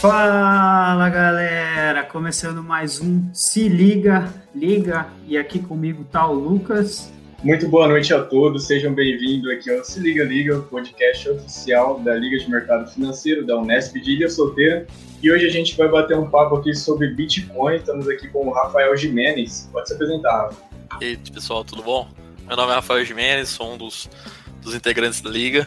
Fala 0.00 1.08
galera, 1.10 2.04
começando 2.04 2.62
mais 2.62 3.00
um 3.00 3.34
Se 3.34 3.68
Liga, 3.68 4.32
Liga, 4.54 5.08
e 5.26 5.36
aqui 5.36 5.58
comigo 5.58 6.04
tá 6.04 6.24
o 6.24 6.34
Lucas. 6.34 7.12
Muito 7.42 7.68
boa 7.68 7.88
noite 7.88 8.14
a 8.14 8.22
todos, 8.22 8.68
sejam 8.68 8.94
bem-vindos 8.94 9.50
aqui 9.50 9.68
ao 9.76 9.84
Se 9.84 9.98
Liga 9.98 10.22
Liga, 10.22 10.56
o 10.56 10.62
podcast 10.62 11.28
oficial 11.30 11.98
da 11.98 12.14
Liga 12.14 12.38
de 12.38 12.48
Mercado 12.48 12.88
Financeiro 12.88 13.44
da 13.44 13.58
Unesp 13.58 13.94
de 13.94 14.12
Ilha 14.12 14.30
Solteira. 14.30 14.86
E 15.20 15.32
hoje 15.32 15.46
a 15.46 15.50
gente 15.50 15.76
vai 15.76 15.88
bater 15.88 16.16
um 16.16 16.30
papo 16.30 16.54
aqui 16.54 16.72
sobre 16.74 17.08
Bitcoin. 17.08 17.74
Estamos 17.74 18.08
aqui 18.08 18.28
com 18.28 18.46
o 18.46 18.52
Rafael 18.52 18.96
Jimenez. 18.96 19.68
Pode 19.72 19.88
se 19.88 19.94
apresentar, 19.94 20.30
Rafa. 20.30 20.62
E 21.00 21.04
aí, 21.06 21.16
pessoal, 21.16 21.64
tudo 21.64 21.82
bom? 21.82 22.08
Meu 22.46 22.56
nome 22.56 22.70
é 22.70 22.76
Rafael 22.76 23.04
Jimenez, 23.04 23.48
sou 23.48 23.74
um 23.74 23.76
dos, 23.76 24.08
dos 24.62 24.76
integrantes 24.76 25.20
da 25.20 25.28
Liga 25.28 25.66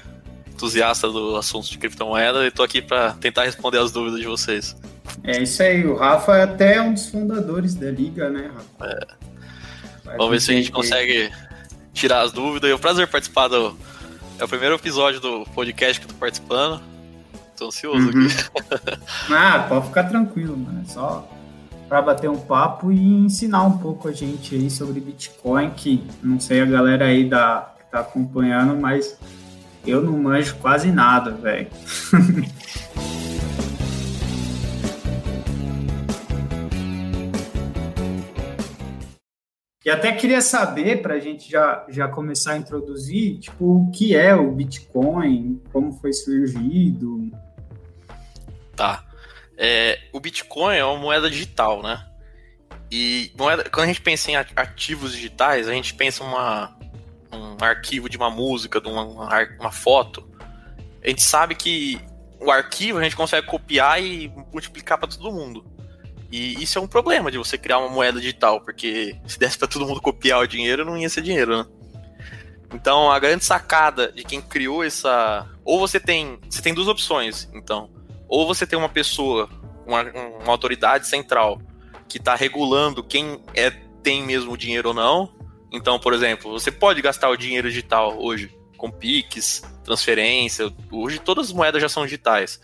entusiasta 0.61 1.09
do 1.09 1.35
assunto 1.35 1.67
de 1.69 1.77
criptomoeda 1.77 2.43
e 2.43 2.49
estou 2.49 2.63
aqui 2.63 2.81
para 2.81 3.13
tentar 3.13 3.45
responder 3.45 3.79
as 3.79 3.91
dúvidas 3.91 4.19
de 4.19 4.27
vocês. 4.27 4.75
É 5.23 5.41
isso 5.41 5.61
aí, 5.63 5.85
o 5.85 5.95
Rafa 5.95 6.37
é 6.37 6.43
até 6.43 6.79
um 6.79 6.93
dos 6.93 7.09
fundadores 7.09 7.73
da 7.73 7.89
liga, 7.89 8.29
né, 8.29 8.51
Rafa? 8.53 8.93
É. 8.93 10.17
Vamos 10.17 10.29
ver 10.29 10.41
se 10.41 10.51
a 10.51 10.53
gente 10.53 10.71
consegue 10.71 11.31
tirar 11.93 12.21
as 12.21 12.31
dúvidas. 12.31 12.69
É 12.69 12.75
um 12.75 12.79
prazer 12.79 13.07
participar 13.07 13.47
do. 13.47 13.75
É 14.37 14.43
o 14.43 14.47
primeiro 14.47 14.75
episódio 14.75 15.19
do 15.19 15.45
podcast 15.55 15.99
que 15.99 16.05
eu 16.05 16.09
tô 16.09 16.19
participando. 16.19 16.81
Tô 17.57 17.67
ansioso 17.67 18.11
uhum. 18.11 18.25
aqui. 18.25 19.01
ah, 19.33 19.65
pode 19.67 19.87
ficar 19.87 20.03
tranquilo, 20.05 20.57
mano. 20.57 20.83
É 20.85 20.89
só 20.89 21.27
para 21.87 22.01
bater 22.01 22.29
um 22.29 22.37
papo 22.37 22.91
e 22.91 23.25
ensinar 23.25 23.63
um 23.63 23.77
pouco 23.77 24.07
a 24.07 24.11
gente 24.11 24.55
aí 24.55 24.69
sobre 24.69 24.99
Bitcoin, 24.99 25.71
que 25.71 26.03
não 26.23 26.39
sei 26.39 26.61
a 26.61 26.65
galera 26.65 27.05
aí 27.05 27.27
da, 27.27 27.73
que 27.77 27.91
tá 27.91 27.99
acompanhando, 27.99 28.75
mas 28.75 29.17
eu 29.85 30.01
não 30.01 30.17
manjo 30.17 30.55
quase 30.57 30.91
nada, 30.91 31.31
velho. 31.31 31.67
E 39.83 39.89
até 39.89 40.11
queria 40.11 40.41
saber, 40.41 41.01
para 41.01 41.15
a 41.15 41.19
gente 41.19 41.49
já, 41.49 41.83
já 41.89 42.07
começar 42.07 42.53
a 42.53 42.57
introduzir, 42.57 43.39
tipo, 43.39 43.65
o 43.65 43.91
que 43.91 44.15
é 44.15 44.35
o 44.35 44.51
Bitcoin, 44.51 45.59
como 45.73 45.91
foi 45.93 46.13
surgido. 46.13 47.31
Tá. 48.75 49.03
É, 49.57 49.99
o 50.13 50.19
Bitcoin 50.19 50.75
é 50.75 50.85
uma 50.85 50.99
moeda 50.99 51.27
digital, 51.31 51.81
né? 51.81 52.05
E 52.91 53.31
moeda, 53.35 53.67
quando 53.71 53.85
a 53.85 53.87
gente 53.87 54.01
pensa 54.01 54.29
em 54.29 54.35
ativos 54.35 55.13
digitais, 55.13 55.67
a 55.67 55.73
gente 55.73 55.95
pensa 55.95 56.23
uma, 56.23 56.77
um 57.31 57.63
arquivo 57.63 58.09
de 58.09 58.17
uma 58.17 58.29
música, 58.29 58.81
de 58.81 58.87
uma, 58.87 59.03
uma 59.59 59.71
foto, 59.71 60.29
a 61.03 61.07
gente 61.07 61.21
sabe 61.21 61.55
que 61.55 61.99
o 62.39 62.51
arquivo 62.51 62.99
a 62.99 63.03
gente 63.03 63.15
consegue 63.15 63.47
copiar 63.47 64.01
e 64.01 64.31
multiplicar 64.51 64.97
para 64.97 65.07
todo 65.07 65.31
mundo. 65.31 65.65
E 66.31 66.61
isso 66.63 66.79
é 66.79 66.81
um 66.81 66.87
problema 66.87 67.29
de 67.29 67.37
você 67.37 67.57
criar 67.57 67.79
uma 67.79 67.89
moeda 67.89 68.19
digital, 68.19 68.61
porque 68.61 69.15
se 69.27 69.37
desse 69.37 69.57
para 69.57 69.67
todo 69.67 69.85
mundo 69.85 70.01
copiar 70.01 70.39
o 70.39 70.47
dinheiro, 70.47 70.85
não 70.85 70.97
ia 70.97 71.09
ser 71.09 71.21
dinheiro, 71.21 71.57
né? 71.57 71.65
Então, 72.73 73.11
a 73.11 73.19
grande 73.19 73.43
sacada 73.43 74.11
de 74.11 74.23
quem 74.23 74.41
criou 74.41 74.83
essa. 74.83 75.45
Ou 75.65 75.79
você 75.79 75.99
tem. 75.99 76.39
Você 76.49 76.61
tem 76.61 76.73
duas 76.73 76.87
opções, 76.87 77.49
então. 77.53 77.89
Ou 78.29 78.47
você 78.47 78.65
tem 78.65 78.79
uma 78.79 78.87
pessoa, 78.87 79.49
uma, 79.85 80.03
uma 80.03 80.51
autoridade 80.51 81.05
central, 81.05 81.61
que 82.07 82.17
está 82.17 82.33
regulando 82.33 83.03
quem 83.03 83.41
é, 83.53 83.71
tem 84.01 84.23
mesmo 84.23 84.55
dinheiro 84.55 84.89
ou 84.89 84.93
não, 84.95 85.33
então, 85.71 85.99
por 85.99 86.13
exemplo, 86.13 86.51
você 86.51 86.71
pode 86.71 87.01
gastar 87.01 87.29
o 87.29 87.37
dinheiro 87.37 87.69
digital 87.69 88.21
hoje 88.21 88.53
com 88.77 88.91
PIX, 88.91 89.61
transferência. 89.83 90.73
Hoje 90.91 91.19
todas 91.19 91.47
as 91.47 91.53
moedas 91.53 91.81
já 91.81 91.87
são 91.87 92.03
digitais. 92.03 92.59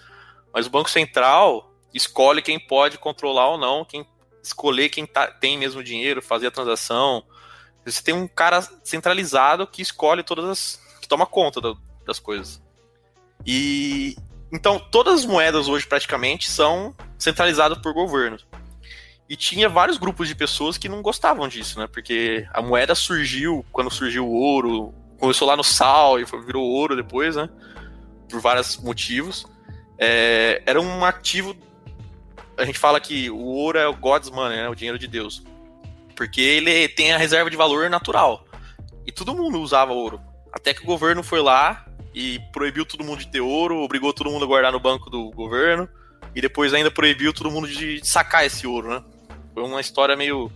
Mas 0.54 0.66
o 0.66 0.70
Banco 0.70 0.90
Central 0.90 1.72
escolhe 1.94 2.42
quem 2.42 2.60
pode 2.60 2.98
controlar 2.98 3.50
ou 3.50 3.58
não, 3.58 3.86
quem 3.86 4.06
escolher 4.44 4.90
quem 4.90 5.06
tá, 5.06 5.28
tem 5.28 5.58
mesmo 5.58 5.84
dinheiro, 5.84 6.22
fazer 6.22 6.48
a 6.48 6.52
transação. 6.52 7.24
Você 7.86 8.02
tem 8.02 8.14
um 8.14 8.28
cara 8.28 8.62
centralizado 8.84 9.68
que 9.68 9.82
escolhe 9.82 10.24
todas 10.24 10.46
as. 10.46 10.82
que 11.02 11.08
toma 11.08 11.26
conta 11.26 11.62
das 12.06 12.20
coisas. 12.20 12.62
E. 13.46 14.16
Então, 14.52 14.80
todas 14.80 15.20
as 15.20 15.26
moedas 15.26 15.68
hoje 15.68 15.86
praticamente 15.86 16.50
são 16.50 16.96
centralizadas 17.18 17.78
por 17.80 17.94
governos. 17.94 18.48
E 19.30 19.36
tinha 19.36 19.68
vários 19.68 19.98
grupos 19.98 20.28
de 20.28 20.36
pessoas 20.36 20.78
que 20.78 20.88
não 20.88 21.02
gostavam 21.02 21.48
disso, 21.48 21.80
né? 21.80 21.88
Porque 21.88 22.48
a 22.54 22.62
moeda 22.62 22.96
surgiu 22.96 23.66
quando 23.72 23.92
surgiu 23.92 24.26
o 24.26 24.34
ouro, 24.34 24.94
começou 25.20 25.48
lá 25.48 25.56
no 25.56 25.64
sal 25.64 26.20
e 26.20 26.26
virou 26.46 26.64
ouro 26.64 26.96
depois, 26.96 27.36
né? 27.36 27.50
Por 28.30 28.40
vários 28.40 28.78
motivos. 28.78 29.46
É, 29.98 30.62
era 30.66 30.80
um 30.80 31.04
ativo. 31.04 31.56
A 32.58 32.64
gente 32.64 32.80
fala 32.80 33.00
que 33.02 33.30
o 33.30 33.38
ouro 33.38 33.78
é 33.78 33.88
o 33.88 33.94
God's 33.94 34.30
money, 34.30 34.58
né? 34.58 34.70
O 34.70 34.76
dinheiro 34.76 34.98
de 34.98 35.08
Deus. 35.08 35.44
Porque 36.16 36.40
ele 36.40 36.88
tem 36.88 37.12
a 37.12 37.18
reserva 37.18 37.50
de 37.50 37.58
valor 37.58 37.90
natural. 37.90 38.46
E 39.06 39.12
todo 39.12 39.36
mundo 39.36 39.60
usava 39.60 39.92
ouro. 39.92 40.22
Até 40.54 40.74
que 40.74 40.84
o 40.84 40.86
governo 40.86 41.22
foi 41.22 41.42
lá 41.42 41.86
e 42.14 42.40
proibiu 42.52 42.86
todo 42.86 43.04
mundo 43.04 43.20
de 43.20 43.28
ter 43.28 43.42
ouro, 43.42 43.78
obrigou 43.78 44.14
todo 44.14 44.32
mundo 44.32 44.46
a 44.46 44.48
guardar 44.48 44.72
no 44.72 44.80
banco 44.80 45.10
do 45.10 45.30
governo. 45.32 45.88
E 46.34 46.42
depois 46.42 46.74
ainda 46.74 46.90
proibiu 46.90 47.34
todo 47.34 47.52
mundo 47.52 47.68
de 47.68 48.00
sacar 48.04 48.46
esse 48.46 48.66
ouro, 48.66 48.90
né? 48.90 49.04
Foi 49.58 49.64
uma 49.64 49.82
história 49.82 50.16
meio. 50.16 50.52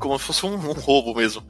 como 0.00 0.18
se 0.18 0.24
fosse 0.24 0.44
um, 0.44 0.54
um 0.54 0.72
roubo 0.72 1.14
mesmo. 1.14 1.46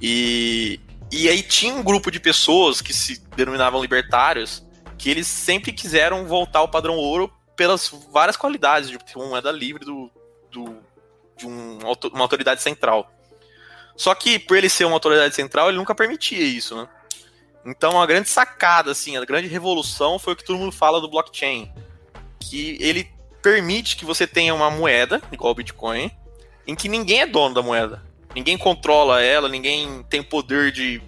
E, 0.00 0.78
e 1.10 1.28
aí 1.28 1.42
tinha 1.42 1.74
um 1.74 1.82
grupo 1.82 2.12
de 2.12 2.20
pessoas 2.20 2.80
que 2.80 2.92
se 2.92 3.20
denominavam 3.34 3.82
libertários 3.82 4.64
que 4.96 5.10
eles 5.10 5.26
sempre 5.26 5.72
quiseram 5.72 6.28
voltar 6.28 6.60
ao 6.60 6.68
padrão 6.68 6.94
ouro 6.94 7.28
pelas 7.56 7.92
várias 8.12 8.36
qualidades 8.36 8.88
de 8.88 8.98
uma 9.16 9.30
moeda 9.30 9.50
livre 9.50 9.84
do, 9.84 10.08
do, 10.52 10.76
de 11.36 11.48
um, 11.48 11.80
uma 12.12 12.22
autoridade 12.22 12.62
central. 12.62 13.12
Só 13.96 14.14
que 14.14 14.38
por 14.38 14.56
ele 14.56 14.68
ser 14.68 14.84
uma 14.84 14.94
autoridade 14.94 15.34
central, 15.34 15.70
ele 15.70 15.78
nunca 15.78 15.92
permitia 15.92 16.44
isso, 16.44 16.76
né? 16.76 16.88
Então 17.66 18.00
a 18.00 18.06
grande 18.06 18.28
sacada, 18.28 18.92
assim, 18.92 19.16
a 19.16 19.24
grande 19.24 19.48
revolução 19.48 20.20
foi 20.20 20.34
o 20.34 20.36
que 20.36 20.44
todo 20.44 20.56
mundo 20.56 20.70
fala 20.70 21.00
do 21.00 21.10
blockchain. 21.10 21.68
Que 22.38 22.78
ele 22.80 23.10
permite 23.42 23.96
que 23.96 24.04
você 24.04 24.26
tenha 24.26 24.54
uma 24.54 24.70
moeda, 24.70 25.20
igual 25.32 25.52
o 25.52 25.54
Bitcoin, 25.54 26.10
em 26.66 26.74
que 26.74 26.88
ninguém 26.88 27.20
é 27.20 27.26
dono 27.26 27.54
da 27.54 27.62
moeda. 27.62 28.02
Ninguém 28.34 28.56
controla 28.56 29.22
ela, 29.22 29.48
ninguém 29.48 30.04
tem 30.08 30.22
poder 30.22 30.70
de 30.70 31.02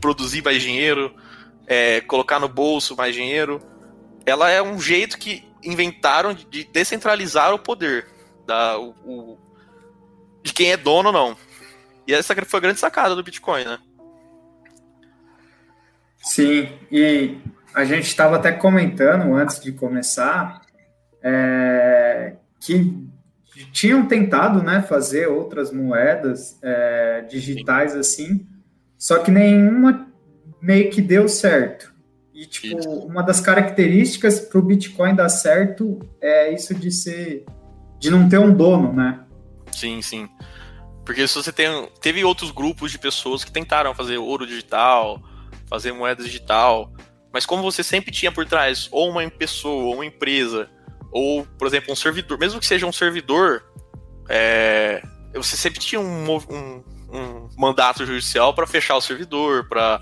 produzir 0.00 0.42
mais 0.42 0.62
dinheiro, 0.62 1.14
é, 1.66 2.00
colocar 2.02 2.38
no 2.38 2.48
bolso 2.48 2.96
mais 2.96 3.14
dinheiro. 3.14 3.60
Ela 4.24 4.50
é 4.50 4.62
um 4.62 4.80
jeito 4.80 5.18
que 5.18 5.46
inventaram 5.62 6.32
de 6.32 6.64
descentralizar 6.64 7.52
o 7.52 7.58
poder 7.58 8.06
da, 8.46 8.78
o, 8.78 8.94
o, 9.04 9.38
de 10.42 10.52
quem 10.52 10.72
é 10.72 10.76
dono 10.76 11.08
ou 11.08 11.12
não. 11.12 11.36
E 12.06 12.14
essa 12.14 12.34
foi 12.46 12.58
a 12.58 12.62
grande 12.62 12.80
sacada 12.80 13.14
do 13.14 13.22
Bitcoin, 13.22 13.64
né? 13.64 13.78
Sim, 16.22 16.68
e 16.90 17.36
a 17.74 17.84
gente 17.84 18.06
estava 18.06 18.36
até 18.36 18.52
comentando 18.52 19.34
antes 19.34 19.60
de 19.60 19.72
começar 19.72 20.62
é, 21.22 22.34
que 22.60 23.08
tinham 23.72 24.06
tentado 24.06 24.62
né, 24.62 24.82
fazer 24.82 25.26
outras 25.26 25.72
moedas 25.72 26.58
é, 26.62 27.22
digitais 27.28 27.94
assim, 27.94 28.46
só 28.96 29.18
que 29.18 29.30
nenhuma 29.30 30.08
meio 30.60 30.90
que 30.90 31.00
deu 31.00 31.28
certo. 31.28 31.92
E, 32.34 32.46
tipo, 32.46 32.78
isso. 32.78 32.88
uma 32.88 33.22
das 33.22 33.40
características 33.40 34.38
para 34.38 34.58
o 34.58 34.62
Bitcoin 34.62 35.14
dar 35.14 35.28
certo 35.28 35.98
é 36.20 36.52
isso 36.52 36.74
de 36.74 36.90
ser. 36.90 37.44
de 37.98 38.10
não 38.10 38.28
ter 38.28 38.38
um 38.38 38.54
dono, 38.54 38.92
né? 38.92 39.24
Sim, 39.72 40.00
sim. 40.00 40.28
Porque 41.04 41.26
se 41.26 41.34
você 41.34 41.52
tem. 41.52 41.88
Teve 42.00 42.24
outros 42.24 42.52
grupos 42.52 42.92
de 42.92 42.98
pessoas 42.98 43.42
que 43.42 43.50
tentaram 43.50 43.92
fazer 43.92 44.18
ouro 44.18 44.46
digital, 44.46 45.20
fazer 45.66 45.90
moeda 45.90 46.22
digital. 46.22 46.92
Mas 47.32 47.44
como 47.44 47.62
você 47.62 47.82
sempre 47.82 48.12
tinha 48.12 48.30
por 48.30 48.46
trás 48.46 48.88
ou 48.92 49.10
uma 49.10 49.28
pessoa, 49.28 49.84
ou 49.86 49.94
uma 49.94 50.06
empresa 50.06 50.70
ou, 51.10 51.46
por 51.58 51.66
exemplo, 51.66 51.92
um 51.92 51.96
servidor, 51.96 52.38
mesmo 52.38 52.60
que 52.60 52.66
seja 52.66 52.86
um 52.86 52.92
servidor, 52.92 53.64
é, 54.28 55.02
você 55.34 55.56
sempre 55.56 55.80
tinha 55.80 56.00
um, 56.00 56.30
um, 56.30 56.84
um 57.10 57.48
mandato 57.56 58.04
judicial 58.04 58.54
para 58.54 58.66
fechar 58.66 58.96
o 58.96 59.00
servidor, 59.00 59.68
para 59.68 60.00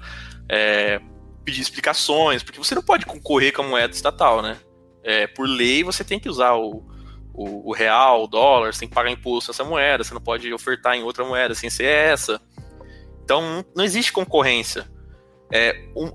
é, 0.49 1.01
pedir 1.45 1.61
explicações, 1.61 2.43
porque 2.43 2.59
você 2.59 2.75
não 2.75 2.83
pode 2.83 3.07
concorrer 3.07 3.53
com 3.53 3.63
a 3.63 3.67
moeda 3.67 3.95
estatal, 3.95 4.43
né? 4.43 4.59
É, 5.05 5.27
por 5.27 5.49
lei, 5.49 5.85
você 5.85 6.03
tem 6.03 6.19
que 6.19 6.29
usar 6.29 6.55
o, 6.55 6.85
o, 7.33 7.71
o, 7.71 7.73
real, 7.73 8.25
o 8.25 8.27
dólar, 8.27 8.73
você 8.73 8.81
tem 8.81 8.89
que 8.89 8.95
pagar 8.95 9.11
imposto 9.11 9.53
nessa 9.53 9.63
moeda, 9.63 10.03
você 10.03 10.13
não 10.13 10.21
pode 10.21 10.53
ofertar 10.53 10.97
em 10.97 11.05
outra 11.05 11.25
moeda 11.25 11.55
sem 11.55 11.71
ser 11.71 11.85
essa. 11.85 12.41
Então, 13.23 13.65
não 13.75 13.85
existe 13.85 14.13
concorrência. 14.13 14.91
É, 15.53 15.89
um, 15.97 16.11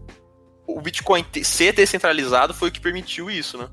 o 0.68 0.82
Bitcoin 0.82 1.26
ser 1.44 1.74
descentralizado 1.74 2.54
foi 2.54 2.70
o 2.70 2.72
que 2.72 2.82
permitiu 2.82 3.30
isso, 3.32 3.58
né? 3.58 3.70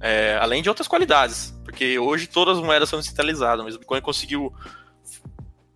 É, 0.00 0.38
além 0.40 0.62
de 0.62 0.68
outras 0.68 0.88
qualidades, 0.88 1.54
porque 1.62 1.98
hoje 1.98 2.26
todas 2.26 2.56
as 2.56 2.64
moedas 2.64 2.88
são 2.88 2.98
descentralizadas, 2.98 3.62
mas 3.64 3.74
o 3.74 3.78
Bitcoin 3.78 4.00
conseguiu 4.00 4.52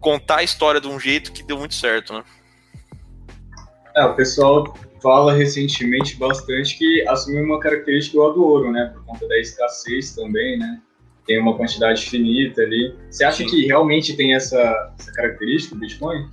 contar 0.00 0.36
a 0.36 0.42
história 0.42 0.80
de 0.80 0.88
um 0.88 0.98
jeito 0.98 1.32
que 1.32 1.42
deu 1.42 1.58
muito 1.58 1.74
certo, 1.74 2.14
né? 2.14 2.24
É, 3.96 4.04
o 4.04 4.14
pessoal 4.14 4.74
fala 5.02 5.34
recentemente 5.34 6.16
bastante 6.16 6.78
que 6.78 7.06
assumiu 7.06 7.44
uma 7.44 7.60
característica 7.60 8.16
igual 8.16 8.30
a 8.30 8.34
do 8.34 8.44
ouro, 8.44 8.72
né? 8.72 8.90
Por 8.94 9.04
conta 9.04 9.28
da 9.28 9.38
escassez 9.38 10.14
também, 10.14 10.58
né? 10.58 10.80
Tem 11.26 11.38
uma 11.38 11.56
quantidade 11.56 12.04
finita 12.06 12.62
ali. 12.62 12.94
Você 13.10 13.24
acha 13.24 13.44
que 13.44 13.66
realmente 13.66 14.16
tem 14.16 14.34
essa, 14.34 14.94
essa 14.98 15.12
característica 15.12 15.74
do 15.74 15.80
Bitcoin? 15.80 16.28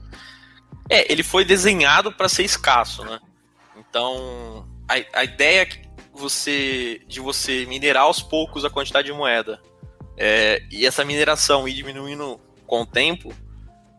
É, 0.89 1.11
ele 1.11 1.23
foi 1.23 1.45
desenhado 1.45 2.11
para 2.11 2.27
ser 2.27 2.43
escasso, 2.43 3.03
né? 3.03 3.19
Então, 3.77 4.65
a, 4.87 5.19
a 5.19 5.23
ideia 5.23 5.65
que 5.65 5.79
você, 6.21 7.01
de 7.07 7.19
você 7.19 7.65
minerar 7.65 8.03
aos 8.03 8.21
poucos 8.21 8.63
a 8.63 8.69
quantidade 8.69 9.07
de 9.07 9.13
moeda 9.13 9.61
é, 10.17 10.63
e 10.71 10.85
essa 10.85 11.03
mineração 11.03 11.67
ir 11.67 11.73
diminuindo 11.73 12.39
com 12.65 12.81
o 12.81 12.85
tempo, 12.85 13.33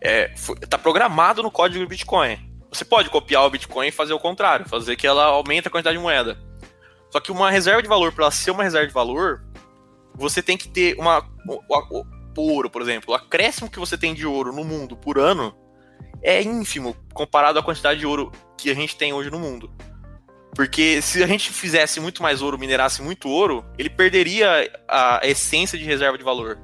está 0.01 0.77
é, 0.77 0.81
programado 0.81 1.43
no 1.43 1.51
código 1.51 1.85
do 1.85 1.89
Bitcoin. 1.89 2.39
Você 2.71 2.85
pode 2.85 3.11
copiar 3.11 3.45
o 3.45 3.51
Bitcoin 3.51 3.89
e 3.89 3.93
fazer 3.93 4.15
o 4.15 4.19
contrário, 4.19 4.69
fazer 4.69 4.97
que 4.97 5.07
ela 5.07 5.25
aumente 5.25 5.69
a 5.69 5.71
quantidade 5.71 5.97
de 5.97 6.03
moeda. 6.03 6.39
Só 7.11 7.21
que 7.21 7.31
uma 7.31 7.51
reserva 7.51 7.83
de 7.83 7.89
valor, 7.89 8.13
para 8.13 8.31
ser 8.31 8.51
uma 8.51 8.63
reserva 8.63 8.87
de 8.87 8.95
valor, 8.95 9.45
você 10.15 10.43
tem 10.43 10.57
que 10.57 10.69
ter 10.69 10.97
uma. 10.99 11.19
O, 11.47 11.61
o, 11.69 12.07
o, 12.37 12.53
ouro, 12.53 12.71
por 12.71 12.81
exemplo. 12.81 13.13
O 13.13 13.15
acréscimo 13.15 13.71
que 13.71 13.79
você 13.79 13.99
tem 13.99 14.15
de 14.15 14.27
ouro 14.27 14.53
no 14.53 14.65
mundo 14.65 14.97
por 14.97 15.19
ano 15.19 15.55
é 16.23 16.43
ínfimo 16.43 16.97
comparado 17.13 17.59
à 17.59 17.63
quantidade 17.63 18.01
de 18.01 18.07
ouro 18.07 18.33
que 18.57 18.71
a 18.71 18.75
gente 18.75 18.97
tem 18.97 19.13
hoje 19.13 19.31
no 19.31 19.39
mundo. 19.39 19.71
Porque 20.55 21.01
se 21.01 21.23
a 21.23 21.27
gente 21.27 21.51
fizesse 21.51 21.99
muito 21.99 22.23
mais 22.23 22.43
ouro, 22.43 22.59
minerasse 22.59 23.01
muito 23.01 23.29
ouro, 23.29 23.65
ele 23.79 23.89
perderia 23.89 24.71
a 24.87 25.21
essência 25.25 25.79
de 25.79 25.85
reserva 25.85 26.19
de 26.19 26.25
valor. 26.25 26.59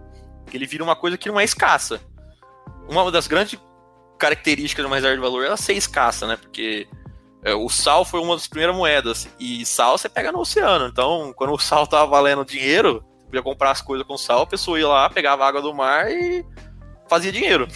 Ele 0.52 0.66
vira 0.66 0.84
uma 0.84 0.96
coisa 0.96 1.16
que 1.16 1.28
não 1.28 1.40
é 1.40 1.44
escassa. 1.44 2.00
Uma 2.88 3.10
das 3.10 3.26
grandes 3.26 3.58
característica 4.18 4.82
de 4.82 4.86
uma 4.86 4.96
reserva 4.96 5.16
de 5.16 5.22
valor 5.22 5.44
ela 5.44 5.56
ser 5.56 5.74
escassa, 5.74 6.26
né? 6.26 6.36
Porque 6.36 6.86
é, 7.42 7.54
o 7.54 7.68
sal 7.68 8.04
foi 8.04 8.20
uma 8.20 8.34
das 8.34 8.46
primeiras 8.46 8.76
moedas. 8.76 9.28
E 9.38 9.64
sal 9.64 9.96
você 9.96 10.08
pega 10.08 10.32
no 10.32 10.40
oceano. 10.40 10.86
Então, 10.86 11.32
quando 11.34 11.52
o 11.54 11.58
sal 11.58 11.86
tava 11.86 12.06
valendo 12.06 12.44
dinheiro, 12.44 13.04
você 13.18 13.24
podia 13.26 13.42
comprar 13.42 13.70
as 13.70 13.80
coisas 13.80 14.06
com 14.06 14.18
sal, 14.18 14.42
a 14.42 14.46
pessoa 14.46 14.78
ia 14.78 14.88
lá, 14.88 15.08
pegava 15.08 15.46
água 15.46 15.62
do 15.62 15.72
mar 15.72 16.10
e 16.10 16.44
fazia 17.08 17.32
dinheiro. 17.32 17.68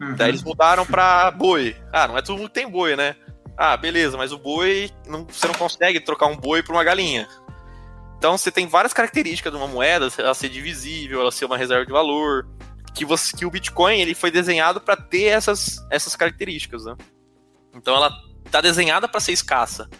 Uhum. 0.00 0.14
Daí 0.14 0.30
eles 0.30 0.42
mudaram 0.42 0.86
pra 0.86 1.30
boi. 1.30 1.76
Ah, 1.92 2.06
não 2.08 2.16
é 2.16 2.22
todo 2.22 2.38
mundo 2.38 2.48
que 2.48 2.54
tem 2.54 2.70
boi, 2.70 2.96
né? 2.96 3.16
Ah, 3.60 3.76
beleza, 3.76 4.16
mas 4.16 4.30
o 4.30 4.38
boi, 4.38 4.88
não, 5.04 5.26
você 5.26 5.48
não 5.48 5.54
consegue 5.54 5.98
trocar 5.98 6.26
um 6.26 6.36
boi 6.36 6.62
por 6.62 6.76
uma 6.76 6.84
galinha. 6.84 7.28
Então 8.16 8.38
você 8.38 8.52
tem 8.52 8.68
várias 8.68 8.92
características 8.92 9.52
de 9.52 9.58
uma 9.58 9.66
moeda, 9.66 10.08
ela 10.16 10.32
ser 10.32 10.48
divisível, 10.48 11.20
ela 11.20 11.32
ser 11.32 11.44
uma 11.44 11.58
reserva 11.58 11.84
de 11.84 11.90
valor, 11.90 12.48
que, 12.94 13.04
você, 13.04 13.36
que 13.36 13.44
o 13.44 13.50
Bitcoin 13.50 14.00
ele 14.00 14.14
foi 14.14 14.30
desenhado 14.30 14.80
para 14.80 14.96
ter 14.96 15.24
essas, 15.24 15.84
essas 15.90 16.14
características, 16.14 16.84
né? 16.84 16.96
Então 17.74 17.96
ela 17.96 18.12
tá 18.48 18.60
desenhada 18.60 19.08
para 19.08 19.18
ser 19.18 19.32
escassa. 19.32 19.90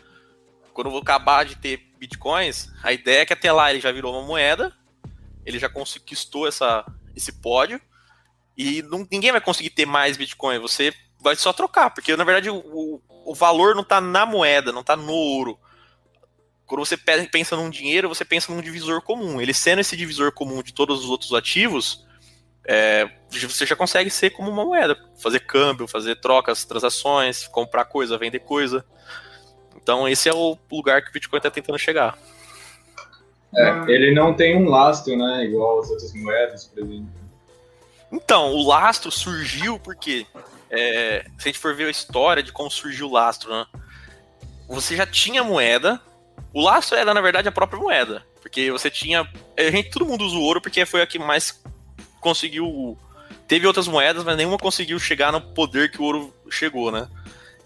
Quando 0.72 0.86
eu 0.86 0.92
vou 0.92 1.00
acabar 1.00 1.44
de 1.44 1.56
ter 1.56 1.80
bitcoins, 1.98 2.70
a 2.80 2.92
ideia 2.92 3.22
é 3.22 3.26
que 3.26 3.32
até 3.32 3.50
lá 3.50 3.70
ele 3.70 3.80
já 3.80 3.90
virou 3.90 4.14
uma 4.14 4.24
moeda, 4.24 4.72
ele 5.44 5.58
já 5.58 5.68
conquistou 5.68 6.46
essa, 6.46 6.86
esse 7.16 7.32
pódio 7.40 7.80
e 8.56 8.82
não, 8.82 9.04
ninguém 9.10 9.32
vai 9.32 9.40
conseguir 9.40 9.70
ter 9.70 9.84
mais 9.84 10.16
bitcoin. 10.16 10.60
Você 10.60 10.94
vai 11.20 11.34
só 11.34 11.52
trocar, 11.52 11.90
porque 11.90 12.16
na 12.16 12.22
verdade 12.22 12.50
o 12.50 13.02
valor 13.34 13.74
não 13.74 13.82
está 13.82 14.00
na 14.00 14.24
moeda, 14.24 14.72
não 14.72 14.80
está 14.80 14.96
no 14.96 15.12
ouro. 15.12 15.58
Quando 16.66 16.84
você 16.84 16.96
pensa 16.96 17.56
num 17.56 17.70
dinheiro, 17.70 18.08
você 18.08 18.24
pensa 18.24 18.52
num 18.52 18.60
divisor 18.60 19.00
comum. 19.00 19.40
Ele 19.40 19.54
sendo 19.54 19.80
esse 19.80 19.96
divisor 19.96 20.32
comum 20.32 20.62
de 20.62 20.72
todos 20.74 21.04
os 21.04 21.10
outros 21.10 21.32
ativos, 21.32 22.06
é, 22.64 23.08
você 23.30 23.64
já 23.64 23.74
consegue 23.74 24.10
ser 24.10 24.30
como 24.30 24.50
uma 24.50 24.64
moeda, 24.64 24.98
fazer 25.16 25.40
câmbio, 25.40 25.88
fazer 25.88 26.16
trocas, 26.16 26.66
transações, 26.66 27.48
comprar 27.48 27.86
coisa, 27.86 28.18
vender 28.18 28.40
coisa. 28.40 28.84
Então 29.76 30.06
esse 30.06 30.28
é 30.28 30.34
o 30.34 30.58
lugar 30.70 31.02
que 31.02 31.08
o 31.08 31.12
Bitcoin 31.12 31.38
está 31.38 31.50
tentando 31.50 31.78
chegar. 31.78 32.18
É, 33.54 33.90
ele 33.90 34.14
não 34.14 34.34
tem 34.34 34.56
um 34.56 34.68
lastro, 34.68 35.16
né, 35.16 35.44
igual 35.44 35.80
as 35.80 35.88
outras 35.88 36.12
moedas, 36.12 36.66
por 36.66 36.82
exemplo. 36.82 37.08
Então, 38.12 38.52
o 38.52 38.66
lastro 38.66 39.10
surgiu 39.10 39.78
porque, 39.78 40.26
é, 40.70 41.24
se 41.38 41.48
a 41.48 41.52
gente 41.52 41.58
for 41.58 41.74
ver 41.74 41.86
a 41.86 41.90
história 41.90 42.42
de 42.42 42.52
como 42.52 42.70
surgiu 42.70 43.08
o 43.08 43.12
lastro, 43.12 43.50
né, 43.50 43.66
você 44.68 44.94
já 44.94 45.06
tinha 45.06 45.42
moeda, 45.42 46.00
o 46.52 46.62
lastro 46.62 46.96
era, 46.96 47.14
na 47.14 47.20
verdade, 47.20 47.48
a 47.48 47.52
própria 47.52 47.80
moeda, 47.80 48.24
porque 48.40 48.70
você 48.70 48.90
tinha, 48.90 49.28
a 49.56 49.70
gente, 49.70 49.90
todo 49.90 50.06
mundo 50.06 50.24
usa 50.24 50.36
o 50.36 50.42
ouro 50.42 50.60
porque 50.60 50.84
foi 50.84 51.02
a 51.02 51.06
que 51.06 51.18
mais 51.18 51.62
conseguiu. 52.20 52.96
Teve 53.46 53.66
outras 53.66 53.88
moedas, 53.88 54.24
mas 54.24 54.36
nenhuma 54.36 54.58
conseguiu 54.58 54.98
chegar 54.98 55.32
no 55.32 55.40
poder 55.40 55.90
que 55.90 56.00
o 56.00 56.04
ouro 56.04 56.34
chegou, 56.50 56.92
né? 56.92 57.08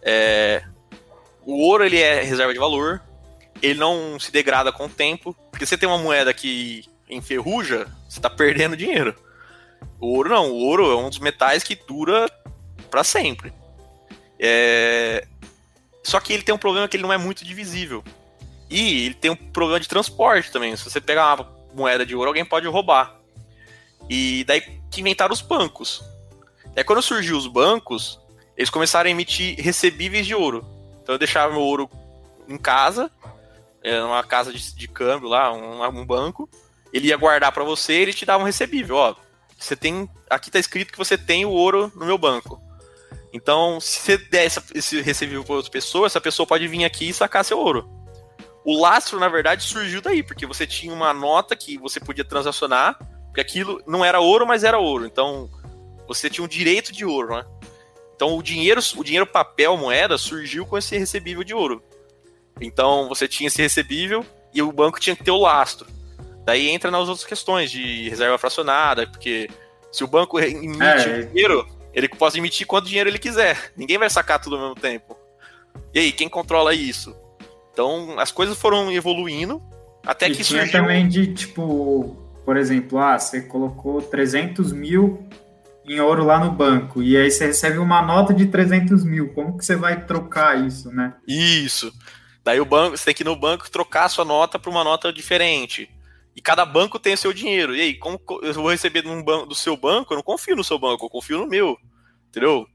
É, 0.01 0.63
o 1.45 1.67
ouro 1.67 1.85
ele 1.85 2.01
é 2.01 2.23
reserva 2.23 2.53
de 2.53 2.59
valor, 2.59 3.03
ele 3.61 3.79
não 3.79 4.19
se 4.19 4.31
degrada 4.31 4.73
com 4.73 4.87
o 4.87 4.89
tempo, 4.89 5.37
porque 5.51 5.67
você 5.67 5.77
tem 5.77 5.89
uma 5.89 5.99
moeda 5.99 6.33
que 6.33 6.85
enferruja, 7.11 7.87
você 8.09 8.19
está 8.19 8.31
perdendo 8.31 8.77
dinheiro. 8.77 9.15
O 10.01 10.17
ouro 10.17 10.31
não, 10.31 10.51
o 10.51 10.65
ouro 10.65 10.91
é 10.91 10.97
um 10.97 11.09
dos 11.09 11.19
metais 11.19 11.65
que 11.65 11.75
dura 11.75 12.31
para 12.93 13.03
sempre. 13.03 13.51
É... 14.39 15.27
Só 16.05 16.21
que 16.21 16.31
ele 16.35 16.43
tem 16.43 16.55
um 16.55 16.59
problema 16.59 16.87
que 16.87 16.95
ele 16.95 17.03
não 17.03 17.13
é 17.13 17.17
muito 17.17 17.43
divisível. 17.43 18.05
E 18.69 19.07
ele 19.07 19.15
tem 19.15 19.31
um 19.31 19.37
problema 19.37 19.81
de 19.81 19.89
transporte 19.89 20.53
também. 20.53 20.77
Se 20.77 20.85
você 20.85 21.01
pegar 21.01 21.35
uma 21.35 21.49
moeda 21.75 22.05
de 22.05 22.15
ouro, 22.15 22.29
alguém 22.29 22.45
pode 22.45 22.67
roubar. 22.67 23.17
E 24.11 24.45
daí 24.45 24.61
que 24.91 25.01
inventaram 25.01 25.33
os 25.33 25.41
bancos. 25.41 26.05
É 26.77 26.85
quando 26.85 27.01
surgiu 27.01 27.37
os 27.39 27.47
bancos, 27.47 28.21
eles 28.57 28.69
começaram 28.69 29.09
a 29.09 29.11
emitir 29.11 29.59
recebíveis 29.59 30.27
de 30.27 30.35
ouro. 30.35 30.67
Então 31.03 31.15
eu 31.15 31.19
deixava 31.19 31.53
meu 31.53 31.63
ouro 31.63 31.89
em 32.47 32.59
casa, 32.59 33.11
numa 34.03 34.23
casa 34.23 34.53
de, 34.53 34.75
de 34.75 34.89
câmbio 34.89 35.29
lá, 35.29 35.51
um, 35.53 35.83
um 36.01 36.05
banco. 36.05 36.49
Ele 36.93 37.09
ia 37.09 37.17
guardar 37.17 37.53
para 37.53 37.65
você, 37.65 37.95
ele 37.95 38.13
te 38.13 38.27
dava 38.27 38.43
um 38.43 38.47
recebível, 38.47 38.97
ó. 38.97 39.15
Você 39.59 39.77
tem, 39.77 40.11
aqui 40.29 40.51
tá 40.51 40.59
escrito 40.59 40.93
que 40.93 40.99
você 40.99 41.17
tem 41.17 41.47
o 41.47 41.51
ouro 41.51 41.91
no 41.95 42.05
meu 42.05 42.19
banco. 42.19 42.61
Então, 43.33 43.81
se 43.81 43.99
você 44.01 44.19
der 44.19 44.45
essa, 44.45 44.63
esse 44.75 45.01
recebível 45.01 45.45
para 45.45 45.57
outra 45.57 45.71
pessoa, 45.71 46.07
essa 46.07 46.21
pessoa 46.21 46.47
pode 46.47 46.69
vir 46.69 46.85
aqui 46.85 47.09
e 47.09 47.15
sacar 47.15 47.45
seu 47.45 47.59
ouro. 47.59 47.89
O 48.65 48.81
lastro, 48.81 49.19
na 49.19 49.29
verdade, 49.29 49.65
surgiu 49.65 50.01
daí, 50.01 50.23
porque 50.23 50.47
você 50.47 50.67
tinha 50.67 50.93
uma 50.93 51.15
nota 51.15 51.57
que 51.57 51.79
você 51.79 51.99
podia 51.99 52.25
transacionar 52.25 52.99
porque 53.33 53.41
aquilo 53.41 53.83
não 53.87 54.05
era 54.05 54.21
ouro, 54.21 54.47
mas 54.47 54.63
era 54.63 54.79
ouro. 54.79 55.07
Então, 55.07 55.49
você 56.07 56.29
tinha 56.29 56.45
um 56.45 56.49
direito 56.49 56.93
de 56.93 57.03
ouro, 57.03 57.35
né? 57.35 57.47
Então, 58.15 58.37
o 58.37 58.43
dinheiro, 58.43 58.79
o 58.97 59.03
dinheiro 59.03 59.27
papel, 59.27 59.75
moeda, 59.79 60.19
surgiu 60.19 60.67
com 60.67 60.77
esse 60.77 60.99
recebível 60.99 61.43
de 61.43 61.55
ouro. 61.55 61.83
Então, 62.61 63.09
você 63.09 63.27
tinha 63.27 63.49
esse 63.49 63.61
recebível 63.61 64.25
e 64.53 64.61
o 64.61 64.71
banco 64.71 65.01
tinha 65.01 65.17
que 65.17 65.25
ter 65.25 65.31
o 65.31 65.39
lastro. 65.39 65.89
Daí 66.45 66.69
entra 66.69 66.91
nas 66.91 67.09
outras 67.09 67.25
questões 67.27 67.71
de 67.71 68.11
reserva 68.11 68.37
fracionada, 68.37 69.07
porque 69.07 69.49
se 69.91 70.05
o 70.05 70.07
banco 70.07 70.39
emite 70.39 70.83
é. 70.83 71.23
dinheiro, 71.23 71.67
ele 71.93 72.09
pode 72.09 72.39
emitir 72.39 72.67
quanto 72.67 72.89
dinheiro 72.89 73.11
ele 73.11 73.19
quiser. 73.19 73.73
Ninguém 73.77 73.99
vai 73.99 74.09
sacar 74.09 74.41
tudo 74.41 74.57
ao 74.57 74.63
mesmo 74.63 74.75
tempo. 74.75 75.17
E 75.95 75.99
aí, 75.99 76.13
quem 76.13 76.29
controla 76.29 76.75
isso? 76.75 77.15
Então, 77.73 78.19
as 78.19 78.31
coisas 78.31 78.59
foram 78.59 78.91
evoluindo 78.93 79.63
até 80.07 80.29
e 80.29 80.35
que 80.35 80.45
tinha 80.45 80.63
surgiu... 80.63 80.81
também 80.81 81.09
de, 81.09 81.33
tipo, 81.35 82.17
por 82.45 82.57
exemplo, 82.57 82.99
ah, 82.99 83.19
você 83.19 83.43
colocou 83.43 84.03
300 84.03 84.73
mil 84.73 85.27
em 85.85 86.01
ouro 86.01 86.25
lá 86.25 86.39
no 86.39 86.53
banco 86.53 87.03
e 87.03 87.17
aí 87.17 87.31
você 87.31 87.47
recebe 87.47 87.79
uma 87.79 88.03
nota 88.03 88.33
de 88.33 88.47
300 88.47 89.05
mil. 89.05 89.33
Como 89.33 89.57
que 89.57 89.65
você 89.65 89.77
vai 89.77 90.05
trocar 90.05 90.65
isso, 90.65 90.91
né? 90.91 91.15
Isso. 91.27 91.93
Daí 92.45 92.61
o 92.61 92.65
banco, 92.65 92.97
você 92.97 93.05
tem 93.07 93.15
que 93.15 93.23
ir 93.23 93.25
no 93.25 93.37
banco 93.37 93.71
trocar 93.71 94.05
a 94.05 94.09
sua 94.09 94.25
nota 94.25 94.59
para 94.59 94.71
uma 94.71 94.85
nota 94.85 95.13
diferente. 95.13 95.89
E 96.35 96.41
cada 96.41 96.65
banco 96.65 96.99
tem 96.99 97.15
o 97.15 97.19
seu 97.19 97.33
dinheiro. 97.33 97.75
E 97.77 97.81
aí, 97.81 97.95
como 97.95 98.21
eu 98.43 98.55
vou 98.55 98.71
receber 98.71 99.03
banco, 99.23 99.47
do 99.47 99.55
seu 99.55 99.77
banco? 99.77 100.13
Eu 100.13 100.17
não 100.17 100.23
confio 100.23 100.57
no 100.57 100.65
seu 100.65 100.79
banco, 100.79 101.05
eu 101.05 101.11
confio 101.11 101.39
no 101.39 101.47
meu. 101.47 101.79
Entendeu? 102.29 102.67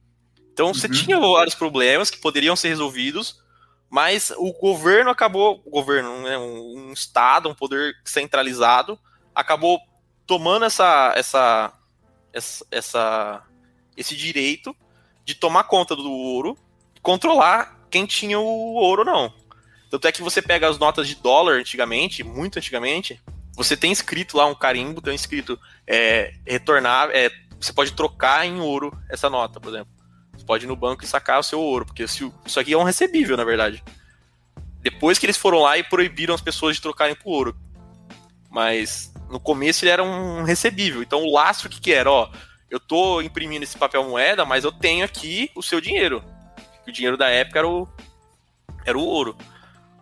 Então 0.53 0.73
você 0.73 0.87
uhum. 0.87 0.93
tinha 0.93 1.19
vários 1.19 1.55
problemas 1.55 2.09
que 2.09 2.17
poderiam 2.17 2.55
ser 2.55 2.69
resolvidos, 2.69 3.41
mas 3.89 4.31
o 4.37 4.51
governo 4.53 5.09
acabou, 5.09 5.61
o 5.65 5.69
governo, 5.69 6.21
né, 6.21 6.37
um, 6.37 6.89
um 6.89 6.93
estado, 6.93 7.47
um 7.47 7.55
poder 7.55 7.95
centralizado, 8.03 8.99
acabou 9.33 9.79
tomando 10.25 10.65
essa, 10.65 11.13
essa, 11.15 11.73
essa, 12.33 12.65
essa, 12.71 13.43
esse 13.95 14.15
direito 14.15 14.75
de 15.23 15.35
tomar 15.35 15.65
conta 15.65 15.95
do 15.95 16.11
ouro 16.11 16.57
e 16.95 16.99
controlar 16.99 17.87
quem 17.89 18.05
tinha 18.05 18.39
o 18.39 18.73
ouro 18.73 19.01
ou 19.01 19.05
não. 19.05 19.33
Tanto 19.89 20.07
é 20.07 20.11
que 20.11 20.21
você 20.21 20.41
pega 20.41 20.67
as 20.67 20.77
notas 20.77 21.07
de 21.07 21.15
dólar 21.15 21.59
antigamente, 21.59 22.23
muito 22.23 22.57
antigamente, 22.57 23.21
você 23.57 23.75
tem 23.75 23.91
escrito 23.91 24.37
lá 24.37 24.45
um 24.45 24.53
carimbo, 24.53 25.01
tem 25.01 25.15
escrito 25.15 25.59
é, 25.87 26.31
retornar, 26.45 27.09
é, 27.11 27.31
você 27.59 27.73
pode 27.73 27.91
trocar 27.93 28.45
em 28.45 28.59
ouro 28.59 28.95
essa 29.09 29.31
nota, 29.31 29.59
por 29.59 29.69
exemplo. 29.69 29.91
Você 30.31 30.45
pode 30.45 30.65
ir 30.65 30.67
no 30.67 30.75
banco 30.75 31.03
e 31.03 31.07
sacar 31.07 31.39
o 31.39 31.43
seu 31.43 31.59
ouro, 31.59 31.83
porque 31.83 32.03
isso 32.03 32.31
aqui 32.59 32.73
é 32.73 32.77
um 32.77 32.83
recebível, 32.83 33.35
na 33.35 33.43
verdade. 33.43 33.83
Depois 34.79 35.17
que 35.17 35.25
eles 35.25 35.37
foram 35.37 35.57
lá 35.57 35.75
e 35.75 35.83
proibiram 35.83 36.35
as 36.35 36.41
pessoas 36.41 36.75
de 36.75 36.83
trocarem 36.83 37.15
por 37.15 37.31
ouro. 37.31 37.57
Mas 38.47 39.11
no 39.27 39.39
começo 39.39 39.83
ele 39.83 39.91
era 39.91 40.03
um 40.03 40.43
recebível. 40.43 41.01
Então 41.01 41.23
o 41.23 41.33
lastro 41.33 41.67
que 41.67 41.81
que 41.81 41.91
era, 41.91 42.11
ó, 42.11 42.29
eu 42.69 42.79
tô 42.79 43.21
imprimindo 43.21 43.63
esse 43.63 43.75
papel 43.75 44.07
moeda, 44.07 44.45
mas 44.45 44.65
eu 44.65 44.71
tenho 44.71 45.03
aqui 45.03 45.49
o 45.55 45.63
seu 45.63 45.81
dinheiro. 45.81 46.23
O 46.87 46.91
dinheiro 46.91 47.17
da 47.17 47.27
época 47.27 47.57
era 47.57 47.67
o, 47.67 47.87
era 48.85 48.97
o 48.97 49.03
ouro. 49.03 49.35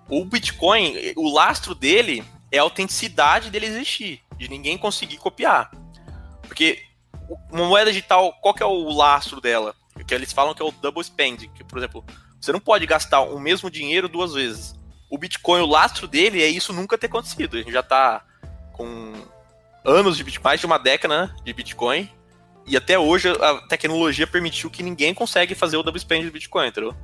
O 0.09 0.25
Bitcoin, 0.25 0.93
o 1.15 1.33
lastro 1.33 1.73
dele 1.73 2.21
é 2.55 2.59
a 2.59 2.63
autenticidade 2.63 3.49
dele 3.49 3.65
existir, 3.65 4.21
de 4.37 4.47
ninguém 4.49 4.77
conseguir 4.77 5.17
copiar. 5.17 5.71
Porque 6.41 6.81
uma 7.51 7.65
moeda 7.65 7.91
digital, 7.91 8.33
qual 8.41 8.53
que 8.53 8.63
é 8.63 8.65
o 8.65 8.89
lastro 8.89 9.41
dela? 9.41 9.75
Que 10.07 10.13
eles 10.13 10.33
falam 10.33 10.53
que 10.53 10.61
é 10.61 10.65
o 10.65 10.71
double 10.71 11.03
spend, 11.03 11.47
que, 11.49 11.63
por 11.63 11.77
exemplo, 11.77 12.05
você 12.39 12.51
não 12.51 12.59
pode 12.59 12.85
gastar 12.85 13.21
o 13.21 13.39
mesmo 13.39 13.71
dinheiro 13.71 14.07
duas 14.07 14.33
vezes. 14.33 14.75
O 15.09 15.17
Bitcoin, 15.17 15.61
o 15.61 15.65
lastro 15.65 16.07
dele 16.07 16.43
é 16.43 16.47
isso 16.47 16.73
nunca 16.73 16.97
ter 16.97 17.07
acontecido. 17.07 17.55
A 17.55 17.59
gente 17.59 17.71
já 17.71 17.81
tá 17.81 18.23
com 18.73 19.13
anos 19.83 20.17
de 20.17 20.23
Bitcoin, 20.23 20.43
mais 20.43 20.59
de 20.59 20.65
uma 20.65 20.77
década 20.77 21.27
né, 21.27 21.35
de 21.43 21.53
Bitcoin, 21.53 22.09
e 22.67 22.75
até 22.75 22.97
hoje 22.97 23.29
a 23.29 23.67
tecnologia 23.67 24.25
permitiu 24.25 24.69
que 24.69 24.83
ninguém 24.83 25.13
consegue 25.13 25.55
fazer 25.55 25.77
o 25.77 25.83
double 25.83 25.99
spend 25.99 26.25
do 26.25 26.31
Bitcoin, 26.31 26.67
entendeu? 26.67 26.95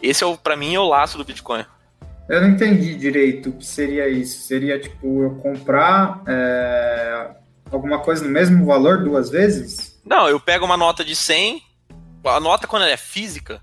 Esse 0.00 0.22
é 0.22 0.26
o, 0.26 0.36
para 0.36 0.56
mim, 0.56 0.74
é 0.74 0.80
o 0.80 0.88
laço 0.88 1.18
do 1.18 1.24
Bitcoin. 1.24 1.64
Eu 2.28 2.40
não 2.40 2.50
entendi 2.50 2.94
direito 2.94 3.50
o 3.50 3.52
que 3.52 3.66
seria 3.66 4.08
isso. 4.08 4.46
Seria 4.46 4.80
tipo 4.80 5.22
eu 5.22 5.34
comprar 5.36 6.22
é, 6.26 7.30
alguma 7.70 7.98
coisa 7.98 8.24
no 8.24 8.30
mesmo 8.30 8.64
valor 8.64 9.04
duas 9.04 9.30
vezes? 9.30 10.00
Não, 10.04 10.28
eu 10.28 10.40
pego 10.40 10.64
uma 10.64 10.76
nota 10.76 11.04
de 11.04 11.14
100. 11.14 11.62
A 12.24 12.40
nota, 12.40 12.66
quando 12.66 12.82
ela 12.82 12.92
é 12.92 12.96
física, 12.96 13.60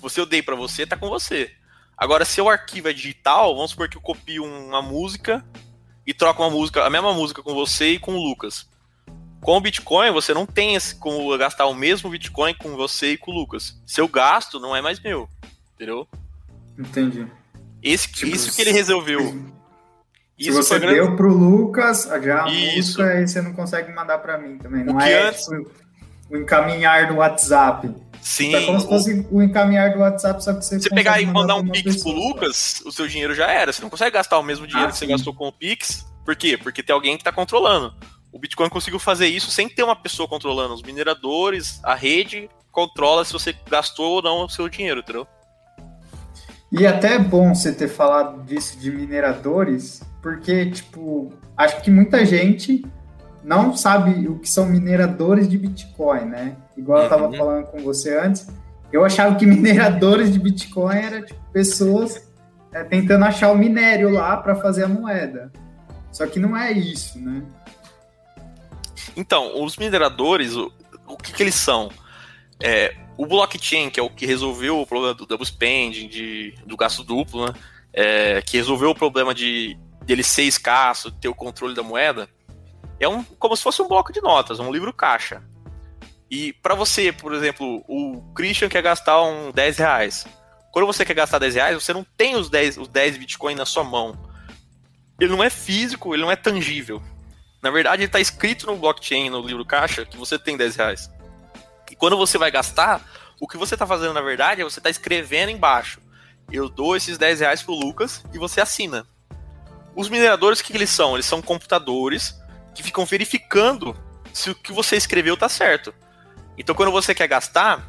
você 0.00 0.20
eu 0.20 0.26
dei 0.26 0.42
para 0.42 0.54
você, 0.54 0.86
tá 0.86 0.96
com 0.96 1.08
você. 1.08 1.50
Agora, 1.96 2.24
se 2.24 2.40
o 2.40 2.48
arquivo 2.48 2.88
é 2.88 2.92
digital, 2.92 3.54
vamos 3.54 3.70
supor 3.70 3.88
que 3.88 3.96
eu 3.96 4.02
copio 4.02 4.44
uma 4.44 4.82
música 4.82 5.44
e 6.06 6.12
troco 6.12 6.42
uma 6.42 6.50
música, 6.50 6.84
a 6.84 6.90
mesma 6.90 7.14
música 7.14 7.42
com 7.42 7.54
você 7.54 7.92
e 7.92 7.98
com 7.98 8.14
o 8.14 8.22
Lucas. 8.22 8.68
Com 9.40 9.56
o 9.56 9.60
Bitcoin, 9.60 10.10
você 10.10 10.34
não 10.34 10.44
tem 10.44 10.74
esse, 10.74 10.94
como 10.94 11.36
gastar 11.38 11.66
o 11.66 11.74
mesmo 11.74 12.10
Bitcoin 12.10 12.54
com 12.54 12.76
você 12.76 13.12
e 13.12 13.16
com 13.16 13.30
o 13.30 13.34
Lucas. 13.34 13.80
Seu 13.86 14.06
gasto 14.06 14.60
não 14.60 14.74
é 14.76 14.82
mais 14.82 15.00
meu, 15.00 15.28
entendeu? 15.74 16.06
Entendi. 16.78 17.26
Esse, 17.82 18.08
tipo, 18.12 18.34
isso 18.34 18.54
que 18.54 18.62
ele 18.62 18.72
resolveu. 18.72 19.20
Se 20.38 20.48
isso 20.48 20.62
você 20.62 20.78
grande... 20.78 20.94
deu 20.94 21.16
pro 21.16 21.32
Lucas, 21.32 22.08
já 22.22 22.44
a 22.44 22.50
isso. 22.50 22.76
música, 22.76 23.04
aí 23.04 23.26
você 23.26 23.42
não 23.42 23.52
consegue 23.52 23.92
mandar 23.92 24.18
para 24.18 24.38
mim 24.38 24.58
também. 24.58 24.84
Não 24.84 25.00
é 25.00 25.28
antes... 25.28 25.44
tipo, 25.44 25.70
o 26.30 26.36
encaminhar 26.36 27.08
do 27.08 27.16
WhatsApp. 27.16 27.92
Sim. 28.20 28.54
É 28.54 28.64
como 28.64 28.80
se 28.80 28.86
fosse 28.86 29.26
o 29.30 29.42
encaminhar 29.42 29.92
do 29.92 29.98
WhatsApp, 29.98 30.42
só 30.42 30.54
que 30.54 30.64
você. 30.64 30.80
Você 30.80 30.88
pegar 30.90 31.20
e 31.20 31.26
mandar 31.26 31.56
um 31.56 31.66
Pix 31.66 31.96
pessoa. 31.96 32.14
pro 32.14 32.24
Lucas, 32.24 32.80
o 32.86 32.92
seu 32.92 33.08
dinheiro 33.08 33.34
já 33.34 33.50
era. 33.50 33.72
Você 33.72 33.82
não 33.82 33.90
consegue 33.90 34.12
gastar 34.12 34.38
o 34.38 34.42
mesmo 34.42 34.66
dinheiro 34.66 34.88
ah, 34.88 34.92
que 34.92 34.98
sim. 34.98 35.06
você 35.06 35.12
gastou 35.12 35.34
com 35.34 35.48
o 35.48 35.52
Pix. 35.52 36.06
Por 36.24 36.36
quê? 36.36 36.56
Porque 36.56 36.82
tem 36.82 36.94
alguém 36.94 37.16
que 37.16 37.22
está 37.22 37.32
controlando. 37.32 37.92
O 38.32 38.38
Bitcoin 38.38 38.68
conseguiu 38.68 39.00
fazer 39.00 39.26
isso 39.26 39.50
sem 39.50 39.68
ter 39.68 39.82
uma 39.82 39.96
pessoa 39.96 40.28
controlando. 40.28 40.72
Os 40.72 40.82
mineradores, 40.82 41.80
a 41.82 41.94
rede 41.94 42.48
controla 42.70 43.24
se 43.24 43.32
você 43.32 43.54
gastou 43.68 44.12
ou 44.12 44.22
não 44.22 44.46
o 44.46 44.48
seu 44.48 44.68
dinheiro, 44.68 45.00
entendeu? 45.00 45.26
E 46.72 46.86
até 46.86 47.16
é 47.16 47.18
bom 47.18 47.54
você 47.54 47.70
ter 47.70 47.88
falado 47.88 48.42
disso 48.44 48.78
de 48.78 48.90
mineradores, 48.90 50.02
porque, 50.22 50.70
tipo, 50.70 51.30
acho 51.54 51.82
que 51.82 51.90
muita 51.90 52.24
gente 52.24 52.82
não 53.44 53.76
sabe 53.76 54.26
o 54.26 54.38
que 54.38 54.48
são 54.48 54.64
mineradores 54.64 55.46
de 55.46 55.58
Bitcoin, 55.58 56.24
né? 56.24 56.56
Igual 56.74 57.00
eu 57.00 57.04
estava 57.04 57.26
uhum. 57.26 57.36
falando 57.36 57.66
com 57.66 57.80
você 57.80 58.18
antes, 58.18 58.48
eu 58.90 59.04
achava 59.04 59.34
que 59.34 59.44
mineradores 59.46 60.32
de 60.32 60.38
Bitcoin 60.38 60.96
eram 60.96 61.22
tipo, 61.22 61.40
pessoas 61.52 62.26
é, 62.72 62.82
tentando 62.82 63.26
achar 63.26 63.52
o 63.52 63.58
minério 63.58 64.08
lá 64.08 64.38
para 64.38 64.56
fazer 64.56 64.84
a 64.84 64.88
moeda. 64.88 65.52
Só 66.10 66.26
que 66.26 66.38
não 66.38 66.56
é 66.56 66.72
isso, 66.72 67.18
né? 67.18 67.42
Então, 69.14 69.62
os 69.62 69.76
mineradores, 69.76 70.56
o, 70.56 70.72
o 71.06 71.18
que, 71.18 71.34
que 71.34 71.42
eles 71.42 71.54
são? 71.54 71.90
É, 72.62 72.94
o 73.16 73.26
blockchain, 73.26 73.90
que 73.90 74.00
é 74.00 74.02
o 74.02 74.10
que 74.10 74.26
resolveu 74.26 74.80
o 74.80 74.86
problema 74.86 75.14
do 75.14 75.26
double 75.26 75.46
spending, 75.46 76.08
de, 76.08 76.54
do 76.66 76.76
gasto 76.76 77.04
duplo, 77.04 77.46
né? 77.46 77.54
É, 77.92 78.42
que 78.42 78.56
resolveu 78.56 78.90
o 78.90 78.94
problema 78.94 79.34
de 79.34 79.76
dele 80.04 80.22
ser 80.22 80.44
escasso, 80.44 81.10
ter 81.12 81.28
o 81.28 81.34
controle 81.34 81.74
da 81.74 81.82
moeda, 81.82 82.28
é 82.98 83.08
um, 83.08 83.22
como 83.22 83.56
se 83.56 83.62
fosse 83.62 83.82
um 83.82 83.88
bloco 83.88 84.12
de 84.12 84.20
notas, 84.20 84.60
um 84.60 84.72
livro 84.72 84.92
caixa. 84.92 85.42
E 86.30 86.52
para 86.54 86.74
você, 86.74 87.12
por 87.12 87.34
exemplo, 87.34 87.84
o 87.86 88.22
Christian 88.34 88.68
quer 88.68 88.82
gastar 88.82 89.22
um 89.22 89.50
10 89.50 89.76
reais. 89.78 90.26
Quando 90.72 90.86
você 90.86 91.04
quer 91.04 91.14
gastar 91.14 91.38
10 91.38 91.54
reais, 91.54 91.82
você 91.82 91.92
não 91.92 92.04
tem 92.16 92.36
os 92.36 92.48
10, 92.48 92.78
os 92.78 92.88
10 92.88 93.18
Bitcoin 93.18 93.54
na 93.54 93.66
sua 93.66 93.84
mão. 93.84 94.18
Ele 95.20 95.30
não 95.30 95.44
é 95.44 95.50
físico, 95.50 96.14
ele 96.14 96.22
não 96.22 96.30
é 96.30 96.36
tangível. 96.36 97.02
Na 97.62 97.70
verdade, 97.70 98.02
ele 98.02 98.06
está 98.06 98.18
escrito 98.18 98.66
no 98.66 98.76
blockchain, 98.76 99.30
no 99.30 99.42
livro 99.42 99.64
caixa, 99.64 100.06
que 100.06 100.16
você 100.16 100.38
tem 100.38 100.56
10 100.56 100.76
reais. 100.76 101.10
E 101.92 101.94
quando 101.94 102.16
você 102.16 102.38
vai 102.38 102.50
gastar, 102.50 103.06
o 103.38 103.46
que 103.46 103.58
você 103.58 103.74
está 103.74 103.86
fazendo, 103.86 104.14
na 104.14 104.22
verdade, 104.22 104.62
é 104.62 104.64
você 104.64 104.80
está 104.80 104.88
escrevendo 104.88 105.50
embaixo. 105.50 106.00
Eu 106.50 106.70
dou 106.70 106.96
esses 106.96 107.18
10 107.18 107.40
reais 107.40 107.62
pro 107.62 107.74
Lucas 107.74 108.24
e 108.32 108.38
você 108.38 108.62
assina. 108.62 109.06
Os 109.94 110.08
mineradores, 110.08 110.60
o 110.60 110.64
que, 110.64 110.72
que 110.72 110.78
eles 110.78 110.88
são? 110.88 111.14
Eles 111.14 111.26
são 111.26 111.42
computadores 111.42 112.34
que 112.74 112.82
ficam 112.82 113.04
verificando 113.04 113.94
se 114.32 114.48
o 114.48 114.54
que 114.54 114.72
você 114.72 114.96
escreveu 114.96 115.36
tá 115.36 115.50
certo. 115.50 115.94
Então, 116.56 116.74
quando 116.74 116.90
você 116.90 117.14
quer 117.14 117.28
gastar, 117.28 117.86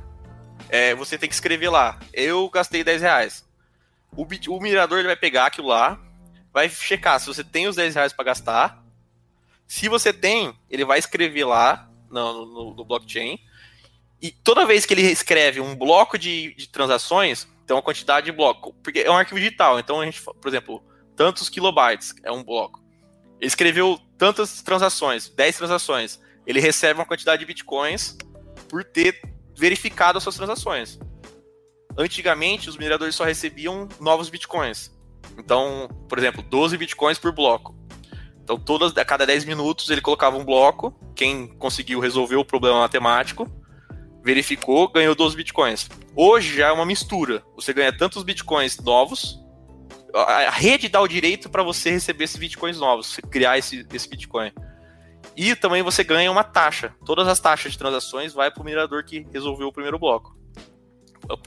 é, 0.67 0.93
você 0.93 1.17
tem 1.17 1.29
que 1.29 1.35
escrever 1.35 1.69
lá. 1.69 1.97
Eu 2.11 2.49
gastei 2.49 2.83
10 2.83 3.01
reais. 3.01 3.45
O, 4.11 4.23
o 4.23 4.59
minerador 4.59 4.99
ele 4.99 5.07
vai 5.07 5.15
pegar 5.15 5.45
aquilo 5.45 5.69
lá, 5.69 5.97
vai 6.51 6.69
checar 6.69 7.21
se 7.21 7.27
você 7.27 7.41
tem 7.41 7.69
os 7.69 7.77
10 7.77 7.95
reais 7.95 8.11
para 8.11 8.25
gastar. 8.25 8.83
Se 9.65 9.87
você 9.87 10.11
tem, 10.11 10.53
ele 10.69 10.83
vai 10.83 10.99
escrever 10.99 11.45
lá 11.45 11.89
no, 12.09 12.45
no, 12.45 12.73
no, 12.75 12.85
blockchain. 12.85 13.39
E 14.23 14.31
toda 14.31 14.65
vez 14.65 14.85
que 14.85 14.93
ele 14.93 15.01
escreve 15.01 15.59
um 15.59 15.75
bloco 15.75 16.17
de, 16.17 16.55
de 16.55 16.69
transações, 16.69 17.45
tem 17.67 17.75
uma 17.75 17.81
quantidade 17.81 18.27
de 18.27 18.31
bloco. 18.31 18.73
Porque 18.81 18.99
é 18.99 19.11
um 19.11 19.17
arquivo 19.17 19.37
digital. 19.37 19.77
Então, 19.77 19.99
a 19.99 20.05
gente, 20.05 20.21
por 20.21 20.47
exemplo, 20.47 20.81
tantos 21.13 21.49
kilobytes 21.49 22.15
é 22.23 22.31
um 22.31 22.41
bloco. 22.41 22.81
Ele 23.41 23.49
escreveu 23.49 23.99
tantas 24.17 24.61
transações, 24.61 25.27
10 25.27 25.57
transações. 25.57 26.21
Ele 26.47 26.61
recebe 26.61 26.97
uma 26.97 27.05
quantidade 27.05 27.41
de 27.41 27.45
bitcoins 27.45 28.17
por 28.69 28.85
ter 28.85 29.21
verificado 29.57 30.17
as 30.17 30.23
suas 30.23 30.37
transações. 30.37 30.97
Antigamente, 31.97 32.69
os 32.69 32.77
mineradores 32.77 33.15
só 33.15 33.25
recebiam 33.25 33.89
novos 33.99 34.29
bitcoins. 34.29 34.89
Então, 35.37 35.89
por 36.07 36.17
exemplo, 36.17 36.41
12 36.41 36.77
bitcoins 36.77 37.19
por 37.19 37.33
bloco. 37.33 37.75
Então, 38.41 38.57
todas, 38.57 38.95
a 38.95 39.03
cada 39.03 39.25
10 39.25 39.43
minutos 39.43 39.89
ele 39.89 39.99
colocava 39.99 40.37
um 40.37 40.45
bloco. 40.45 40.97
Quem 41.13 41.47
conseguiu 41.57 41.99
resolver 41.99 42.37
o 42.37 42.45
problema 42.45 42.79
matemático, 42.79 43.51
verificou, 44.23 44.87
ganhou 44.87 45.13
12 45.13 45.35
bitcoins. 45.35 45.89
Hoje 46.15 46.57
já 46.57 46.67
é 46.67 46.71
uma 46.71 46.85
mistura. 46.85 47.43
Você 47.55 47.73
ganha 47.73 47.95
tantos 47.95 48.23
bitcoins 48.23 48.79
novos 48.79 49.43
a 50.13 50.51
rede 50.51 50.87
dá 50.87 51.01
o 51.01 51.07
direito 51.07 51.49
para 51.49 51.63
você 51.63 51.89
receber 51.89 52.25
esses 52.25 52.37
bitcoins 52.37 52.79
novos, 52.79 53.19
criar 53.31 53.57
esse, 53.57 53.85
esse 53.91 54.07
bitcoin. 54.07 54.51
E 55.35 55.55
também 55.55 55.81
você 55.81 56.03
ganha 56.03 56.31
uma 56.31 56.43
taxa. 56.43 56.93
Todas 57.03 57.27
as 57.27 57.39
taxas 57.39 57.71
de 57.71 57.77
transações 57.77 58.33
vai 58.33 58.51
para 58.51 58.61
o 58.61 58.65
minerador 58.65 59.03
que 59.03 59.25
resolveu 59.33 59.67
o 59.67 59.73
primeiro 59.73 59.97
bloco. 59.97 60.37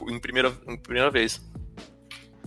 Em 0.09 0.19
primeira, 0.19 0.51
em 0.67 0.77
primeira 0.77 1.09
vez. 1.09 1.41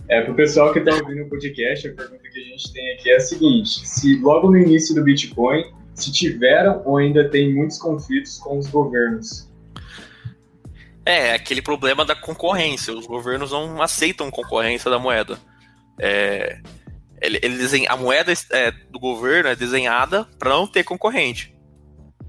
É, 0.07 0.21
para 0.21 0.31
o 0.31 0.35
pessoal 0.35 0.71
que 0.71 0.79
está 0.79 0.93
ouvindo 0.93 1.23
o 1.23 1.29
podcast, 1.29 1.87
a 1.87 1.93
pergunta 1.93 2.29
que 2.29 2.39
a 2.39 2.43
gente 2.43 2.73
tem 2.73 2.93
aqui 2.93 3.09
é 3.09 3.15
a 3.15 3.19
seguinte: 3.19 3.87
se 3.87 4.19
logo 4.19 4.51
no 4.51 4.57
início 4.57 4.93
do 4.93 5.03
Bitcoin, 5.03 5.63
se 5.95 6.11
tiveram 6.11 6.81
ou 6.85 6.97
ainda 6.97 7.29
tem 7.29 7.53
muitos 7.53 7.77
conflitos 7.77 8.37
com 8.39 8.57
os 8.57 8.67
governos? 8.67 9.49
É, 11.05 11.29
é 11.29 11.33
aquele 11.33 11.61
problema 11.61 12.05
da 12.05 12.15
concorrência. 12.15 12.93
Os 12.93 13.05
governos 13.05 13.51
não 13.51 13.81
aceitam 13.81 14.29
concorrência 14.29 14.89
da 14.89 14.99
moeda. 14.99 15.39
É, 15.99 16.61
ele, 17.21 17.39
ele 17.41 17.57
desenha, 17.57 17.91
a 17.91 17.97
moeda 17.97 18.33
é, 18.49 18.71
do 18.71 18.99
governo 18.99 19.49
é 19.49 19.55
desenhada 19.55 20.25
para 20.39 20.49
não 20.49 20.65
ter 20.65 20.83
concorrente, 20.83 21.55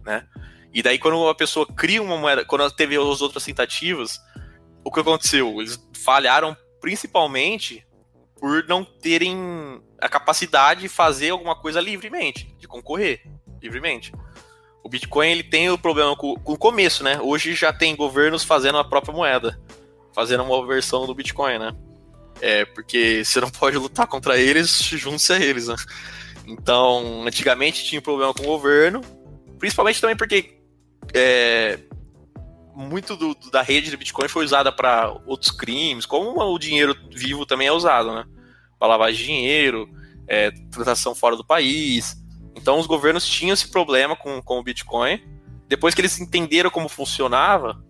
né? 0.05 0.27
E 0.75 0.83
daí 0.83 0.99
quando 0.99 1.29
a 1.29 1.35
pessoa 1.35 1.67
cria 1.67 2.03
uma 2.03 2.17
moeda, 2.17 2.45
quando 2.45 2.71
teve 2.71 2.97
as 2.97 3.21
outras 3.21 3.45
tentativas, 3.45 4.21
o 4.85 4.91
que 4.91 5.01
aconteceu? 5.01 5.61
Eles 5.61 5.79
falharam 6.03 6.57
principalmente 6.81 7.87
por 8.39 8.67
não 8.67 8.85
terem 8.85 9.83
a 10.01 10.09
capacidade 10.09 10.83
de 10.83 10.89
fazer 10.89 11.31
alguma 11.31 11.55
coisa 11.55 11.81
livremente, 11.81 12.55
de 12.59 12.67
concorrer 12.67 13.23
livremente. 13.63 14.13
O 14.83 14.89
Bitcoin 14.89 15.31
ele 15.31 15.43
tem 15.43 15.71
o 15.71 15.79
problema 15.79 16.17
com, 16.17 16.35
com 16.35 16.53
o 16.53 16.59
começo, 16.59 17.05
né? 17.05 17.21
Hoje 17.21 17.55
já 17.55 17.73
tem 17.73 17.95
governos 17.95 18.43
fazendo 18.43 18.79
a 18.79 18.85
própria 18.85 19.15
moeda, 19.15 19.59
fazendo 20.13 20.43
uma 20.43 20.67
versão 20.67 21.07
do 21.07 21.15
Bitcoin, 21.15 21.59
né? 21.59 21.75
É, 22.41 22.65
porque 22.65 23.23
você 23.25 23.41
não 23.41 23.51
pode 23.51 23.79
lutar 23.79 24.07
contra 24.07 24.37
eles, 24.37 24.83
junte-se 24.83 25.33
a 25.33 25.41
eles, 25.41 25.69
né? 25.69 25.77
Então, 26.47 27.25
antigamente 27.27 27.85
tinha 27.85 28.03
problema 28.03 28.35
com 28.35 28.43
o 28.43 28.47
governo, 28.47 29.01
principalmente 29.59 30.01
também 30.01 30.17
porque 30.17 30.59
é, 31.15 31.79
muito 32.75 33.17
do, 33.17 33.35
da 33.51 33.63
rede 33.63 33.91
do 33.91 33.99
Bitcoin 33.99 34.29
foi 34.29 34.45
usada 34.45 34.73
para 34.73 35.15
outros 35.27 35.51
crimes, 35.51 36.07
como 36.07 36.41
o 36.41 36.59
dinheiro 36.59 36.97
vivo 37.11 37.47
também 37.47 37.69
é 37.69 37.73
usado, 37.73 38.13
né? 38.15 38.25
Para 38.79 38.89
lavar 38.89 39.13
dinheiro, 39.13 39.89
é, 40.27 40.51
transação 40.71 41.15
fora 41.15 41.37
do 41.37 41.45
país. 41.45 42.17
Então, 42.55 42.79
os 42.79 42.87
governos 42.87 43.27
tinham 43.27 43.55
esse 43.55 43.69
problema 43.69 44.15
com, 44.17 44.41
com 44.43 44.59
o 44.59 44.63
Bitcoin. 44.63 45.21
Depois 45.69 45.95
que 45.95 46.01
eles 46.01 46.21
entenderam 46.21 46.71
como 46.71 46.89
funcionava, 46.89 47.83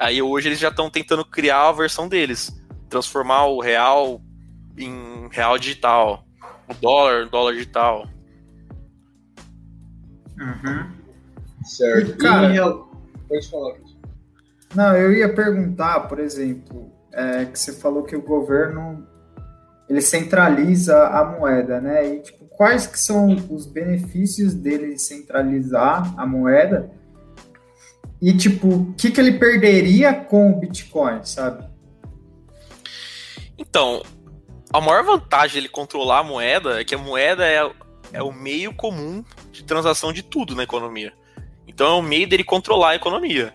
Aí 0.00 0.22
hoje 0.22 0.48
eles 0.48 0.58
já 0.58 0.68
estão 0.68 0.88
tentando 0.88 1.22
criar 1.26 1.68
a 1.68 1.72
versão 1.72 2.08
deles, 2.08 2.50
transformar 2.88 3.44
o 3.44 3.60
real 3.60 4.18
em 4.78 5.28
real 5.30 5.58
digital, 5.58 6.24
o 6.66 6.72
dólar, 6.72 7.28
dólar 7.28 7.52
digital. 7.52 8.08
Uhum. 10.38 10.90
Certo. 11.62 12.12
E, 12.12 12.16
cara, 12.16 12.54
e, 12.54 12.58
pode 13.28 13.50
falar. 13.50 13.74
Não, 14.74 14.96
eu 14.96 15.12
ia 15.12 15.34
perguntar, 15.34 16.08
por 16.08 16.18
exemplo, 16.18 16.90
é, 17.12 17.44
que 17.44 17.58
você 17.58 17.74
falou 17.74 18.02
que 18.02 18.16
o 18.16 18.22
governo 18.22 19.06
ele 19.86 20.00
centraliza 20.00 21.08
a 21.08 21.26
moeda, 21.26 21.78
né? 21.78 22.06
E 22.06 22.20
tipo, 22.20 22.48
quais 22.60 22.86
que 22.86 22.98
são 22.98 23.34
os 23.48 23.64
benefícios 23.64 24.52
dele 24.52 24.98
centralizar 24.98 26.12
a 26.20 26.26
moeda? 26.26 26.92
E 28.20 28.36
tipo, 28.36 28.68
o 28.68 28.92
que, 28.92 29.10
que 29.10 29.18
ele 29.18 29.38
perderia 29.38 30.12
com 30.12 30.50
o 30.50 30.56
Bitcoin, 30.56 31.24
sabe? 31.24 31.66
Então, 33.56 34.02
a 34.70 34.78
maior 34.78 35.02
vantagem 35.02 35.54
dele 35.54 35.70
controlar 35.70 36.18
a 36.18 36.22
moeda 36.22 36.78
é 36.78 36.84
que 36.84 36.94
a 36.94 36.98
moeda 36.98 37.46
é, 37.46 37.66
é 38.12 38.22
o 38.22 38.30
meio 38.30 38.74
comum 38.74 39.24
de 39.50 39.64
transação 39.64 40.12
de 40.12 40.22
tudo 40.22 40.54
na 40.54 40.64
economia. 40.64 41.14
Então 41.66 41.86
é 41.86 41.98
o 41.98 42.02
meio 42.02 42.28
dele 42.28 42.44
controlar 42.44 42.90
a 42.90 42.96
economia, 42.96 43.54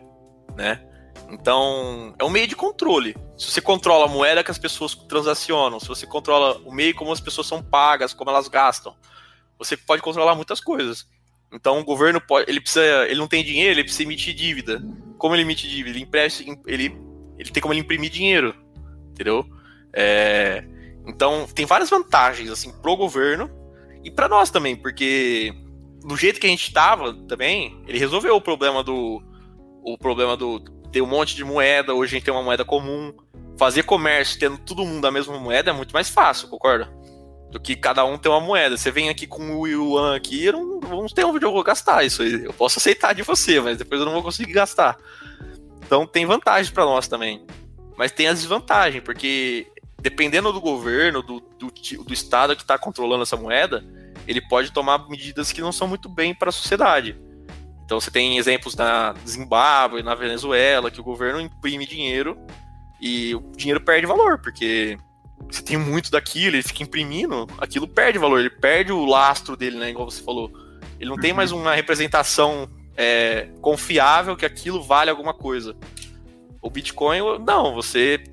né? 0.55 0.81
Então, 1.29 2.15
é 2.17 2.23
um 2.23 2.31
meio 2.31 2.47
de 2.47 2.55
controle. 2.55 3.15
Se 3.37 3.51
você 3.51 3.61
controla 3.61 4.05
a 4.05 4.07
moeda 4.07 4.43
que 4.43 4.51
as 4.51 4.57
pessoas 4.57 4.95
transacionam, 4.95 5.79
se 5.79 5.87
você 5.87 6.07
controla 6.07 6.57
o 6.65 6.73
meio 6.73 6.95
como 6.95 7.11
as 7.11 7.19
pessoas 7.19 7.47
são 7.47 7.61
pagas, 7.61 8.13
como 8.13 8.29
elas 8.29 8.47
gastam, 8.47 8.95
você 9.59 9.75
pode 9.75 10.01
controlar 10.01 10.35
muitas 10.35 10.59
coisas. 10.59 11.07
Então, 11.51 11.79
o 11.79 11.83
governo 11.83 12.19
pode, 12.19 12.49
ele 12.49 12.59
precisa, 12.59 13.05
ele 13.05 13.19
não 13.19 13.27
tem 13.27 13.43
dinheiro, 13.43 13.73
ele 13.73 13.83
precisa 13.83 14.03
emitir 14.03 14.33
dívida. 14.33 14.81
Como 15.17 15.35
ele 15.35 15.43
emite 15.43 15.67
dívida? 15.67 15.97
Ele 15.97 16.03
empresta, 16.03 16.43
ele, 16.65 16.97
ele 17.37 17.49
tem 17.49 17.61
como 17.61 17.73
ele 17.73 17.81
imprimir 17.81 18.09
dinheiro, 18.09 18.55
entendeu? 19.11 19.45
É, 19.93 20.65
então, 21.05 21.47
tem 21.53 21.65
várias 21.65 21.89
vantagens 21.89 22.49
assim 22.49 22.71
pro 22.81 22.97
governo 22.97 23.49
e 24.03 24.11
para 24.11 24.27
nós 24.27 24.49
também, 24.49 24.75
porque 24.75 25.53
do 26.03 26.15
jeito 26.15 26.39
que 26.39 26.47
a 26.47 26.49
gente 26.49 26.67
estava 26.67 27.13
também, 27.27 27.81
ele 27.87 27.97
resolveu 27.97 28.35
o 28.35 28.41
problema 28.41 28.83
do 28.83 29.23
o 29.83 29.97
problema 29.97 30.35
do 30.35 30.59
ter 30.91 31.01
um 31.01 31.07
monte 31.07 31.35
de 31.35 31.43
moeda, 31.43 31.93
hoje 31.93 32.11
a 32.11 32.15
gente 32.17 32.25
tem 32.25 32.33
uma 32.33 32.43
moeda 32.43 32.65
comum. 32.65 33.13
Fazer 33.57 33.83
comércio 33.83 34.39
tendo 34.39 34.57
todo 34.57 34.85
mundo 34.85 35.05
a 35.05 35.11
mesma 35.11 35.37
moeda 35.39 35.71
é 35.71 35.73
muito 35.73 35.93
mais 35.93 36.09
fácil, 36.09 36.47
concorda? 36.49 36.89
Do 37.51 37.59
que 37.59 37.75
cada 37.75 38.03
um 38.03 38.17
ter 38.17 38.27
uma 38.27 38.41
moeda. 38.41 38.75
Você 38.75 38.91
vem 38.91 39.09
aqui 39.09 39.25
com 39.25 39.57
o 39.57 39.65
Yuan 39.65 40.15
aqui, 40.15 40.45
eu 40.45 40.53
não, 40.53 40.79
não 40.79 41.07
tenho 41.07 41.29
onde 41.29 41.45
eu 41.45 41.51
vou 41.51 41.63
gastar 41.63 42.03
isso. 42.03 42.21
Eu 42.23 42.53
posso 42.53 42.79
aceitar 42.79 43.13
de 43.13 43.23
você, 43.23 43.61
mas 43.61 43.77
depois 43.77 43.99
eu 43.99 44.05
não 44.05 44.13
vou 44.13 44.23
conseguir 44.23 44.51
gastar. 44.51 44.97
Então 45.85 46.05
tem 46.05 46.25
vantagem 46.25 46.73
para 46.73 46.83
nós 46.83 47.07
também. 47.07 47.45
Mas 47.97 48.11
tem 48.11 48.27
as 48.27 48.39
desvantagens, 48.39 49.03
porque 49.03 49.67
dependendo 50.01 50.51
do 50.51 50.59
governo, 50.59 51.21
do, 51.21 51.39
do, 51.39 51.71
do 52.03 52.13
estado 52.13 52.55
que 52.55 52.61
está 52.61 52.77
controlando 52.77 53.23
essa 53.23 53.37
moeda, 53.37 53.83
ele 54.27 54.41
pode 54.41 54.71
tomar 54.71 55.09
medidas 55.09 55.51
que 55.51 55.61
não 55.61 55.71
são 55.71 55.87
muito 55.87 56.09
bem 56.09 56.35
para 56.35 56.49
a 56.49 56.51
sociedade. 56.51 57.17
Então 57.85 57.99
você 57.99 58.11
tem 58.11 58.37
exemplos 58.37 58.75
na 58.75 59.15
Zimbábue, 59.27 60.03
na 60.03 60.15
Venezuela, 60.15 60.91
que 60.91 60.99
o 60.99 61.03
governo 61.03 61.39
imprime 61.39 61.85
dinheiro 61.85 62.37
e 62.99 63.35
o 63.35 63.41
dinheiro 63.55 63.81
perde 63.81 64.07
valor, 64.07 64.39
porque 64.39 64.97
você 65.49 65.61
tem 65.61 65.77
muito 65.77 66.11
daquilo, 66.11 66.55
ele 66.55 66.63
fica 66.63 66.83
imprimindo, 66.83 67.47
aquilo 67.57 67.87
perde 67.87 68.17
valor, 68.17 68.39
ele 68.39 68.49
perde 68.49 68.91
o 68.91 69.05
lastro 69.05 69.55
dele, 69.55 69.77
né? 69.77 69.89
Igual 69.89 70.09
você 70.09 70.23
falou. 70.23 70.51
Ele 70.99 71.09
não 71.09 71.15
uhum. 71.15 71.21
tem 71.21 71.33
mais 71.33 71.51
uma 71.51 71.73
representação 71.73 72.69
é, 72.95 73.49
confiável 73.61 74.35
que 74.35 74.45
aquilo 74.45 74.81
vale 74.81 75.09
alguma 75.09 75.33
coisa. 75.33 75.75
O 76.61 76.69
Bitcoin, 76.69 77.19
não, 77.45 77.73
você. 77.73 78.23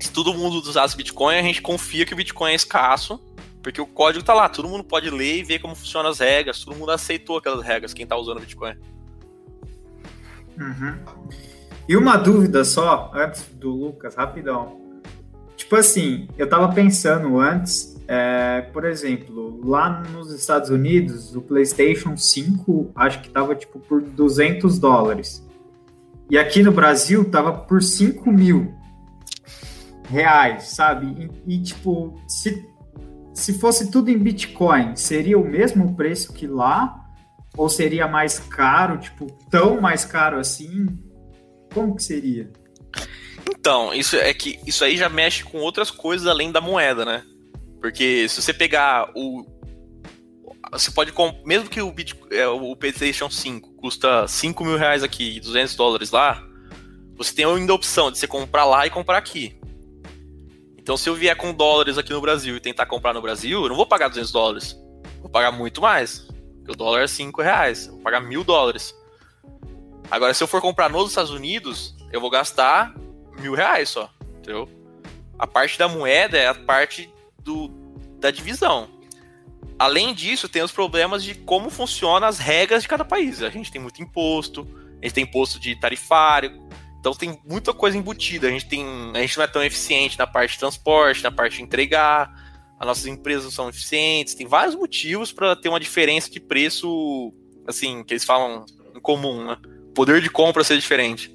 Se 0.00 0.10
todo 0.10 0.34
mundo 0.34 0.56
usasse 0.56 0.96
Bitcoin, 0.96 1.36
a 1.36 1.42
gente 1.42 1.62
confia 1.62 2.04
que 2.04 2.12
o 2.12 2.16
Bitcoin 2.16 2.52
é 2.52 2.54
escasso 2.54 3.20
porque 3.64 3.80
o 3.80 3.86
código 3.86 4.22
tá 4.22 4.34
lá, 4.34 4.46
todo 4.46 4.68
mundo 4.68 4.84
pode 4.84 5.08
ler 5.08 5.38
e 5.38 5.42
ver 5.42 5.58
como 5.58 5.74
funcionam 5.74 6.10
as 6.10 6.18
regras, 6.18 6.62
todo 6.62 6.76
mundo 6.76 6.90
aceitou 6.90 7.38
aquelas 7.38 7.64
regras, 7.64 7.94
quem 7.94 8.06
tá 8.06 8.14
usando 8.14 8.36
o 8.36 8.40
Bitcoin. 8.40 8.76
Uhum. 10.60 10.98
E 11.88 11.96
uma 11.96 12.16
dúvida 12.16 12.64
só, 12.64 13.10
antes 13.14 13.44
do 13.54 13.70
Lucas, 13.70 14.14
rapidão. 14.14 14.80
Tipo 15.56 15.76
assim, 15.76 16.28
eu 16.36 16.48
tava 16.48 16.72
pensando 16.72 17.38
antes, 17.38 18.00
é, 18.08 18.62
por 18.72 18.84
exemplo, 18.84 19.60
lá 19.64 20.02
nos 20.12 20.32
Estados 20.32 20.70
Unidos, 20.70 21.36
o 21.36 21.42
PlayStation 21.42 22.16
5 22.16 22.92
acho 22.94 23.20
que 23.20 23.28
tava 23.28 23.54
tipo 23.54 23.78
por 23.78 24.02
200 24.02 24.78
dólares. 24.78 25.46
E 26.30 26.38
aqui 26.38 26.62
no 26.62 26.72
Brasil 26.72 27.24
tava 27.30 27.52
por 27.52 27.82
5 27.82 28.30
mil 28.32 28.74
reais, 30.08 30.68
sabe? 30.68 31.30
E, 31.46 31.54
e 31.54 31.62
tipo, 31.62 32.18
se 32.26 32.66
se 33.34 33.52
fosse 33.58 33.90
tudo 33.90 34.10
em 34.10 34.16
Bitcoin, 34.16 34.94
seria 34.94 35.36
o 35.36 35.44
mesmo 35.44 35.96
preço 35.96 36.32
que 36.32 36.46
lá? 36.46 37.04
Ou 37.56 37.68
seria 37.68 38.06
mais 38.06 38.38
caro, 38.38 38.96
tipo, 38.96 39.26
tão 39.50 39.80
mais 39.80 40.04
caro 40.04 40.38
assim? 40.38 40.86
Como 41.74 41.96
que 41.96 42.02
seria? 42.02 42.48
Então, 43.50 43.92
isso 43.92 44.16
é 44.16 44.32
que 44.32 44.60
isso 44.66 44.84
aí 44.84 44.96
já 44.96 45.08
mexe 45.08 45.42
com 45.42 45.58
outras 45.58 45.90
coisas 45.90 46.26
além 46.26 46.52
da 46.52 46.60
moeda, 46.60 47.04
né? 47.04 47.24
Porque 47.80 48.28
se 48.28 48.40
você 48.40 48.54
pegar 48.54 49.10
o. 49.14 49.44
Você 50.72 50.90
pode. 50.90 51.12
Mesmo 51.44 51.68
que 51.68 51.82
o, 51.82 51.92
Bitcoin, 51.92 52.28
é, 52.30 52.46
o 52.46 52.74
PlayStation 52.76 53.28
5 53.28 53.74
custa 53.74 54.26
5 54.26 54.64
mil 54.64 54.78
reais 54.78 55.02
aqui 55.02 55.36
e 55.36 55.40
200 55.40 55.74
dólares 55.76 56.10
lá, 56.10 56.42
você 57.16 57.34
tem 57.34 57.44
ainda 57.44 57.72
a 57.72 57.76
opção 57.76 58.10
de 58.10 58.18
você 58.18 58.26
comprar 58.26 58.64
lá 58.64 58.86
e 58.86 58.90
comprar 58.90 59.18
aqui. 59.18 59.58
Então, 60.78 60.96
se 60.96 61.08
eu 61.08 61.14
vier 61.14 61.34
com 61.36 61.52
dólares 61.52 61.96
aqui 61.96 62.12
no 62.12 62.20
Brasil 62.20 62.56
e 62.56 62.60
tentar 62.60 62.86
comprar 62.86 63.14
no 63.14 63.22
Brasil, 63.22 63.62
eu 63.62 63.68
não 63.68 63.76
vou 63.76 63.86
pagar 63.86 64.08
200 64.08 64.30
dólares. 64.30 64.76
Vou 65.20 65.30
pagar 65.30 65.50
muito 65.50 65.80
mais. 65.80 66.28
Porque 66.58 66.72
o 66.72 66.76
dólar 66.76 67.02
é 67.02 67.06
5 67.06 67.40
reais. 67.42 67.86
vou 67.86 68.00
pagar 68.00 68.20
mil 68.20 68.44
dólares. 68.44 68.94
Agora, 70.10 70.34
se 70.34 70.42
eu 70.42 70.48
for 70.48 70.60
comprar 70.60 70.88
nos 70.88 71.10
Estados 71.10 71.30
Unidos, 71.30 71.96
eu 72.12 72.20
vou 72.20 72.30
gastar 72.30 72.94
mil 73.38 73.54
reais 73.54 73.88
só. 73.88 74.10
Entendeu? 74.38 74.68
A 75.38 75.46
parte 75.46 75.78
da 75.78 75.88
moeda 75.88 76.36
é 76.38 76.46
a 76.46 76.54
parte 76.54 77.12
do, 77.42 77.68
da 78.18 78.30
divisão. 78.30 78.88
Além 79.78 80.14
disso, 80.14 80.48
tem 80.48 80.62
os 80.62 80.70
problemas 80.70 81.24
de 81.24 81.34
como 81.34 81.70
funcionam 81.70 82.28
as 82.28 82.38
regras 82.38 82.82
de 82.82 82.88
cada 82.88 83.04
país. 83.04 83.42
A 83.42 83.50
gente 83.50 83.72
tem 83.72 83.80
muito 83.80 84.00
imposto, 84.00 84.66
a 85.00 85.04
gente 85.04 85.14
tem 85.14 85.24
imposto 85.24 85.58
de 85.58 85.74
tarifário, 85.74 86.62
então 87.00 87.12
tem 87.12 87.40
muita 87.44 87.74
coisa 87.74 87.96
embutida. 87.98 88.46
A 88.46 88.50
gente 88.50 88.66
tem, 88.66 88.84
a 89.14 89.20
gente 89.20 89.36
não 89.36 89.44
é 89.44 89.48
tão 89.48 89.64
eficiente 89.64 90.18
na 90.18 90.26
parte 90.26 90.52
de 90.52 90.58
transporte, 90.58 91.22
na 91.22 91.32
parte 91.32 91.56
de 91.56 91.62
entregar. 91.62 92.32
As 92.78 92.86
nossas 92.86 93.06
empresas 93.06 93.44
não 93.44 93.50
são 93.50 93.68
eficientes. 93.68 94.34
Tem 94.34 94.46
vários 94.46 94.74
motivos 94.74 95.32
para 95.32 95.56
ter 95.56 95.68
uma 95.68 95.80
diferença 95.80 96.30
de 96.30 96.38
preço, 96.38 97.32
assim, 97.66 98.04
que 98.04 98.14
eles 98.14 98.24
falam 98.24 98.64
em 98.94 99.00
comum, 99.00 99.44
né? 99.44 99.56
Poder 99.94 100.20
de 100.20 100.30
compra 100.30 100.64
ser 100.64 100.76
diferente. 100.78 101.34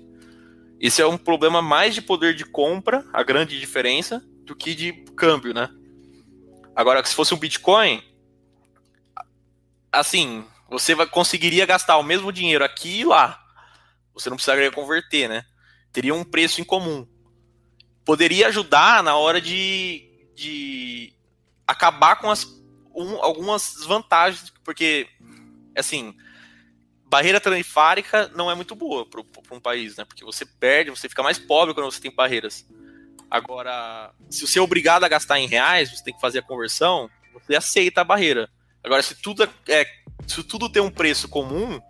Esse 0.80 1.02
é 1.02 1.08
um 1.08 1.18
problema 1.18 1.62
mais 1.62 1.94
de 1.94 2.02
poder 2.02 2.34
de 2.36 2.46
compra, 2.46 3.06
a 3.14 3.24
grande 3.24 3.60
diferença, 3.60 4.24
do 4.44 4.56
que 4.56 4.74
de 4.74 4.94
câmbio, 5.16 5.54
né? 5.54 5.70
Agora, 6.76 7.04
se 7.06 7.14
fosse 7.14 7.34
um 7.34 7.38
Bitcoin, 7.38 8.02
assim, 9.92 10.46
você 10.70 10.96
vai, 10.96 11.06
conseguiria 11.06 11.66
gastar 11.66 11.98
o 11.98 12.04
mesmo 12.04 12.32
dinheiro 12.32 12.64
aqui 12.64 13.02
e 13.02 13.06
lá. 13.06 13.42
Você 14.14 14.30
não 14.30 14.38
precisaria 14.38 14.72
converter, 14.72 15.28
né? 15.28 15.46
teria 15.92 16.14
um 16.14 16.24
preço 16.24 16.62
em 16.62 16.64
comum. 16.64 17.08
Poderia 18.06 18.48
ajudar 18.48 19.04
na 19.04 19.16
hora 19.16 19.42
de, 19.42 20.32
de 20.36 21.14
acabar 21.68 22.18
com 22.18 22.30
as, 22.30 22.46
um, 22.96 23.24
algumas 23.24 23.84
vantagens, 23.86 24.52
porque, 24.64 25.08
assim, 25.76 26.16
barreira 27.10 27.42
tarifária 27.42 28.04
não 28.36 28.50
é 28.50 28.56
muito 28.56 28.76
boa 28.76 29.06
para 29.06 29.22
um 29.52 29.60
país, 29.60 29.98
né? 29.98 30.06
Porque 30.06 30.24
você 30.24 30.46
perde, 30.46 30.92
você 30.92 31.10
fica 31.10 31.24
mais 31.24 31.40
pobre 31.40 31.74
quando 31.74 31.92
você 31.92 32.00
tem 32.00 32.14
barreiras. 32.14 32.66
Agora, 33.30 34.12
se 34.30 34.48
você 34.48 34.60
é 34.60 34.62
obrigado 34.62 35.04
a 35.04 35.10
gastar 35.10 35.40
em 35.40 35.48
reais, 35.48 35.92
você 35.92 36.04
tem 36.04 36.14
que 36.14 36.22
fazer 36.22 36.40
a 36.40 36.44
conversão, 36.44 37.10
você 37.34 37.56
aceita 37.56 38.02
a 38.02 38.04
barreira. 38.04 38.50
Agora, 38.84 39.02
se 39.02 39.16
tudo 39.16 39.48
é, 39.68 39.86
se 40.28 40.44
tudo 40.44 40.70
tem 40.70 40.82
um 40.82 40.92
preço 40.92 41.28
comum, 41.28 41.82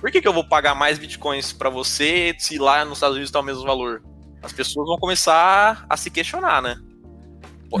por 0.00 0.10
que, 0.10 0.20
que 0.20 0.28
eu 0.28 0.32
vou 0.32 0.46
pagar 0.48 0.74
mais 0.74 0.98
bitcoins 0.98 1.52
para 1.52 1.70
você 1.70 2.34
se 2.38 2.58
lá 2.58 2.84
nos 2.84 2.98
Estados 2.98 3.16
Unidos 3.16 3.28
está 3.28 3.40
o 3.40 3.44
mesmo 3.44 3.64
valor? 3.64 4.02
As 4.42 4.52
pessoas 4.52 4.86
vão 4.86 4.98
começar 4.98 5.86
a 5.88 5.96
se 5.96 6.10
questionar, 6.10 6.62
né? 6.62 6.76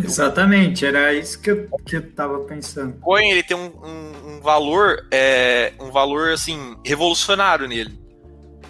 Exatamente, 0.04 0.84
era 0.84 1.12
isso 1.14 1.40
que 1.40 1.50
eu, 1.50 1.68
que 1.84 1.96
eu 1.96 2.12
tava 2.12 2.40
pensando. 2.40 2.90
O 2.90 2.92
Bitcoin 2.92 3.30
ele 3.30 3.42
tem 3.42 3.56
um, 3.56 3.72
um, 3.82 4.36
um 4.36 4.40
valor, 4.40 5.06
é, 5.10 5.72
um 5.80 5.90
valor 5.90 6.32
assim 6.32 6.76
revolucionário 6.84 7.66
nele, 7.66 7.98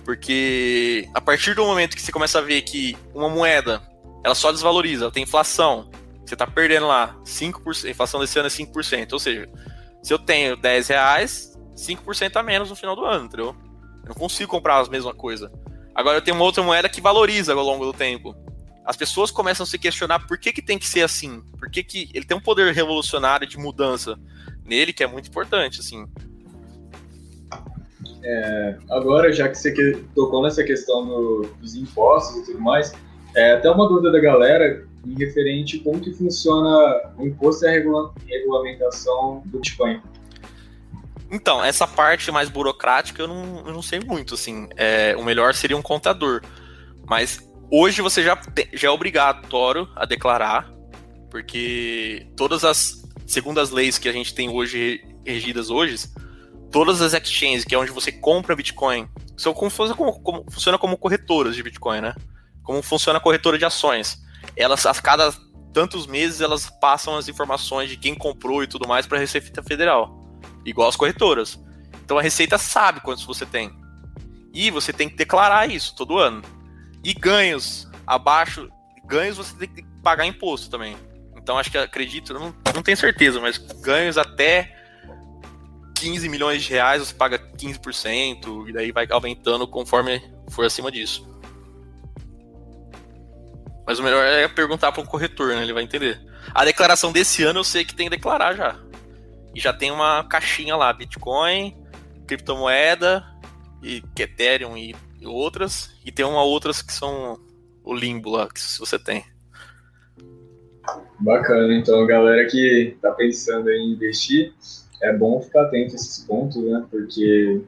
porque 0.05 1.09
a 1.15 1.21
partir 1.21 1.55
do 1.55 1.65
momento 1.65 1.97
que 1.97 2.03
você 2.03 2.13
começa 2.13 2.39
a 2.39 2.43
ver 2.43 2.63
que 2.63 2.97
uma 3.15 3.29
moeda 3.29 3.83
ela 4.25 4.35
só 4.35 4.51
desvaloriza, 4.53 5.05
ela 5.05 5.13
tem 5.13 5.23
inflação, 5.23 5.91
você 6.25 6.35
está 6.35 6.47
perdendo 6.47 6.87
lá 6.87 7.17
5%, 7.25 7.87
a 7.87 7.91
inflação 7.91 8.21
desse 8.21 8.39
ano 8.39 8.49
é 8.49 8.51
5%, 8.51 9.13
ou 9.13 9.19
seja, 9.19 9.49
se 10.03 10.13
eu 10.13 10.19
tenho 10.19 10.57
10 10.57 10.89
reais, 10.89 11.59
5% 11.77 12.37
a 12.37 12.43
menos 12.43 12.71
no 12.71 12.77
final 12.77 12.97
do 12.97 13.05
ano, 13.05 13.27
entendeu? 13.27 13.55
Eu 14.03 14.09
não 14.09 14.15
consigo 14.15 14.51
comprar 14.51 14.79
a 14.79 14.89
mesma 14.89 15.15
coisa. 15.15 15.51
Agora 15.95 16.19
eu 16.19 16.23
tenho 16.23 16.37
uma 16.37 16.45
outra 16.45 16.63
moeda 16.63 16.89
que 16.89 17.01
valoriza 17.01 17.55
ao 17.55 17.65
longo 17.65 17.85
do 17.85 17.93
tempo. 17.93 18.37
As 18.87 18.97
pessoas 18.97 19.33
começam 19.33 19.65
a 19.65 19.67
se 19.67 19.77
questionar 19.79 20.21
por 20.21 20.39
que, 20.39 20.53
que 20.53 20.63
tem 20.63 20.79
que 20.79 20.87
ser 20.87 21.03
assim. 21.03 21.43
Por 21.59 21.69
que, 21.69 21.83
que 21.83 22.09
ele 22.15 22.25
tem 22.25 22.37
um 22.37 22.41
poder 22.41 22.73
revolucionário 22.73 23.45
de 23.45 23.59
mudança 23.59 24.17
nele 24.65 24.93
que 24.93 25.03
é 25.03 25.09
muito 25.09 25.29
importante, 25.29 25.81
assim. 25.81 26.07
É, 28.23 28.77
agora, 28.89 29.33
já 29.33 29.49
que 29.49 29.57
você 29.57 29.73
tocou 30.15 30.41
nessa 30.43 30.63
questão 30.63 31.05
do, 31.05 31.51
dos 31.61 31.75
impostos 31.75 32.43
e 32.43 32.47
tudo 32.47 32.61
mais, 32.61 32.93
é 33.35 33.55
até 33.55 33.69
uma 33.69 33.89
dúvida 33.89 34.13
da 34.13 34.21
galera 34.21 34.87
em 35.05 35.15
referente 35.15 35.79
a 35.79 35.85
como 35.85 36.01
que 36.01 36.13
funciona 36.13 37.13
o 37.19 37.27
imposto 37.27 37.65
e 37.65 37.69
a 37.69 37.73
regula 37.73 38.13
regulamentação 38.25 39.43
do 39.47 39.59
Bitcoin. 39.59 40.01
Então, 41.29 41.65
essa 41.65 41.89
parte 41.89 42.31
mais 42.31 42.49
burocrática 42.49 43.23
eu 43.23 43.27
não, 43.27 43.65
eu 43.67 43.73
não 43.73 43.83
sei 43.83 43.99
muito, 43.99 44.35
assim. 44.35 44.69
É, 44.77 45.17
o 45.17 45.25
melhor 45.25 45.55
seria 45.55 45.77
um 45.77 45.83
contador. 45.83 46.41
Mas 47.09 47.46
hoje 47.71 48.03
você 48.03 48.23
já, 48.23 48.39
já 48.73 48.89
é 48.89 48.91
obrigatório 48.91 49.89
a 49.95 50.05
declarar, 50.05 50.71
porque 51.31 52.27
todas 52.37 52.65
as, 52.65 53.03
segundo 53.27 53.61
as 53.61 53.71
leis 53.71 53.99
que 53.99 54.09
a 54.09 54.13
gente 54.13 54.35
tem 54.35 54.49
hoje 54.49 55.05
regidas 55.25 55.71
hoje, 55.71 55.97
todas 56.71 57.01
as 57.01 57.13
exchanges, 57.13 57.65
que 57.65 57.75
é 57.75 57.79
onde 57.79 57.91
você 57.91 58.13
compra 58.13 58.57
Bitcoin, 58.57 59.09
são 59.37 59.53
como, 59.53 59.71
como, 59.95 60.21
como, 60.21 60.45
funciona 60.51 60.79
como 60.79 60.97
corretoras 60.97 61.55
de 61.55 61.63
Bitcoin, 61.63 62.01
né? 62.01 62.15
Como 62.63 62.83
funciona 62.83 63.19
a 63.19 63.23
corretora 63.23 63.59
de 63.59 63.65
ações. 63.65 64.19
Elas, 64.57 64.87
a 64.87 64.95
cada 64.95 65.33
tantos 65.73 66.07
meses, 66.07 66.41
elas 66.41 66.71
passam 66.81 67.17
as 67.17 67.29
informações 67.29 67.91
de 67.91 67.97
quem 67.97 68.15
comprou 68.15 68.63
e 68.63 68.67
tudo 68.67 68.89
mais 68.89 69.07
para 69.07 69.19
a 69.19 69.21
Receita 69.21 69.63
Federal 69.63 70.27
igual 70.67 70.89
as 70.89 70.97
corretoras. 70.97 71.59
Então 72.05 72.19
a 72.19 72.23
Receita 72.23 72.59
sabe 72.59 73.01
quantos 73.01 73.25
você 73.25 73.47
tem. 73.47 73.71
E 74.53 74.71
você 74.71 74.93
tem 74.93 75.09
que 75.09 75.17
declarar 75.17 75.71
isso 75.71 75.95
todo 75.95 76.19
ano. 76.19 76.43
E 77.07 77.15
ganhos 77.15 77.89
abaixo, 78.05 78.69
ganhos 79.05 79.37
você 79.37 79.55
tem 79.55 79.69
que 79.69 79.85
pagar 80.03 80.27
imposto 80.27 80.69
também. 80.69 80.97
Então 81.37 81.57
acho 81.57 81.71
que 81.71 81.79
acredito, 81.79 82.35
não, 82.35 82.53
não 82.75 82.83
tenho 82.83 82.97
certeza, 82.97 83.39
mas 83.39 83.59
ganhos 83.59 84.19
até 84.19 84.77
15 85.95 86.29
milhões 86.29 86.65
de 86.65 86.71
reais 86.71 87.01
você 87.01 87.15
paga 87.15 87.39
15%, 87.39 88.69
e 88.69 88.73
daí 88.73 88.91
vai 88.91 89.07
aumentando 89.09 89.69
conforme 89.69 90.21
for 90.51 90.67
acima 90.67 90.91
disso. 90.91 91.25
Mas 93.87 94.01
o 94.01 94.03
melhor 94.03 94.25
é 94.25 94.49
perguntar 94.49 94.91
para 94.91 95.01
um 95.01 95.07
corretor, 95.07 95.55
né? 95.55 95.63
Ele 95.63 95.73
vai 95.73 95.85
entender. 95.85 96.21
A 96.53 96.65
declaração 96.65 97.13
desse 97.13 97.45
ano 97.45 97.61
eu 97.61 97.65
sei 97.65 97.85
que 97.85 97.95
tem 97.95 98.11
que 98.11 98.17
declarar 98.17 98.57
já. 98.57 98.75
E 99.55 99.61
já 99.61 99.73
tem 99.73 99.93
uma 99.93 100.25
caixinha 100.25 100.75
lá, 100.75 100.93
Bitcoin, 100.93 101.73
criptomoeda, 102.27 103.25
e 103.81 104.03
Ethereum 104.19 104.77
e, 104.77 104.93
outras. 105.25 105.91
E 106.05 106.11
tem 106.11 106.25
uma 106.25 106.43
outras 106.43 106.83
que 106.83 106.93
são 106.93 107.39
o 107.85 107.95
limbo 107.95 108.31
lá, 108.31 108.49
que 108.49 108.61
você 108.79 108.99
tem. 108.99 109.25
Bacana, 111.19 111.75
então 111.75 112.07
galera 112.07 112.47
que 112.47 112.97
tá 113.01 113.11
pensando 113.13 113.71
em 113.71 113.93
investir, 113.93 114.53
é 115.03 115.13
bom 115.13 115.41
ficar 115.41 115.63
atento 115.63 115.93
a 115.93 115.95
esses 115.95 116.25
pontos, 116.25 116.57
né? 116.63 116.85
Porque 116.91 117.63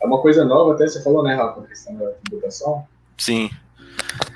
é 0.00 0.06
uma 0.06 0.20
coisa 0.20 0.44
nova, 0.44 0.74
até 0.74 0.86
você 0.86 1.02
falou, 1.02 1.22
né, 1.22 1.34
Rafa, 1.34 1.60
a 1.60 1.66
questão 1.66 1.96
da 1.96 2.10
tributação? 2.10 2.86
Sim. 3.16 3.50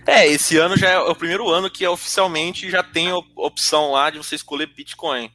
É, 0.06 0.26
esse 0.26 0.56
ano 0.56 0.76
já 0.76 0.88
é 0.88 0.98
o 0.98 1.14
primeiro 1.14 1.48
ano 1.48 1.70
que 1.70 1.86
oficialmente 1.86 2.68
já 2.68 2.82
tem 2.82 3.10
a 3.10 3.16
opção 3.36 3.92
lá 3.92 4.10
de 4.10 4.18
você 4.18 4.34
escolher 4.34 4.66
Bitcoin. 4.66 5.30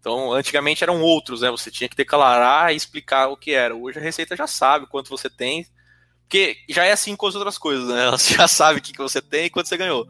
Então, 0.00 0.32
antigamente 0.32 0.82
eram 0.82 1.00
outros, 1.02 1.42
né? 1.42 1.50
Você 1.50 1.70
tinha 1.70 1.88
que 1.88 1.96
declarar 1.96 2.72
e 2.72 2.76
explicar 2.76 3.28
o 3.28 3.36
que 3.36 3.52
era. 3.52 3.74
Hoje 3.74 3.98
a 3.98 4.02
Receita 4.02 4.34
já 4.34 4.46
sabe 4.46 4.86
quanto 4.86 5.10
você 5.10 5.28
tem, 5.28 5.66
porque 6.30 6.58
já 6.68 6.84
é 6.84 6.92
assim 6.92 7.16
com 7.16 7.26
as 7.26 7.34
outras 7.34 7.58
coisas, 7.58 7.88
né? 7.88 8.04
Ela 8.06 8.16
já 8.22 8.46
sabe 8.46 8.78
o 8.78 8.82
que 8.82 8.96
você 8.96 9.20
tem 9.20 9.46
e 9.46 9.50
quanto 9.50 9.68
você 9.68 9.76
ganhou. 9.76 10.06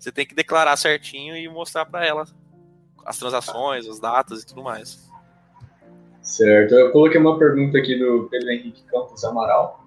Você 0.00 0.10
tem 0.10 0.24
que 0.24 0.34
declarar 0.34 0.74
certinho 0.78 1.36
e 1.36 1.46
mostrar 1.46 1.84
para 1.84 2.06
ela 2.06 2.26
as 3.04 3.18
transações, 3.18 3.86
as 3.86 4.00
datas 4.00 4.42
e 4.42 4.46
tudo 4.46 4.62
mais. 4.62 5.06
Certo. 6.22 6.74
Eu 6.74 6.90
coloquei 6.90 7.20
uma 7.20 7.38
pergunta 7.38 7.76
aqui 7.76 7.98
do 7.98 8.28
Pedro 8.30 8.50
Henrique 8.50 8.82
Campos 8.84 9.22
Amaral. 9.24 9.84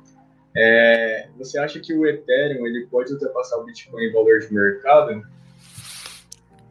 É, 0.55 1.29
você 1.37 1.57
acha 1.57 1.79
que 1.79 1.93
o 1.93 2.05
Ethereum 2.05 2.67
ele 2.67 2.85
pode 2.85 3.11
ultrapassar 3.13 3.57
o 3.57 3.63
Bitcoin 3.63 4.03
em 4.03 4.13
valor 4.13 4.39
de 4.39 4.53
mercado? 4.53 5.23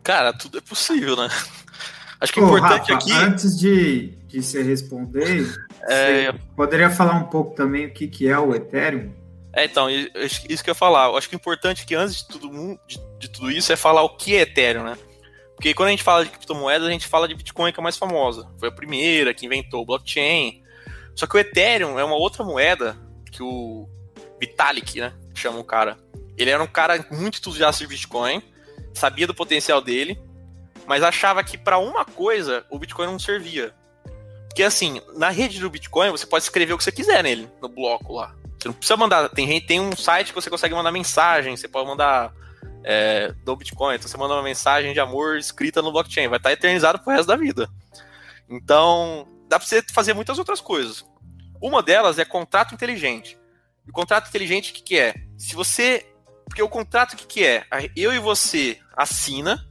Cara, 0.05 0.33
tudo 0.33 0.59
é 0.59 0.61
possível, 0.61 1.17
né? 1.17 1.29
Acho 2.21 2.33
que 2.33 2.41
o 2.41 2.45
importante 2.45 2.93
Rafa, 2.93 2.95
aqui. 2.95 3.13
Antes 3.13 3.59
de, 3.59 4.19
de 4.31 4.43
você 4.43 4.63
responder, 4.63 5.47
é... 5.89 6.33
você 6.33 6.39
poderia 6.57 6.91
falar 6.91 7.15
um 7.15 7.25
pouco 7.25 7.55
também 7.55 7.87
o 7.87 7.93
que, 7.93 8.09
que 8.09 8.29
é 8.29 8.39
o 8.39 8.55
Ethereum? 8.55 9.13
É, 9.53 9.65
então, 9.65 9.91
isso 9.91 10.63
que 10.63 10.71
eu 10.71 10.73
ia 10.73 10.75
falar. 10.77 11.09
Eu 11.09 11.17
acho 11.17 11.29
que 11.29 11.35
o 11.35 11.37
importante 11.37 11.83
é 11.83 11.85
que 11.85 11.95
antes 11.95 12.19
de 12.19 12.29
tudo, 12.29 12.79
de, 12.87 13.01
de 13.19 13.29
tudo 13.29 13.51
isso 13.51 13.73
é 13.73 13.77
falar 13.77 14.03
o 14.03 14.17
que 14.17 14.37
é 14.37 14.43
Ethereum, 14.43 14.85
né? 14.85 14.97
Porque 15.61 15.75
quando 15.75 15.89
a 15.89 15.91
gente 15.91 16.03
fala 16.03 16.25
de 16.25 16.31
criptomoedas, 16.31 16.89
a 16.89 16.91
gente 16.91 17.07
fala 17.07 17.29
de 17.29 17.35
Bitcoin, 17.35 17.71
que 17.71 17.79
é 17.79 17.83
a 17.83 17.85
mais 17.85 17.99
famosa. 17.99 18.49
Foi 18.59 18.71
a 18.71 18.73
primeira 18.73 19.35
que 19.35 19.45
inventou 19.45 19.83
o 19.83 19.85
blockchain. 19.85 20.63
Só 21.15 21.27
que 21.27 21.37
o 21.37 21.39
Ethereum 21.39 21.99
é 21.99 22.05
uma 22.05 22.17
outra 22.17 22.43
moeda 22.43 22.97
que 23.31 23.43
o 23.43 23.87
Vitalik, 24.41 25.01
né? 25.01 25.13
Chama 25.35 25.59
o 25.59 25.65
cara. 25.65 25.99
Ele 26.39 26.49
era 26.49 26.63
um 26.63 26.67
cara 26.67 27.05
muito 27.11 27.39
entusiasta 27.39 27.85
de 27.85 27.89
Bitcoin, 27.89 28.43
sabia 28.95 29.27
do 29.27 29.35
potencial 29.35 29.83
dele, 29.83 30.19
mas 30.87 31.03
achava 31.03 31.45
que 31.45 31.59
para 31.59 31.77
uma 31.77 32.07
coisa 32.07 32.65
o 32.71 32.79
Bitcoin 32.79 33.07
não 33.07 33.19
servia. 33.19 33.75
Porque 34.51 34.65
assim, 34.65 35.01
na 35.17 35.31
rede 35.31 35.61
do 35.61 35.71
Bitcoin 35.71 36.11
você 36.11 36.27
pode 36.27 36.43
escrever 36.43 36.73
o 36.73 36.79
que 36.79 36.83
você 36.83 36.91
quiser 36.91 37.23
nele, 37.23 37.49
no 37.63 37.69
bloco 37.69 38.15
lá. 38.15 38.35
Você 38.59 38.67
não 38.67 38.75
precisa 38.75 38.97
mandar. 38.97 39.29
Tem, 39.29 39.61
tem 39.61 39.81
um 39.81 39.95
site 39.95 40.31
que 40.31 40.35
você 40.35 40.51
consegue 40.51 40.75
mandar 40.75 40.91
mensagem, 40.91 41.57
você 41.57 41.69
pode 41.69 41.87
mandar 41.87 42.35
é, 42.83 43.33
do 43.45 43.55
Bitcoin. 43.55 43.95
Então 43.95 44.09
você 44.09 44.17
manda 44.17 44.35
uma 44.35 44.43
mensagem 44.43 44.93
de 44.93 44.99
amor 44.99 45.39
escrita 45.39 45.81
no 45.81 45.93
blockchain, 45.93 46.27
vai 46.27 46.39
estar 46.39 46.53
eternizado 46.53 46.99
pro 46.99 47.13
resto 47.13 47.29
da 47.29 47.37
vida. 47.37 47.71
Então, 48.49 49.29
dá 49.49 49.57
para 49.57 49.67
você 49.69 49.83
fazer 49.93 50.15
muitas 50.15 50.37
outras 50.37 50.61
coisas. 50.61 51.07
Uma 51.63 51.81
delas 51.81 52.19
é 52.19 52.25
contrato 52.25 52.75
inteligente. 52.75 53.39
E 53.87 53.91
o 53.91 53.93
contrato 53.93 54.29
inteligente, 54.29 54.73
o 54.73 54.75
que, 54.75 54.83
que 54.83 54.99
é? 54.99 55.15
Se 55.39 55.55
você. 55.55 56.07
Porque 56.45 56.61
o 56.63 56.69
contrato, 56.69 57.13
o 57.13 57.17
que, 57.17 57.27
que 57.27 57.45
é? 57.47 57.65
Eu 57.95 58.13
e 58.13 58.19
você 58.19 58.81
assina 58.97 59.65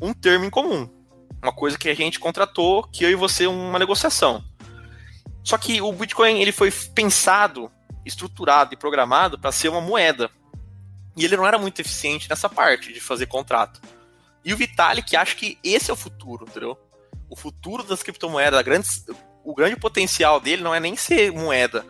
um 0.00 0.14
termo 0.14 0.44
em 0.44 0.50
comum. 0.50 0.95
Uma 1.42 1.52
coisa 1.52 1.78
que 1.78 1.88
a 1.88 1.94
gente 1.94 2.18
contratou, 2.18 2.82
que 2.84 3.04
eu 3.04 3.10
e 3.10 3.14
você, 3.14 3.46
uma 3.46 3.78
negociação. 3.78 4.44
Só 5.44 5.56
que 5.56 5.80
o 5.80 5.92
Bitcoin 5.92 6.40
ele 6.40 6.52
foi 6.52 6.70
pensado, 6.70 7.70
estruturado 8.04 8.74
e 8.74 8.76
programado 8.76 9.38
para 9.38 9.52
ser 9.52 9.68
uma 9.68 9.80
moeda. 9.80 10.30
E 11.16 11.24
ele 11.24 11.36
não 11.36 11.46
era 11.46 11.58
muito 11.58 11.80
eficiente 11.80 12.28
nessa 12.28 12.48
parte 12.48 12.92
de 12.92 13.00
fazer 13.00 13.26
contrato. 13.26 13.80
E 14.44 14.52
o 14.52 14.56
Vitalik 14.56 15.16
acha 15.16 15.34
que 15.34 15.58
esse 15.62 15.90
é 15.90 15.92
o 15.94 15.96
futuro, 15.96 16.46
entendeu? 16.48 16.78
O 17.28 17.36
futuro 17.36 17.82
das 17.82 18.02
criptomoedas, 18.02 18.62
grande, 18.62 18.88
o 19.44 19.54
grande 19.54 19.76
potencial 19.76 20.40
dele 20.40 20.62
não 20.62 20.74
é 20.74 20.78
nem 20.78 20.96
ser 20.96 21.32
moeda, 21.32 21.84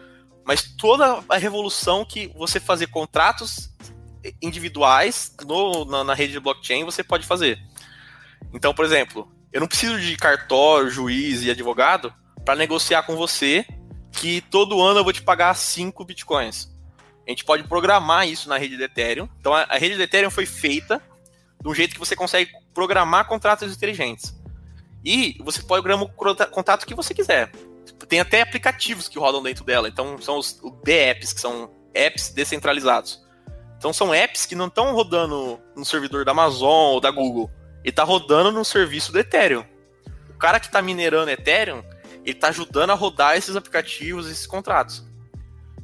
mas 0.44 0.62
toda 0.62 1.22
a 1.28 1.36
revolução 1.36 2.04
que 2.04 2.28
você 2.28 2.60
fazer 2.60 2.86
contratos 2.86 3.70
individuais 4.40 5.34
no, 5.46 5.84
na, 5.84 6.04
na 6.04 6.14
rede 6.14 6.32
de 6.32 6.40
blockchain 6.40 6.84
você 6.84 7.02
pode 7.02 7.26
fazer. 7.26 7.58
Então, 8.52 8.72
por 8.72 8.84
exemplo, 8.84 9.30
eu 9.56 9.60
não 9.60 9.66
preciso 9.66 9.98
de 9.98 10.14
cartório, 10.18 10.90
juiz 10.90 11.42
e 11.42 11.50
advogado 11.50 12.12
para 12.44 12.54
negociar 12.54 13.04
com 13.04 13.16
você 13.16 13.64
que 14.12 14.42
todo 14.42 14.82
ano 14.82 15.00
eu 15.00 15.04
vou 15.04 15.14
te 15.14 15.22
pagar 15.22 15.54
5 15.54 16.04
bitcoins. 16.04 16.70
A 17.26 17.30
gente 17.30 17.42
pode 17.42 17.64
programar 17.64 18.28
isso 18.28 18.50
na 18.50 18.58
rede 18.58 18.76
do 18.76 18.84
Ethereum. 18.84 19.26
Então, 19.40 19.54
a, 19.54 19.62
a 19.62 19.78
rede 19.78 19.96
do 19.96 20.02
Ethereum 20.02 20.30
foi 20.30 20.44
feita 20.44 21.00
de 21.58 21.66
um 21.66 21.74
jeito 21.74 21.94
que 21.94 21.98
você 21.98 22.14
consegue 22.14 22.50
programar 22.74 23.26
contratos 23.26 23.74
inteligentes. 23.74 24.38
E 25.02 25.38
você 25.42 25.62
pode 25.62 25.82
programar 25.82 26.06
o 26.06 26.48
contrato 26.50 26.86
que 26.86 26.94
você 26.94 27.14
quiser. 27.14 27.50
Tem 28.10 28.20
até 28.20 28.42
aplicativos 28.42 29.08
que 29.08 29.18
rodam 29.18 29.42
dentro 29.42 29.64
dela. 29.64 29.88
Então, 29.88 30.20
são 30.20 30.36
os, 30.36 30.60
os 30.62 30.74
apps 30.86 31.32
que 31.32 31.40
são 31.40 31.70
apps 31.94 32.28
descentralizados. 32.28 33.24
Então, 33.78 33.90
são 33.90 34.12
apps 34.12 34.44
que 34.44 34.54
não 34.54 34.66
estão 34.66 34.92
rodando 34.92 35.58
no 35.74 35.84
servidor 35.86 36.26
da 36.26 36.32
Amazon 36.32 36.92
ou 36.92 37.00
da 37.00 37.10
Google 37.10 37.50
ele 37.86 37.92
tá 37.92 38.02
rodando 38.02 38.50
no 38.50 38.64
serviço 38.64 39.12
do 39.12 39.20
Ethereum. 39.20 39.64
O 40.30 40.38
cara 40.38 40.58
que 40.58 40.68
tá 40.68 40.82
minerando 40.82 41.30
Ethereum, 41.30 41.84
ele 42.24 42.34
tá 42.34 42.48
ajudando 42.48 42.90
a 42.90 42.94
rodar 42.94 43.36
esses 43.36 43.54
aplicativos, 43.54 44.28
esses 44.28 44.44
contratos. 44.44 45.06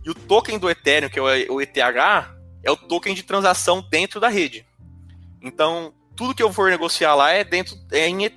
E 0.04 0.10
o 0.10 0.14
token 0.14 0.58
do 0.58 0.68
Ethereum, 0.68 1.08
que 1.08 1.20
é 1.20 1.22
o 1.22 1.60
ETH, 1.60 1.76
é 2.64 2.70
o 2.72 2.76
token 2.76 3.14
de 3.14 3.22
transação 3.22 3.86
dentro 3.88 4.18
da 4.18 4.26
rede. 4.26 4.66
Então, 5.40 5.94
tudo 6.16 6.34
que 6.34 6.42
eu 6.42 6.52
for 6.52 6.68
negociar 6.68 7.14
lá 7.14 7.30
é 7.30 7.44
dentro 7.44 7.76
é 7.92 8.08
em 8.08 8.24
ETH. 8.24 8.36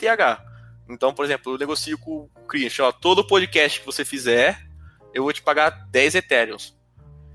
Então, 0.88 1.12
por 1.12 1.26
exemplo, 1.26 1.54
eu 1.54 1.58
negocio 1.58 1.98
com 1.98 2.30
o 2.36 2.48
cliente, 2.48 2.80
ó, 2.84 2.92
todo 2.92 3.26
podcast 3.26 3.80
que 3.80 3.86
você 3.88 4.06
fizer, 4.06 4.62
eu 5.12 5.24
vou 5.24 5.34
te 5.34 5.42
pagar 5.42 5.72
10 5.90 6.14
Ethereums. 6.14 6.78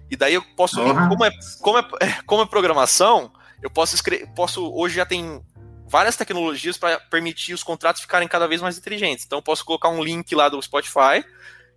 E 0.09 0.15
daí 0.15 0.35
eu 0.35 0.43
posso, 0.57 0.81
uhum. 0.81 1.09
como, 1.09 1.25
é, 1.25 1.31
como, 1.61 1.79
é, 1.79 1.83
como 2.25 2.43
é 2.43 2.47
programação, 2.47 3.33
eu 3.61 3.69
posso 3.69 3.97
escrever, 3.97 4.29
posso, 4.29 4.73
hoje 4.73 4.95
já 4.95 5.05
tem 5.05 5.43
várias 5.91 6.17
tecnologias 6.17 6.79
para 6.79 7.01
permitir 7.01 7.53
os 7.53 7.65
contratos 7.65 8.01
ficarem 8.01 8.29
cada 8.29 8.47
vez 8.47 8.63
mais 8.63 8.79
inteligentes. 8.79 9.25
Então, 9.25 9.39
eu 9.39 9.43
posso 9.43 9.65
colocar 9.65 9.89
um 9.89 10.03
link 10.03 10.33
lá 10.37 10.49
do 10.49 10.63
Spotify 10.63 11.25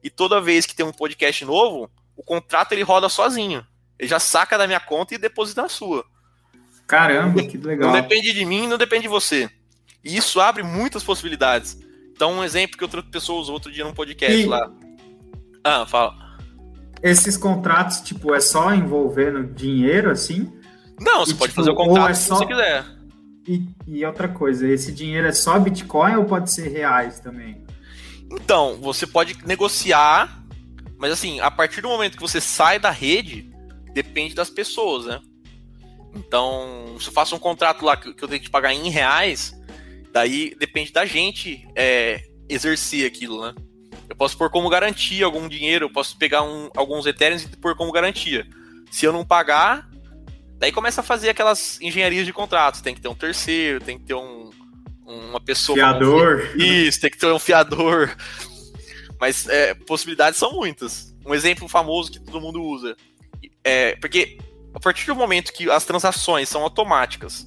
e 0.03 0.09
toda 0.09 0.39
vez 0.39 0.67
que 0.67 0.75
tem 0.75 0.85
um 0.85 0.91
podcast 0.91 1.43
novo, 1.43 1.89
o 2.15 2.21
contrato 2.21 2.73
ele 2.73 2.83
roda 2.83 3.09
sozinho. 3.09 3.65
Ele 3.97 4.07
já 4.07 4.19
saca 4.19 4.55
da 4.55 4.67
minha 4.67 4.79
conta 4.79 5.15
e 5.15 5.17
deposita 5.17 5.63
na 5.63 5.69
sua. 5.69 6.05
Caramba, 6.85 7.41
que 7.41 7.57
legal. 7.57 7.91
Não 7.91 8.01
depende 8.01 8.33
de 8.33 8.45
mim, 8.45 8.67
não 8.67 8.77
depende 8.77 9.03
de 9.03 9.07
você. 9.07 9.49
E 10.03 10.15
isso 10.15 10.39
abre 10.39 10.61
muitas 10.61 11.03
possibilidades. 11.03 11.79
Então, 12.11 12.33
um 12.33 12.43
exemplo 12.43 12.77
que 12.77 12.83
outra 12.83 13.01
pessoa 13.01 13.41
usou 13.41 13.55
outro 13.55 13.71
dia 13.71 13.83
num 13.83 13.93
podcast 13.93 14.39
e... 14.39 14.45
lá. 14.45 14.71
Ah, 15.63 15.87
fala. 15.87 16.37
Esses 17.01 17.35
contratos, 17.35 18.01
tipo, 18.01 18.35
é 18.35 18.39
só 18.39 18.73
envolvendo 18.75 19.43
dinheiro, 19.43 20.11
assim? 20.11 20.53
Não, 20.99 21.25
você 21.25 21.31
e, 21.31 21.35
pode 21.35 21.51
tipo, 21.51 21.61
fazer 21.61 21.71
o 21.71 21.75
contrato 21.75 22.11
é 22.11 22.13
só... 22.13 22.35
se 22.35 22.41
você 22.41 22.45
quiser. 22.45 22.85
E, 23.47 23.67
e, 23.85 24.05
outra 24.05 24.27
coisa, 24.27 24.67
esse 24.67 24.91
dinheiro 24.91 25.27
é 25.27 25.31
só 25.31 25.59
Bitcoin 25.59 26.15
ou 26.15 26.25
pode 26.25 26.51
ser 26.51 26.69
reais 26.69 27.19
também? 27.19 27.61
Então, 28.31 28.77
você 28.77 29.05
pode 29.05 29.37
negociar, 29.45 30.43
mas 30.97 31.11
assim, 31.11 31.39
a 31.41 31.51
partir 31.51 31.81
do 31.81 31.89
momento 31.89 32.15
que 32.15 32.21
você 32.21 32.39
sai 32.39 32.79
da 32.79 32.89
rede, 32.89 33.51
depende 33.93 34.33
das 34.33 34.49
pessoas, 34.49 35.05
né? 35.05 35.21
Então, 36.15 36.95
se 36.99 37.07
eu 37.07 37.13
faço 37.13 37.35
um 37.35 37.39
contrato 37.39 37.83
lá 37.83 37.97
que 37.97 38.09
eu 38.09 38.27
tenho 38.27 38.41
que 38.41 38.49
pagar 38.49 38.73
em 38.73 38.89
reais, 38.89 39.53
daí 40.11 40.55
depende 40.57 40.93
da 40.93 41.05
gente 41.05 41.67
é, 41.75 42.23
exercer 42.47 43.05
aquilo, 43.05 43.41
né? 43.41 43.53
Eu 44.09 44.15
posso 44.15 44.37
pôr 44.37 44.49
como 44.49 44.69
garantia 44.69 45.25
algum 45.25 45.47
dinheiro, 45.47 45.85
eu 45.85 45.89
posso 45.89 46.17
pegar 46.17 46.43
um, 46.43 46.69
alguns 46.75 47.05
Ethereum 47.05 47.37
e 47.37 47.57
pôr 47.57 47.75
como 47.75 47.91
garantia. 47.91 48.45
Se 48.91 49.05
eu 49.05 49.13
não 49.13 49.25
pagar, 49.25 49.89
daí 50.63 50.71
começa 50.71 51.01
a 51.01 51.03
fazer 51.03 51.29
aquelas 51.29 51.77
engenharias 51.81 52.25
de 52.25 52.31
contratos. 52.31 52.79
Tem 52.79 52.95
que 52.95 53.01
ter 53.01 53.09
um 53.09 53.15
terceiro, 53.15 53.81
tem 53.81 53.99
que 53.99 54.05
ter 54.05 54.13
um, 54.13 54.49
uma 55.05 55.41
pessoa. 55.41 55.75
Fiador. 55.75 56.51
Isso, 56.55 57.01
tem 57.01 57.09
que 57.09 57.17
ter 57.17 57.27
um 57.27 57.39
fiador. 57.39 58.15
Mas 59.19 59.45
é, 59.49 59.73
possibilidades 59.73 60.39
são 60.39 60.53
muitas. 60.53 61.13
Um 61.25 61.35
exemplo 61.35 61.67
famoso 61.67 62.13
que 62.13 62.19
todo 62.19 62.39
mundo 62.39 62.63
usa. 62.63 62.95
É, 63.61 63.97
porque 63.97 64.37
a 64.73 64.79
partir 64.79 65.05
do 65.07 65.15
momento 65.15 65.51
que 65.51 65.69
as 65.69 65.83
transações 65.83 66.47
são 66.47 66.61
automáticas, 66.61 67.45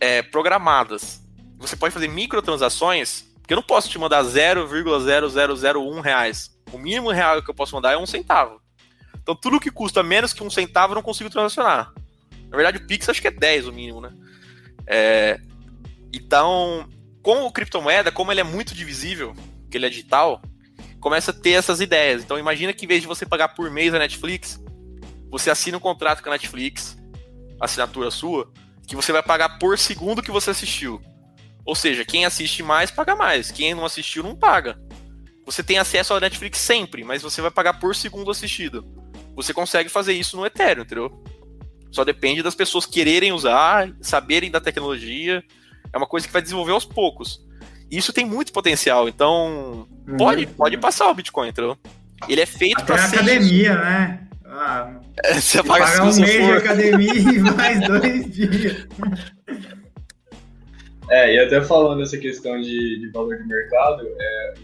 é, 0.00 0.22
programadas, 0.22 1.20
você 1.58 1.76
pode 1.76 1.92
fazer 1.92 2.08
microtransações, 2.08 3.26
porque 3.42 3.52
eu 3.52 3.56
não 3.56 3.62
posso 3.62 3.90
te 3.90 3.98
mandar 3.98 4.24
0,0001 4.24 6.00
reais. 6.00 6.50
O 6.72 6.78
mínimo 6.78 7.10
real 7.10 7.42
que 7.42 7.50
eu 7.50 7.54
posso 7.54 7.74
mandar 7.74 7.92
é 7.92 7.98
um 7.98 8.06
centavo. 8.06 8.58
Então 9.22 9.36
tudo 9.36 9.60
que 9.60 9.70
custa 9.70 10.02
menos 10.02 10.32
que 10.32 10.42
um 10.42 10.48
centavo 10.48 10.92
eu 10.92 10.96
não 10.96 11.02
consigo 11.02 11.28
transacionar. 11.28 11.92
Na 12.52 12.56
verdade, 12.56 12.76
o 12.76 12.86
Pix 12.86 13.08
acho 13.08 13.20
que 13.20 13.28
é 13.28 13.30
10 13.30 13.66
o 13.66 13.72
mínimo, 13.72 14.02
né? 14.02 14.12
É, 14.86 15.40
então, 16.12 16.86
com 17.22 17.46
o 17.46 17.50
criptomoeda, 17.50 18.12
como 18.12 18.30
ele 18.30 18.42
é 18.42 18.44
muito 18.44 18.74
divisível, 18.74 19.34
que 19.70 19.78
ele 19.78 19.86
é 19.86 19.88
digital, 19.88 20.42
começa 21.00 21.30
a 21.30 21.34
ter 21.34 21.52
essas 21.52 21.80
ideias. 21.80 22.22
Então 22.22 22.38
imagina 22.38 22.74
que 22.74 22.84
em 22.84 22.88
vez 22.88 23.00
de 23.00 23.08
você 23.08 23.24
pagar 23.24 23.48
por 23.48 23.70
mês 23.70 23.94
a 23.94 23.98
Netflix, 23.98 24.62
você 25.30 25.50
assina 25.50 25.78
um 25.78 25.80
contrato 25.80 26.22
com 26.22 26.28
a 26.28 26.32
Netflix, 26.32 26.98
assinatura 27.58 28.10
sua, 28.10 28.52
que 28.86 28.94
você 28.94 29.12
vai 29.12 29.22
pagar 29.22 29.58
por 29.58 29.78
segundo 29.78 30.22
que 30.22 30.30
você 30.30 30.50
assistiu. 30.50 31.00
Ou 31.64 31.74
seja, 31.74 32.04
quem 32.04 32.26
assiste 32.26 32.62
mais 32.62 32.90
paga 32.90 33.16
mais, 33.16 33.50
quem 33.50 33.72
não 33.72 33.86
assistiu 33.86 34.22
não 34.22 34.36
paga. 34.36 34.78
Você 35.46 35.62
tem 35.62 35.78
acesso 35.78 36.12
à 36.12 36.20
Netflix 36.20 36.58
sempre, 36.58 37.02
mas 37.02 37.22
você 37.22 37.40
vai 37.40 37.50
pagar 37.50 37.80
por 37.80 37.96
segundo 37.96 38.30
assistido. 38.30 38.84
Você 39.34 39.54
consegue 39.54 39.88
fazer 39.88 40.12
isso 40.12 40.36
no 40.36 40.44
Ethereum, 40.44 40.82
entendeu? 40.82 41.24
Só 41.92 42.04
depende 42.04 42.42
das 42.42 42.54
pessoas 42.54 42.86
quererem 42.86 43.32
usar, 43.32 43.92
saberem 44.00 44.50
da 44.50 44.60
tecnologia. 44.60 45.44
É 45.92 45.98
uma 45.98 46.06
coisa 46.06 46.26
que 46.26 46.32
vai 46.32 46.40
desenvolver 46.42 46.72
aos 46.72 46.86
poucos. 46.86 47.40
E 47.90 47.98
isso 47.98 48.12
tem 48.12 48.24
muito 48.24 48.52
potencial, 48.52 49.06
então 49.06 49.86
pode, 50.16 50.46
pode 50.46 50.78
passar 50.78 51.10
o 51.10 51.14
Bitcoin, 51.14 51.50
entendeu? 51.50 51.76
Ele 52.26 52.40
é 52.40 52.46
feito 52.46 52.82
para 52.84 52.96
ser 53.06 53.16
academia, 53.16 53.72
isso. 53.72 53.80
né? 53.80 54.26
Ah, 54.46 55.00
você 55.34 55.62
paga 55.62 55.84
pagar 55.84 56.02
um 56.04 56.16
mês 56.16 56.46
for. 56.46 56.52
de 56.52 56.52
academia 56.52 57.14
e 57.14 57.38
mais 57.38 57.80
dois 57.86 58.32
dias. 58.32 58.88
É, 61.10 61.34
e 61.34 61.40
até 61.40 61.60
falando 61.60 62.02
essa 62.02 62.16
questão 62.16 62.58
de, 62.60 63.00
de 63.00 63.10
valor 63.10 63.36
de 63.36 63.46
mercado, 63.46 64.06
é, 64.18 64.54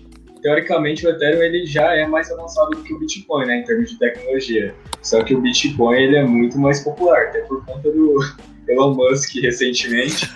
teoricamente 0.48 1.06
o 1.06 1.10
Ethereum 1.10 1.42
ele 1.42 1.66
já 1.66 1.94
é 1.94 2.06
mais 2.06 2.30
avançado 2.30 2.70
do 2.70 2.82
que 2.82 2.94
o 2.94 2.98
Bitcoin, 2.98 3.44
né, 3.46 3.58
em 3.58 3.64
termos 3.64 3.90
de 3.90 3.98
tecnologia. 3.98 4.74
Só 5.02 5.22
que 5.22 5.34
o 5.34 5.42
Bitcoin 5.42 6.02
ele 6.02 6.16
é 6.16 6.24
muito 6.24 6.58
mais 6.58 6.80
popular, 6.80 7.26
até 7.26 7.42
por 7.42 7.62
conta 7.66 7.90
do 7.90 8.18
Elon 8.66 8.94
Musk 8.94 9.34
recentemente. 9.42 10.26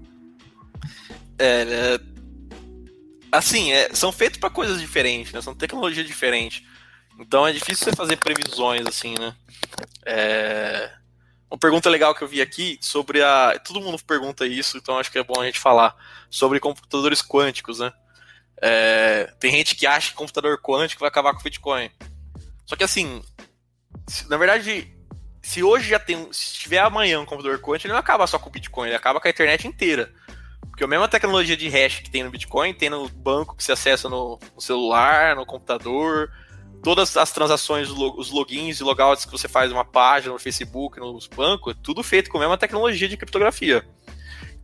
é, 1.38 1.64
né? 1.66 1.98
assim, 3.30 3.70
é, 3.70 3.90
são 3.92 4.10
feitos 4.10 4.38
para 4.38 4.48
coisas 4.48 4.80
diferentes, 4.80 5.30
né? 5.30 5.42
São 5.42 5.54
tecnologia 5.54 6.02
diferente. 6.02 6.66
Então 7.20 7.46
é 7.46 7.52
difícil 7.52 7.84
você 7.84 7.94
fazer 7.94 8.16
previsões 8.16 8.86
assim, 8.86 9.14
né? 9.18 9.34
É... 10.06 10.90
Uma 11.50 11.58
pergunta 11.58 11.90
legal 11.90 12.14
que 12.14 12.24
eu 12.24 12.28
vi 12.28 12.40
aqui 12.40 12.78
sobre 12.80 13.22
a. 13.22 13.60
Todo 13.62 13.80
mundo 13.80 14.02
pergunta 14.04 14.46
isso, 14.46 14.78
então 14.78 14.98
acho 14.98 15.12
que 15.12 15.18
é 15.18 15.22
bom 15.22 15.38
a 15.38 15.44
gente 15.44 15.60
falar 15.60 15.94
sobre 16.30 16.58
computadores 16.58 17.22
quânticos, 17.22 17.78
né? 17.78 17.92
É... 18.60 19.32
Tem 19.38 19.50
gente 19.50 19.74
que 19.74 19.86
acha 19.86 20.10
que 20.10 20.16
computador 20.16 20.60
quântico 20.60 21.00
vai 21.00 21.08
acabar 21.08 21.32
com 21.32 21.40
o 21.40 21.44
Bitcoin. 21.44 21.90
Só 22.64 22.74
que 22.76 22.84
assim, 22.84 23.22
na 24.28 24.36
verdade, 24.36 24.92
se 25.42 25.62
hoje 25.62 25.88
já 25.88 25.98
tem. 25.98 26.26
Se 26.32 26.54
tiver 26.54 26.78
amanhã 26.78 27.20
um 27.20 27.26
computador 27.26 27.58
quântico, 27.60 27.86
ele 27.86 27.92
não 27.92 28.00
acaba 28.00 28.26
só 28.26 28.38
com 28.38 28.48
o 28.48 28.52
Bitcoin, 28.52 28.88
ele 28.88 28.96
acaba 28.96 29.20
com 29.20 29.28
a 29.28 29.30
internet 29.30 29.66
inteira. 29.66 30.12
Porque 30.68 30.84
a 30.84 30.88
mesma 30.88 31.08
tecnologia 31.08 31.56
de 31.56 31.68
hash 31.68 32.00
que 32.00 32.10
tem 32.10 32.22
no 32.22 32.30
Bitcoin, 32.30 32.74
tem 32.74 32.90
no 32.90 33.08
banco 33.08 33.56
que 33.56 33.64
se 33.64 33.72
acessa 33.72 34.08
no, 34.08 34.38
no 34.54 34.60
celular, 34.60 35.34
no 35.34 35.46
computador, 35.46 36.30
todas 36.82 37.16
as 37.16 37.32
transações, 37.32 37.88
os 37.88 38.30
logins 38.30 38.78
e 38.78 38.84
logouts 38.84 39.24
que 39.24 39.32
você 39.32 39.48
faz 39.48 39.70
numa 39.70 39.84
página, 39.84 40.32
no 40.34 40.38
Facebook, 40.38 40.98
nos 41.00 41.26
bancos, 41.26 41.74
é 41.74 41.78
tudo 41.82 42.02
feito 42.02 42.28
com 42.28 42.36
a 42.36 42.40
mesma 42.40 42.58
tecnologia 42.58 43.08
de 43.08 43.16
criptografia. 43.16 43.86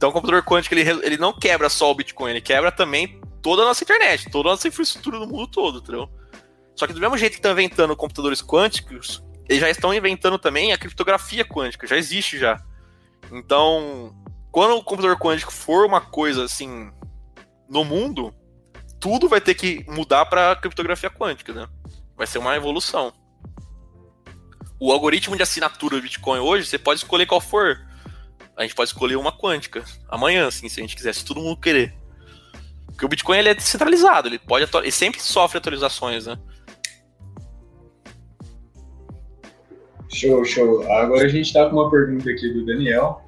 Então 0.02 0.10
o 0.10 0.12
computador 0.12 0.42
quântico 0.42 0.74
ele, 0.74 0.90
ele 1.06 1.16
não 1.16 1.32
quebra 1.32 1.68
só 1.68 1.88
o 1.88 1.94
Bitcoin, 1.94 2.32
ele 2.32 2.40
quebra 2.40 2.72
também 2.72 3.20
toda 3.40 3.62
a 3.62 3.66
nossa 3.66 3.84
internet, 3.84 4.28
toda 4.32 4.48
a 4.48 4.50
nossa 4.50 4.66
infraestrutura 4.66 5.16
do 5.16 5.28
mundo 5.28 5.46
todo, 5.46 5.78
entendeu? 5.78 6.10
Só 6.74 6.88
que 6.88 6.92
do 6.92 6.98
mesmo 6.98 7.16
jeito 7.16 7.34
que 7.34 7.38
estão 7.38 7.52
inventando 7.52 7.94
computadores 7.94 8.42
quânticos, 8.42 9.22
eles 9.48 9.60
já 9.60 9.70
estão 9.70 9.94
inventando 9.94 10.40
também 10.40 10.72
a 10.72 10.76
criptografia 10.76 11.44
quântica, 11.44 11.86
já 11.86 11.96
existe 11.96 12.36
já. 12.36 12.60
Então, 13.30 14.12
quando 14.50 14.74
o 14.74 14.82
computador 14.82 15.16
quântico 15.16 15.52
for 15.52 15.86
uma 15.86 16.00
coisa 16.00 16.46
assim 16.46 16.90
no 17.68 17.84
mundo, 17.84 18.34
tudo 18.98 19.28
vai 19.28 19.40
ter 19.40 19.54
que 19.54 19.84
mudar 19.88 20.26
para 20.26 20.56
criptografia 20.56 21.10
quântica, 21.10 21.52
né? 21.52 21.68
Vai 22.16 22.26
ser 22.26 22.38
uma 22.38 22.56
evolução. 22.56 23.12
O 24.80 24.90
algoritmo 24.90 25.36
de 25.36 25.44
assinatura 25.44 25.94
do 25.94 26.02
Bitcoin 26.02 26.40
hoje, 26.40 26.66
você 26.66 26.76
pode 26.76 26.98
escolher 26.98 27.24
qual 27.24 27.40
for. 27.40 27.91
A 28.56 28.62
gente 28.62 28.74
pode 28.74 28.90
escolher 28.90 29.16
uma 29.16 29.32
quântica. 29.32 29.84
Amanhã, 30.08 30.46
assim, 30.46 30.68
se 30.68 30.80
a 30.80 30.82
gente 30.82 30.94
quiser, 30.94 31.14
se 31.14 31.24
todo 31.24 31.40
mundo 31.40 31.60
querer. 31.60 31.94
Porque 32.86 33.04
o 33.04 33.08
Bitcoin 33.08 33.38
ele 33.38 33.48
é 33.48 33.54
descentralizado, 33.54 34.28
ele 34.28 34.38
pode 34.38 34.68
ele 34.76 34.90
sempre 34.90 35.20
sofre 35.20 35.58
atualizações, 35.58 36.26
né? 36.26 36.38
Show, 40.10 40.44
show. 40.44 40.82
Agora 40.92 41.24
a 41.24 41.28
gente 41.28 41.46
está 41.46 41.68
com 41.68 41.76
uma 41.76 41.90
pergunta 41.90 42.28
aqui 42.30 42.52
do 42.52 42.66
Daniel, 42.66 43.22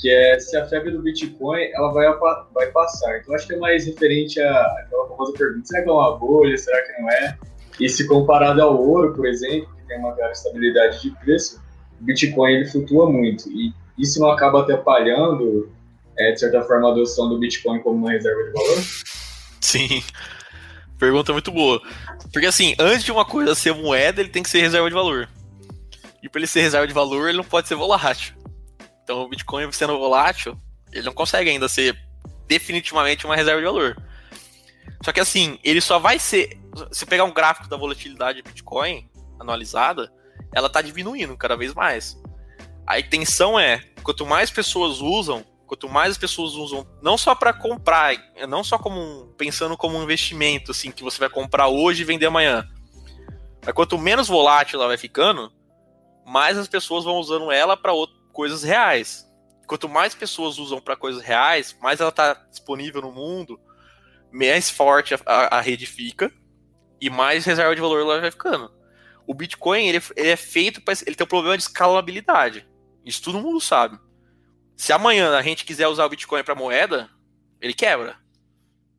que 0.00 0.08
é 0.08 0.38
se 0.38 0.56
a 0.56 0.64
febre 0.66 0.92
do 0.92 1.02
Bitcoin 1.02 1.60
ela 1.74 1.92
vai, 1.92 2.06
vai 2.54 2.66
passar. 2.70 3.18
Então 3.18 3.34
acho 3.34 3.46
que 3.48 3.54
é 3.54 3.58
mais 3.58 3.86
referente 3.86 4.40
àquela 4.40 5.08
famosa 5.08 5.32
pergunta: 5.32 5.66
será 5.66 5.82
que 5.82 5.88
é 5.88 5.92
uma 5.92 6.16
bolha? 6.16 6.56
Será 6.56 6.80
que 6.86 7.02
não 7.02 7.10
é? 7.10 7.36
E 7.80 7.88
se 7.88 8.06
comparado 8.06 8.62
ao 8.62 8.80
ouro, 8.80 9.14
por 9.14 9.26
exemplo, 9.26 9.68
que 9.76 9.86
tem 9.88 9.98
uma 9.98 10.14
clara 10.14 10.32
estabilidade 10.32 11.02
de 11.02 11.10
preço, 11.18 11.60
o 12.00 12.04
Bitcoin 12.04 12.52
ele 12.52 12.66
flutua 12.66 13.10
muito. 13.10 13.50
E 13.50 13.72
isso 13.98 14.20
não 14.20 14.30
acaba 14.30 14.60
atrapalhando, 14.60 15.70
é, 16.18 16.32
de 16.32 16.40
certa 16.40 16.62
forma, 16.62 16.88
a 16.88 16.92
adoção 16.92 17.28
do 17.28 17.38
Bitcoin 17.38 17.80
como 17.80 17.96
uma 17.96 18.12
reserva 18.12 18.42
de 18.44 18.52
valor? 18.52 18.84
Sim. 19.60 20.02
Pergunta 20.98 21.32
muito 21.32 21.52
boa. 21.52 21.80
Porque 22.32 22.46
assim, 22.46 22.74
antes 22.78 23.04
de 23.04 23.12
uma 23.12 23.24
coisa 23.24 23.54
ser 23.54 23.72
moeda, 23.72 24.20
ele 24.20 24.30
tem 24.30 24.42
que 24.42 24.50
ser 24.50 24.60
reserva 24.60 24.88
de 24.88 24.94
valor. 24.94 25.28
E 26.22 26.28
para 26.28 26.40
ele 26.40 26.46
ser 26.46 26.60
reserva 26.60 26.86
de 26.86 26.92
valor, 26.92 27.28
ele 27.28 27.38
não 27.38 27.44
pode 27.44 27.68
ser 27.68 27.76
volátil. 27.76 28.34
Então 29.04 29.22
o 29.22 29.28
Bitcoin 29.28 29.70
sendo 29.70 29.96
volátil, 29.98 30.58
ele 30.92 31.06
não 31.06 31.12
consegue 31.12 31.50
ainda 31.50 31.68
ser 31.68 31.96
definitivamente 32.48 33.24
uma 33.24 33.36
reserva 33.36 33.60
de 33.60 33.66
valor. 33.66 33.96
Só 35.04 35.12
que 35.12 35.20
assim, 35.20 35.58
ele 35.62 35.80
só 35.80 35.98
vai 35.98 36.18
ser. 36.18 36.58
Se 36.90 37.06
pegar 37.06 37.24
um 37.24 37.32
gráfico 37.32 37.68
da 37.68 37.76
volatilidade 37.76 38.42
do 38.42 38.48
Bitcoin 38.48 39.08
anualizada, 39.38 40.12
ela 40.52 40.68
tá 40.68 40.82
diminuindo 40.82 41.36
cada 41.36 41.56
vez 41.56 41.72
mais. 41.74 42.20
A 42.88 42.98
intenção 42.98 43.60
é, 43.60 43.84
quanto 44.02 44.24
mais 44.24 44.50
pessoas 44.50 45.02
usam, 45.02 45.44
quanto 45.66 45.86
mais 45.90 46.12
as 46.12 46.16
pessoas 46.16 46.54
usam, 46.54 46.88
não 47.02 47.18
só 47.18 47.34
para 47.34 47.52
comprar, 47.52 48.16
não 48.48 48.64
só 48.64 48.78
como 48.78 48.98
um, 48.98 49.34
pensando 49.36 49.76
como 49.76 49.98
um 49.98 50.02
investimento, 50.02 50.70
assim, 50.70 50.90
que 50.90 51.02
você 51.02 51.18
vai 51.18 51.28
comprar 51.28 51.68
hoje 51.68 52.00
e 52.00 52.04
vender 52.06 52.24
amanhã. 52.24 52.66
Mas 53.62 53.74
quanto 53.74 53.98
menos 53.98 54.26
volátil 54.26 54.78
ela 54.78 54.88
vai 54.88 54.96
ficando, 54.96 55.52
mais 56.24 56.56
as 56.56 56.66
pessoas 56.66 57.04
vão 57.04 57.16
usando 57.16 57.52
ela 57.52 57.76
para 57.76 57.92
coisas 58.32 58.62
reais. 58.62 59.30
Quanto 59.66 59.86
mais 59.86 60.14
pessoas 60.14 60.56
usam 60.58 60.80
para 60.80 60.96
coisas 60.96 61.22
reais, 61.22 61.76
mais 61.82 62.00
ela 62.00 62.08
está 62.08 62.32
disponível 62.50 63.02
no 63.02 63.12
mundo, 63.12 63.60
mais 64.32 64.70
forte 64.70 65.12
a, 65.12 65.20
a, 65.26 65.58
a, 65.58 65.60
rede 65.60 65.84
fica 65.84 66.32
e 66.98 67.10
mais 67.10 67.44
reserva 67.44 67.74
de 67.74 67.82
valor 67.82 68.00
ela 68.00 68.18
vai 68.18 68.30
ficando. 68.30 68.72
o 69.26 69.34
Bitcoin 69.34 69.88
ele, 69.88 70.02
ele 70.16 70.30
é 70.30 70.36
feito 70.36 70.80
para 70.80 70.94
ele 71.06 71.14
tem 71.14 71.26
um 71.26 71.28
problema 71.28 71.54
de 71.54 71.64
escalabilidade. 71.64 72.66
Isso 73.08 73.22
todo 73.22 73.40
mundo 73.40 73.58
sabe. 73.58 73.98
Se 74.76 74.92
amanhã 74.92 75.34
a 75.34 75.40
gente 75.40 75.64
quiser 75.64 75.88
usar 75.88 76.04
o 76.04 76.08
Bitcoin 76.10 76.44
para 76.44 76.54
moeda, 76.54 77.08
ele 77.58 77.72
quebra. 77.72 78.18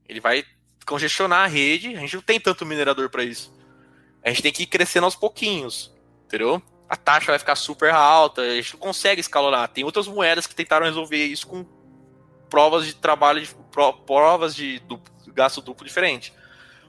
Ele 0.08 0.20
vai 0.20 0.44
congestionar 0.84 1.44
a 1.44 1.48
rede. 1.48 1.96
A 1.96 2.00
gente 2.00 2.16
não 2.16 2.24
tem 2.24 2.40
tanto 2.40 2.66
minerador 2.66 3.08
para 3.12 3.24
isso. 3.24 3.54
A 4.24 4.30
gente 4.30 4.42
tem 4.42 4.52
que 4.52 4.64
ir 4.64 4.66
crescendo 4.66 5.04
aos 5.04 5.16
pouquinhos, 5.16 5.96
entendeu? 6.26 6.60
A 6.90 6.96
taxa 6.96 7.28
vai 7.28 7.38
ficar 7.38 7.56
super 7.56 7.94
alta, 7.94 8.42
a 8.42 8.56
gente 8.56 8.74
não 8.74 8.80
consegue 8.80 9.22
escalonar. 9.22 9.70
Tem 9.70 9.84
outras 9.84 10.08
moedas 10.08 10.48
que 10.48 10.56
tentaram 10.56 10.88
resolver 10.88 11.24
isso 11.24 11.46
com 11.46 11.64
provas 12.50 12.88
de 12.88 12.96
trabalho, 12.96 13.40
de, 13.40 13.56
provas 14.08 14.56
de 14.56 14.80
duplo, 14.80 15.14
gasto 15.28 15.62
duplo 15.62 15.86
diferente. 15.86 16.34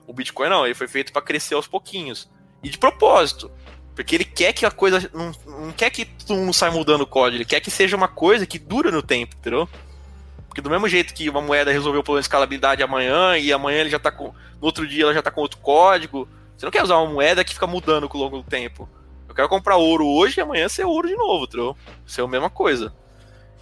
O 0.07 0.15
Bitcoin 0.15 0.49
não, 0.49 0.65
ele 0.65 0.75
foi 0.75 0.89
feito 0.89 1.13
para 1.13 1.21
crescer 1.21 1.55
aos 1.55 1.69
pouquinhos. 1.69 2.31
E 2.63 2.71
de 2.71 2.79
propósito. 2.79 3.53
Porque 3.95 4.15
ele 4.15 4.25
quer 4.25 4.53
que 4.53 4.65
a 4.65 4.71
coisa. 4.71 5.11
Não, 5.13 5.33
não 5.47 5.73
quer 5.73 5.91
que 5.91 6.05
todo 6.05 6.39
mundo 6.39 6.55
saia 6.55 6.73
mudando 6.73 7.03
o 7.03 7.07
código, 7.07 7.39
ele 7.39 7.45
quer 7.45 7.61
que 7.61 7.71
seja 7.71 7.97
uma 7.97 8.09
coisa 8.09 8.47
que 8.47 8.59
dura 8.59 8.91
no 8.91 9.03
tempo, 9.03 9.37
entendeu? 9.39 9.69
Porque 10.49 10.61
do 10.61 10.71
mesmo 10.71 10.89
jeito 10.89 11.15
que 11.15 11.29
uma 11.29 11.41
moeda 11.41 11.71
resolveu 11.71 12.01
o 12.01 12.05
problema 12.05 12.23
de 12.23 12.27
escalabilidade 12.27 12.83
amanhã, 12.83 13.37
e 13.37 13.53
amanhã 13.53 13.81
ele 13.81 13.91
já 13.91 13.99
tá 13.99 14.11
com. 14.11 14.35
No 14.61 14.67
outro 14.67 14.87
dia 14.87 15.05
ela 15.05 15.15
já 15.15 15.23
tá 15.23 15.31
com 15.31 15.41
outro 15.41 15.59
código. 15.59 16.29
Você 16.57 16.67
não 16.67 16.73
quer 16.73 16.83
usar 16.83 16.97
uma 16.97 17.13
moeda 17.13 17.45
que 17.45 17.55
fica 17.55 17.67
mudando 17.67 18.09
com 18.09 18.19
o 18.19 18.21
longo 18.21 18.39
do 18.39 18.43
tempo. 18.43 18.89
Eu 19.29 19.35
quero 19.35 19.49
comprar 19.49 19.77
ouro 19.77 20.07
hoje 20.07 20.41
e 20.41 20.43
amanhã 20.43 20.69
ser 20.69 20.85
ouro 20.85 21.07
de 21.07 21.15
novo, 21.15 21.45
entendeu? 21.45 21.77
Ser 22.05 22.23
a 22.23 22.27
mesma 22.27 22.51
coisa. 22.51 22.93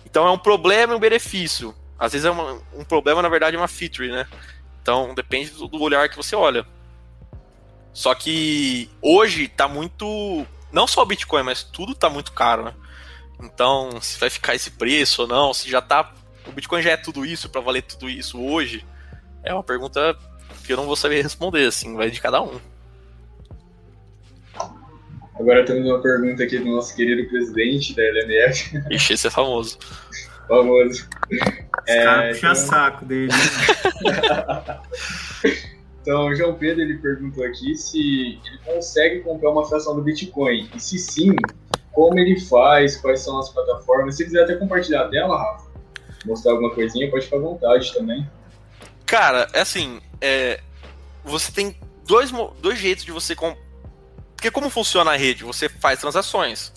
Então 0.04 0.26
é 0.26 0.30
um 0.30 0.38
problema 0.38 0.94
e 0.94 0.96
um 0.96 1.00
benefício. 1.00 1.74
Às 1.98 2.12
vezes 2.12 2.24
é 2.24 2.30
uma, 2.30 2.58
um 2.74 2.84
problema, 2.84 3.20
na 3.20 3.28
verdade, 3.28 3.54
é 3.54 3.58
uma 3.58 3.68
feature, 3.68 4.10
né? 4.10 4.26
Então 4.80 5.14
depende 5.14 5.50
do 5.50 5.82
olhar 5.82 6.08
que 6.08 6.16
você 6.16 6.34
olha. 6.34 6.66
Só 7.98 8.14
que 8.14 8.88
hoje 9.02 9.48
tá 9.48 9.66
muito. 9.66 10.46
Não 10.70 10.86
só 10.86 11.02
o 11.02 11.04
Bitcoin, 11.04 11.42
mas 11.42 11.64
tudo 11.64 11.96
tá 11.96 12.08
muito 12.08 12.30
caro, 12.30 12.66
né? 12.66 12.74
Então, 13.42 14.00
se 14.00 14.20
vai 14.20 14.30
ficar 14.30 14.54
esse 14.54 14.70
preço 14.70 15.22
ou 15.22 15.28
não, 15.28 15.52
se 15.52 15.68
já 15.68 15.82
tá. 15.82 16.14
O 16.46 16.52
Bitcoin 16.52 16.80
já 16.80 16.92
é 16.92 16.96
tudo 16.96 17.26
isso 17.26 17.50
para 17.50 17.60
valer 17.60 17.82
tudo 17.82 18.08
isso 18.08 18.40
hoje, 18.40 18.86
é 19.42 19.52
uma 19.52 19.64
pergunta 19.64 20.16
que 20.64 20.72
eu 20.72 20.76
não 20.76 20.86
vou 20.86 20.94
saber 20.94 21.22
responder, 21.22 21.66
assim, 21.66 21.96
vai 21.96 22.08
de 22.08 22.20
cada 22.20 22.40
um. 22.40 22.60
Agora 25.34 25.64
temos 25.64 25.84
uma 25.84 26.00
pergunta 26.00 26.44
aqui 26.44 26.56
do 26.56 26.66
nosso 26.66 26.94
querido 26.94 27.28
presidente 27.28 27.96
da 27.96 28.02
LMF. 28.04 28.80
Ixi, 28.92 29.14
esse 29.14 29.26
é 29.26 29.30
famoso. 29.30 29.76
famoso. 30.46 31.08
É, 31.84 32.28
puxa 32.28 32.46
então... 32.46 32.54
saco 32.54 33.04
dele. 33.04 33.32
Então, 36.08 36.28
o 36.28 36.34
João 36.34 36.54
Pedro 36.54 36.80
ele 36.80 36.96
perguntou 36.96 37.44
aqui 37.44 37.76
se 37.76 38.40
ele 38.42 38.58
consegue 38.64 39.20
comprar 39.20 39.50
uma 39.50 39.68
fração 39.68 39.94
do 39.94 40.00
Bitcoin. 40.00 40.66
E 40.74 40.80
se 40.80 40.98
sim, 40.98 41.36
como 41.92 42.18
ele 42.18 42.40
faz, 42.40 42.96
quais 42.96 43.20
são 43.20 43.38
as 43.38 43.50
plataformas. 43.50 44.16
Se 44.16 44.24
quiser 44.24 44.44
até 44.44 44.56
compartilhar 44.56 45.02
a 45.02 45.08
tela, 45.10 45.36
Rafa, 45.36 45.70
mostrar 46.24 46.52
alguma 46.52 46.74
coisinha, 46.74 47.10
pode 47.10 47.26
ficar 47.26 47.36
à 47.36 47.40
vontade 47.40 47.92
também. 47.92 48.26
Cara, 49.04 49.50
é 49.52 49.60
assim, 49.60 50.00
é, 50.18 50.62
você 51.22 51.52
tem 51.52 51.76
dois, 52.06 52.32
dois 52.58 52.78
jeitos 52.78 53.04
de 53.04 53.12
você 53.12 53.36
comprar. 53.36 53.62
Porque 54.34 54.50
como 54.50 54.70
funciona 54.70 55.10
a 55.10 55.16
rede? 55.16 55.44
Você 55.44 55.68
faz 55.68 56.00
transações. 56.00 56.72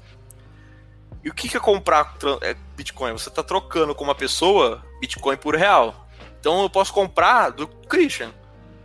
E 1.23 1.29
o 1.29 1.33
que, 1.33 1.47
que 1.47 1.55
é 1.55 1.59
comprar 1.61 2.17
é, 2.41 2.53
Bitcoin? 2.75 3.13
Você 3.13 3.29
está 3.29 3.41
trocando 3.41 3.95
com 3.95 4.03
uma 4.03 4.15
pessoa 4.15 4.83
Bitcoin 4.99 5.37
por 5.37 5.55
real. 5.55 6.05
Então 6.37 6.61
eu 6.61 6.69
posso 6.69 6.91
comprar 6.91 7.51
do 7.51 7.65
Christian. 7.65 8.33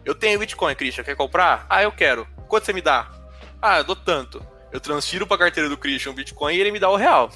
Eu 0.06 0.14
tenho 0.14 0.38
Bitcoin, 0.38 0.72
Christian, 0.76 1.02
quer 1.02 1.16
comprar? 1.16 1.66
Ah, 1.68 1.82
eu 1.82 1.90
quero. 1.90 2.28
Quanto 2.46 2.64
você 2.64 2.72
me 2.72 2.80
dá? 2.80 3.10
Ah, 3.60 3.78
eu 3.78 3.84
dou 3.84 3.96
tanto. 3.96 4.40
Eu 4.70 4.78
transfiro 4.78 5.26
para 5.26 5.34
a 5.34 5.38
carteira 5.40 5.68
do 5.68 5.76
Christian 5.76 6.12
o 6.12 6.14
Bitcoin 6.14 6.54
e 6.54 6.60
ele 6.60 6.70
me 6.70 6.78
dá 6.78 6.88
o 6.88 6.94
real. 6.94 7.28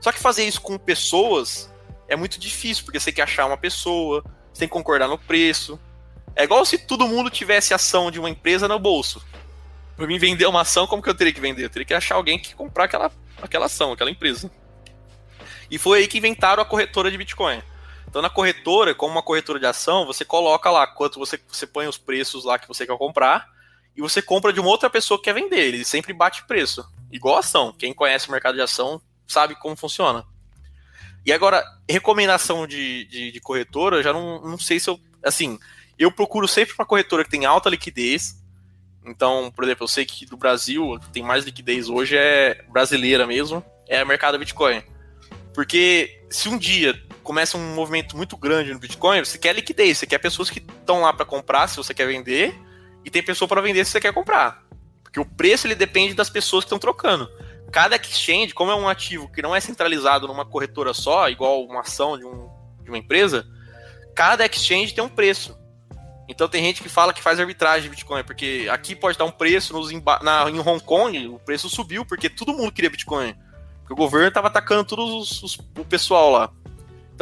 Só 0.00 0.12
que 0.12 0.20
fazer 0.20 0.44
isso 0.44 0.60
com 0.60 0.78
pessoas 0.78 1.68
é 2.08 2.14
muito 2.14 2.38
difícil, 2.38 2.84
porque 2.84 3.00
você 3.00 3.06
tem 3.06 3.14
que 3.14 3.22
achar 3.22 3.46
uma 3.46 3.56
pessoa, 3.56 4.22
você 4.52 4.60
tem 4.60 4.68
que 4.68 4.72
concordar 4.72 5.08
no 5.08 5.18
preço. 5.18 5.76
É 6.36 6.44
igual 6.44 6.64
se 6.64 6.78
todo 6.78 7.08
mundo 7.08 7.28
tivesse 7.28 7.74
ação 7.74 8.12
de 8.12 8.20
uma 8.20 8.30
empresa 8.30 8.68
no 8.68 8.78
bolso. 8.78 9.20
Para 9.96 10.06
mim 10.06 10.20
vender 10.20 10.46
uma 10.46 10.60
ação, 10.60 10.86
como 10.86 11.02
que 11.02 11.10
eu 11.10 11.16
teria 11.16 11.32
que 11.32 11.40
vender? 11.40 11.64
Eu 11.64 11.70
teria 11.70 11.86
que 11.86 11.94
achar 11.94 12.14
alguém 12.14 12.38
que 12.38 12.54
comprar 12.54 12.84
aquela, 12.84 13.10
aquela 13.42 13.66
ação, 13.66 13.90
aquela 13.90 14.10
empresa. 14.10 14.48
E 15.68 15.78
foi 15.78 15.98
aí 15.98 16.06
que 16.06 16.18
inventaram 16.18 16.62
a 16.62 16.66
corretora 16.66 17.10
de 17.10 17.18
Bitcoin. 17.18 17.60
Então, 18.12 18.20
na 18.20 18.28
corretora, 18.28 18.94
como 18.94 19.12
uma 19.12 19.22
corretora 19.22 19.58
de 19.58 19.64
ação, 19.64 20.04
você 20.04 20.22
coloca 20.22 20.70
lá 20.70 20.86
quanto 20.86 21.18
você, 21.18 21.40
você 21.48 21.66
põe 21.66 21.86
os 21.86 21.96
preços 21.96 22.44
lá 22.44 22.58
que 22.58 22.68
você 22.68 22.86
quer 22.86 22.98
comprar 22.98 23.48
e 23.96 24.02
você 24.02 24.20
compra 24.20 24.52
de 24.52 24.60
uma 24.60 24.68
outra 24.68 24.90
pessoa 24.90 25.16
que 25.16 25.24
quer 25.24 25.32
vender. 25.32 25.60
Ele 25.60 25.82
sempre 25.82 26.12
bate 26.12 26.46
preço. 26.46 26.86
Igual 27.10 27.38
ação. 27.38 27.72
Quem 27.72 27.94
conhece 27.94 28.28
o 28.28 28.30
mercado 28.30 28.56
de 28.56 28.60
ação 28.60 29.00
sabe 29.26 29.54
como 29.54 29.74
funciona. 29.76 30.26
E 31.24 31.32
agora, 31.32 31.64
recomendação 31.88 32.66
de, 32.66 33.06
de, 33.06 33.32
de 33.32 33.40
corretora, 33.40 33.96
eu 33.96 34.02
já 34.02 34.12
não, 34.12 34.42
não 34.42 34.58
sei 34.58 34.78
se 34.78 34.90
eu. 34.90 35.00
Assim, 35.24 35.58
eu 35.98 36.12
procuro 36.12 36.46
sempre 36.46 36.74
uma 36.78 36.84
corretora 36.84 37.24
que 37.24 37.30
tem 37.30 37.46
alta 37.46 37.70
liquidez. 37.70 38.38
Então, 39.06 39.50
por 39.56 39.64
exemplo, 39.64 39.84
eu 39.84 39.88
sei 39.88 40.04
que 40.04 40.26
do 40.26 40.36
Brasil 40.36 41.00
tem 41.14 41.22
mais 41.22 41.46
liquidez 41.46 41.88
hoje, 41.88 42.14
é 42.14 42.62
brasileira 42.68 43.26
mesmo, 43.26 43.64
é 43.88 44.04
o 44.04 44.06
mercado 44.06 44.38
Bitcoin. 44.38 44.82
Porque 45.54 46.22
se 46.28 46.50
um 46.50 46.58
dia 46.58 47.02
começa 47.22 47.56
um 47.56 47.74
movimento 47.74 48.16
muito 48.16 48.36
grande 48.36 48.72
no 48.72 48.78
Bitcoin, 48.78 49.20
você 49.20 49.38
quer 49.38 49.54
liquidez, 49.54 49.98
você 49.98 50.06
quer 50.06 50.18
pessoas 50.18 50.50
que 50.50 50.58
estão 50.58 51.02
lá 51.02 51.12
para 51.12 51.24
comprar 51.24 51.68
se 51.68 51.76
você 51.76 51.94
quer 51.94 52.06
vender, 52.06 52.54
e 53.04 53.10
tem 53.10 53.22
pessoa 53.22 53.48
para 53.48 53.60
vender 53.60 53.84
se 53.84 53.92
você 53.92 54.00
quer 54.00 54.12
comprar. 54.12 54.62
Porque 55.02 55.20
o 55.20 55.24
preço 55.24 55.66
ele 55.66 55.74
depende 55.74 56.14
das 56.14 56.30
pessoas 56.30 56.64
que 56.64 56.66
estão 56.66 56.78
trocando. 56.78 57.28
Cada 57.70 57.96
exchange, 57.96 58.54
como 58.54 58.70
é 58.70 58.74
um 58.74 58.88
ativo 58.88 59.30
que 59.30 59.42
não 59.42 59.54
é 59.54 59.60
centralizado 59.60 60.26
numa 60.26 60.44
corretora 60.44 60.92
só, 60.92 61.28
igual 61.28 61.64
uma 61.64 61.80
ação 61.80 62.18
de, 62.18 62.24
um, 62.24 62.50
de 62.82 62.90
uma 62.90 62.98
empresa, 62.98 63.46
cada 64.14 64.44
exchange 64.46 64.94
tem 64.94 65.02
um 65.02 65.08
preço. 65.08 65.56
Então 66.28 66.48
tem 66.48 66.62
gente 66.62 66.82
que 66.82 66.88
fala 66.88 67.12
que 67.12 67.22
faz 67.22 67.40
arbitragem 67.40 67.84
de 67.84 67.88
Bitcoin, 67.90 68.24
porque 68.24 68.68
aqui 68.70 68.94
pode 68.94 69.18
dar 69.18 69.24
um 69.24 69.30
preço 69.30 69.72
nos 69.72 69.90
na, 70.22 70.48
em 70.50 70.58
Hong 70.58 70.80
Kong, 70.82 71.28
o 71.28 71.38
preço 71.38 71.68
subiu 71.68 72.04
porque 72.04 72.30
todo 72.30 72.54
mundo 72.54 72.72
queria 72.72 72.90
Bitcoin. 72.90 73.34
Porque 73.80 73.92
o 73.92 73.96
governo 73.96 74.28
estava 74.28 74.48
atacando 74.48 74.84
todos 74.84 75.10
os, 75.10 75.42
os, 75.42 75.58
o 75.78 75.84
pessoal 75.84 76.30
lá. 76.30 76.50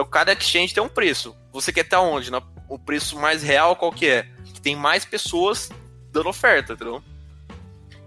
Então 0.00 0.10
cada 0.10 0.32
exchange 0.32 0.72
tem 0.72 0.82
um 0.82 0.88
preço. 0.88 1.36
Você 1.52 1.70
quer 1.70 1.82
estar 1.84 2.00
onde? 2.00 2.30
O 2.70 2.78
preço 2.78 3.18
mais 3.18 3.42
real 3.42 3.76
qual 3.76 3.92
que 3.92 4.06
é? 4.06 4.22
Que 4.54 4.58
tem 4.58 4.74
mais 4.74 5.04
pessoas 5.04 5.68
dando 6.10 6.30
oferta, 6.30 6.72
entendeu? 6.72 7.02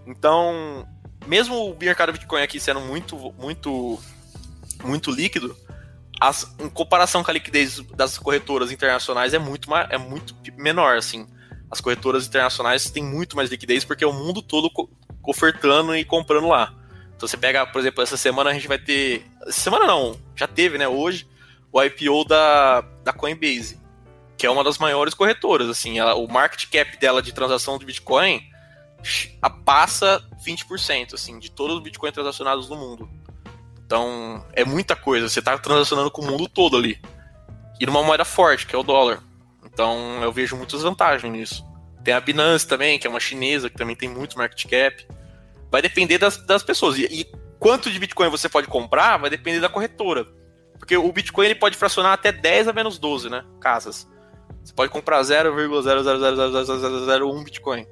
Então, 0.08 0.88
mesmo 1.28 1.56
o 1.72 1.78
mercado 1.78 2.12
Bitcoin 2.12 2.42
aqui 2.42 2.60
sendo 2.60 2.82
muito, 2.82 3.16
muito, 3.38 4.00
muito 4.84 5.12
líquido, 5.12 5.56
as, 6.20 6.52
em 6.60 6.68
comparação 6.68 7.24
com 7.24 7.30
a 7.30 7.34
liquidez 7.34 7.80
das 7.96 8.18
corretoras 8.18 8.72
internacionais 8.72 9.36
é 9.36 9.40
muito, 9.40 9.70
é 9.76 9.98
muito 9.98 10.36
menor, 10.58 10.98
assim. 10.98 11.28
As 11.70 11.80
corretoras 11.80 12.26
internacionais 12.26 12.90
têm 12.90 13.04
muito 13.04 13.36
mais 13.36 13.52
liquidez 13.52 13.86
porque 13.86 14.04
é 14.04 14.08
o 14.08 14.14
mundo 14.14 14.42
todo 14.42 14.68
ofertando 15.24 15.96
e 15.96 16.04
comprando 16.04 16.48
lá. 16.48 16.74
Então 17.16 17.28
você 17.28 17.38
pega, 17.38 17.68
por 17.68 17.80
exemplo, 17.80 18.02
essa 18.02 18.18
semana 18.18 18.50
a 18.50 18.54
gente 18.54 18.68
vai 18.68 18.80
ter. 18.80 19.28
Semana 19.50 19.86
não, 19.86 20.20
já 20.36 20.48
teve, 20.48 20.80
né? 20.80 20.88
Hoje, 20.88 21.28
o 21.74 21.84
IPO 21.84 22.24
da, 22.26 22.82
da 23.04 23.12
Coinbase, 23.12 23.82
que 24.38 24.46
é 24.46 24.52
uma 24.52 24.64
das 24.64 24.78
maiores 24.78 25.16
corretoras. 25.16 25.68
Assim, 25.68 25.98
ela, 25.98 26.14
o 26.14 26.32
market 26.32 26.70
cap 26.70 26.98
dela 26.98 27.20
de 27.20 27.34
transação 27.34 27.80
de 27.80 27.86
Bitcoin 27.86 28.42
passa 29.66 30.24
20% 30.46 31.16
assim, 31.16 31.40
de 31.40 31.52
todos 31.52 31.78
os 31.78 31.84
Bitcoins 31.84 32.14
transacionados 32.14 32.70
no 32.70 32.78
mundo. 32.78 33.10
Então, 33.86 34.46
é 34.54 34.64
muita 34.64 34.96
coisa. 34.96 35.28
Você 35.28 35.40
está 35.40 35.58
transacionando 35.58 36.12
com 36.12 36.22
o 36.22 36.26
mundo 36.26 36.48
todo 36.48 36.78
ali. 36.78 37.02
E 37.80 37.86
numa 37.86 38.04
moeda 38.04 38.24
forte, 38.24 38.68
que 38.68 38.76
é 38.76 38.80
o 38.80 38.84
dólar. 38.84 39.22
Então, 39.66 40.22
eu 40.22 40.32
vejo 40.32 40.56
muitas 40.56 40.84
vantagens 40.84 41.32
nisso. 41.32 41.66
Tem 42.04 42.14
a 42.14 42.20
Binance 42.20 42.68
também, 42.68 43.00
que 43.00 43.08
é 43.08 43.10
uma 43.10 43.20
chinesa, 43.20 43.70
que 43.70 43.76
também 43.76 43.96
tem 43.96 44.08
muito 44.08 44.38
market 44.38 44.70
cap. 44.70 45.08
Vai 45.72 45.82
depender 45.82 46.20
das, 46.20 46.38
das 46.38 46.64
pessoas. 46.64 46.98
E, 46.98 47.06
e 47.06 47.26
quanto 47.60 47.90
de 47.90 47.98
Bitcoin 47.98 48.30
você 48.30 48.48
pode 48.48 48.68
comprar 48.68 49.18
vai 49.18 49.30
depender 49.30 49.60
da 49.60 49.70
corretora. 49.70 50.28
Porque 50.84 50.98
o 50.98 51.12
Bitcoin 51.14 51.46
ele 51.46 51.56
pode 51.56 51.78
fracionar 51.78 52.12
até 52.12 52.30
10 52.30 52.68
a 52.68 52.74
menos 52.74 53.00
12, 53.00 53.30
né? 53.30 53.46
Casas. 53.62 54.06
Você 54.62 54.74
pode 54.74 54.92
comprar 54.92 55.22
0,0000001 55.22 57.44
Bitcoin. 57.46 57.88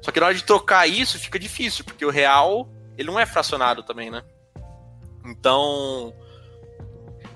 Só 0.00 0.12
que 0.12 0.20
na 0.20 0.26
hora 0.26 0.36
de 0.36 0.44
trocar 0.44 0.86
isso 0.86 1.18
fica 1.18 1.36
difícil, 1.36 1.84
porque 1.84 2.06
o 2.06 2.10
real 2.10 2.68
ele 2.96 3.08
não 3.08 3.18
é 3.18 3.26
fracionado 3.26 3.82
também, 3.82 4.08
né? 4.08 4.22
Então, 5.26 6.14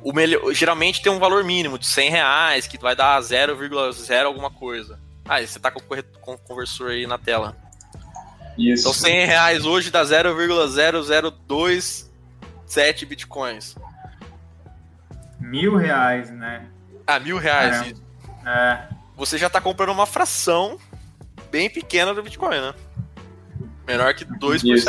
o 0.05 0.13
melhor, 0.13 0.55
geralmente 0.55 1.03
tem 1.03 1.11
um 1.11 1.19
valor 1.19 1.43
mínimo 1.43 1.81
de 1.81 1.87
100 1.87 2.09
reais, 2.09 2.69
que 2.69 2.79
vai 2.79 2.95
dar 2.95 3.21
0,0 3.21 4.25
alguma 4.25 4.53
coisa. 4.53 5.01
Ah, 5.25 5.45
você 5.45 5.59
tá 5.59 5.73
com 5.73 5.81
o 5.81 6.39
conversor 6.39 6.93
aí 6.93 7.09
na 7.09 7.19
tela. 7.19 7.57
Isso. 8.57 8.83
Então 8.83 8.93
100 8.93 9.27
reais 9.27 9.67
hoje 9.67 9.91
dá 9.91 10.05
0,0027 10.05 13.05
bitcoins. 13.05 13.75
Mil 15.43 15.77
reais, 15.77 16.31
né? 16.31 16.67
Ah, 17.07 17.19
mil 17.19 17.37
reais. 17.37 17.95
É. 18.47 18.51
é. 18.51 18.89
Você 19.17 19.37
já 19.37 19.51
tá 19.51 19.61
comprando 19.61 19.91
uma 19.91 20.07
fração 20.07 20.79
bem 21.51 21.69
pequena 21.69 22.15
do 22.15 22.23
Bitcoin, 22.23 22.61
né? 22.61 22.75
Menor 23.87 24.15
que 24.15 24.25
2%. 24.25 24.65
Isso. 24.65 24.89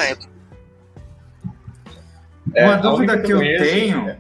É, 2.54 2.66
Uma 2.66 2.78
dúvida 2.78 3.22
que 3.22 3.32
eu 3.32 3.40
tenho. 3.40 4.10
É... 4.10 4.20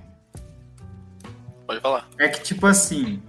Pode 1.68 1.80
falar. 1.80 2.10
É 2.18 2.28
que, 2.28 2.42
tipo 2.42 2.66
assim, 2.66 3.22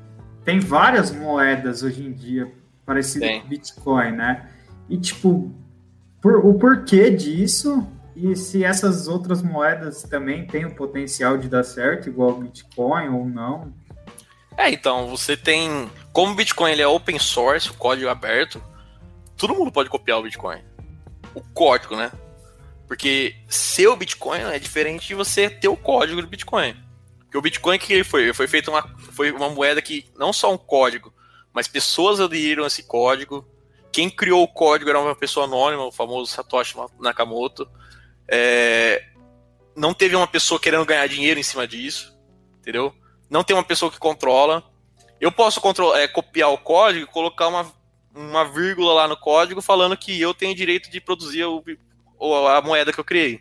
tem 0.45 0.59
várias 0.59 1.11
moedas 1.11 1.83
hoje 1.83 2.05
em 2.05 2.13
dia 2.13 2.51
parecidas 2.85 3.43
com 3.43 3.49
Bitcoin, 3.49 4.13
né? 4.13 4.49
E, 4.89 4.99
tipo, 4.99 5.55
por, 6.21 6.45
o 6.45 6.55
porquê 6.55 7.11
disso 7.11 7.87
e 8.17 8.37
se 8.37 8.65
essas 8.65 9.09
outras 9.09 9.43
moedas 9.43 10.03
também 10.03 10.47
têm 10.47 10.65
o 10.65 10.75
potencial 10.75 11.37
de 11.37 11.49
dar 11.49 11.65
certo, 11.65 12.09
igual 12.09 12.31
o 12.31 12.41
Bitcoin 12.41 13.09
ou 13.09 13.27
não. 13.27 13.75
É, 14.57 14.71
então, 14.71 15.09
você 15.09 15.37
tem. 15.37 15.91
Como 16.13 16.33
o 16.33 16.37
Bitcoin 16.37 16.71
ele 16.71 16.83
é 16.83 16.87
open 16.87 17.19
source, 17.19 17.71
o 17.71 17.75
código 17.75 18.07
é 18.07 18.11
aberto, 18.11 18.63
todo 19.37 19.55
mundo 19.55 19.73
pode 19.73 19.91
copiar 19.91 20.19
o 20.19 20.23
Bitcoin. 20.23 20.63
O 21.35 21.41
código, 21.41 21.97
né? 21.97 22.13
Porque 22.87 23.35
ser 23.49 23.89
o 23.89 23.97
Bitcoin 23.97 24.41
é 24.41 24.59
diferente 24.59 25.09
de 25.09 25.15
você 25.15 25.51
ter 25.51 25.69
o 25.69 25.77
código 25.77 26.23
do 26.23 26.29
Bitcoin. 26.29 26.77
Porque 27.19 27.39
o 27.39 27.43
Bitcoin 27.43 27.79
que 27.79 27.93
ele 27.93 28.05
foi? 28.05 28.23
Ele 28.23 28.35
foi 28.35 28.47
feito 28.47 28.71
uma, 28.71 28.83
foi 29.13 29.33
uma 29.33 29.49
moeda 29.49 29.83
que 29.83 30.07
não 30.17 30.33
só 30.33 30.53
um 30.53 30.59
código, 30.59 31.13
mas 31.53 31.67
pessoas 31.67 32.21
aderiram 32.21 32.63
a 32.63 32.69
esse 32.69 32.85
código. 32.85 33.45
Quem 33.91 34.09
criou 34.09 34.43
o 34.45 34.49
código 34.49 34.91
era 34.91 35.01
uma 35.01 35.17
pessoa 35.17 35.47
anônima, 35.47 35.85
o 35.85 35.93
famoso 35.93 36.31
Satoshi 36.31 36.77
Nakamoto. 37.01 37.69
É, 38.29 39.05
não 39.77 39.93
teve 39.93 40.17
uma 40.17 40.27
pessoa 40.27 40.61
querendo 40.61 40.85
ganhar 40.85 41.07
dinheiro 41.07 41.39
em 41.39 41.43
cima 41.43 41.67
disso, 41.67 42.17
entendeu? 42.59 42.95
Não 43.29 43.43
tem 43.43 43.57
uma 43.57 43.65
pessoa 43.65 43.91
que 43.91 43.99
controla. 43.99 44.63
Eu 45.21 45.33
posso 45.33 45.61
é, 45.97 46.07
copiar 46.09 46.51
o 46.51 46.59
código 46.59 47.05
e 47.05 47.13
colocar 47.13 47.49
uma, 47.49 47.73
uma 48.15 48.45
vírgula 48.45 48.93
lá 48.93 49.09
no 49.09 49.17
código 49.17 49.61
falando 49.61 49.97
que 49.97 50.21
eu 50.21 50.35
tenho 50.35 50.55
direito 50.55 50.91
de 50.91 51.01
produzir 51.01 51.45
o, 51.45 51.65
a 52.49 52.61
moeda 52.61 52.93
que 52.93 53.01
eu 53.01 53.05
criei. 53.05 53.41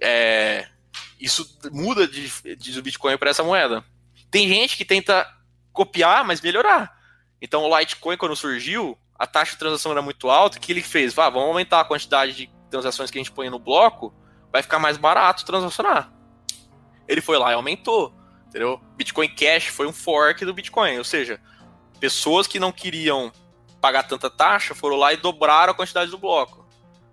É, 0.00 0.68
isso 1.18 1.58
muda 1.72 2.06
de, 2.06 2.56
de 2.56 2.82
Bitcoin 2.82 3.16
para 3.16 3.30
essa 3.30 3.42
moeda. 3.42 3.84
Tem 4.30 4.48
gente 4.48 4.76
que 4.76 4.84
tenta 4.84 5.26
copiar, 5.72 6.24
mas 6.24 6.40
melhorar. 6.40 6.94
Então 7.40 7.62
o 7.62 7.78
Litecoin, 7.78 8.16
quando 8.16 8.34
surgiu, 8.34 8.98
a 9.18 9.26
taxa 9.26 9.52
de 9.52 9.58
transação 9.58 9.92
era 9.92 10.02
muito 10.02 10.28
alta, 10.28 10.58
o 10.58 10.60
que 10.60 10.72
ele 10.72 10.82
fez? 10.82 11.18
Ah, 11.18 11.30
vamos 11.30 11.48
aumentar 11.48 11.80
a 11.80 11.84
quantidade 11.84 12.32
de 12.32 12.50
transações 12.70 13.10
que 13.10 13.18
a 13.18 13.20
gente 13.20 13.32
põe 13.32 13.50
no 13.50 13.58
bloco, 13.58 14.14
vai 14.52 14.62
ficar 14.62 14.78
mais 14.78 14.96
barato 14.96 15.44
transacionar. 15.44 16.12
Ele 17.08 17.20
foi 17.20 17.38
lá 17.38 17.52
e 17.52 17.54
aumentou, 17.54 18.12
entendeu? 18.48 18.80
Bitcoin 18.96 19.28
Cash 19.28 19.66
foi 19.66 19.86
um 19.86 19.92
fork 19.92 20.44
do 20.44 20.54
Bitcoin, 20.54 20.98
ou 20.98 21.04
seja, 21.04 21.40
pessoas 22.00 22.46
que 22.46 22.58
não 22.58 22.72
queriam 22.72 23.32
pagar 23.80 24.02
tanta 24.04 24.28
taxa 24.28 24.74
foram 24.74 24.96
lá 24.96 25.12
e 25.12 25.16
dobraram 25.16 25.72
a 25.72 25.76
quantidade 25.76 26.10
do 26.10 26.18
bloco, 26.18 26.66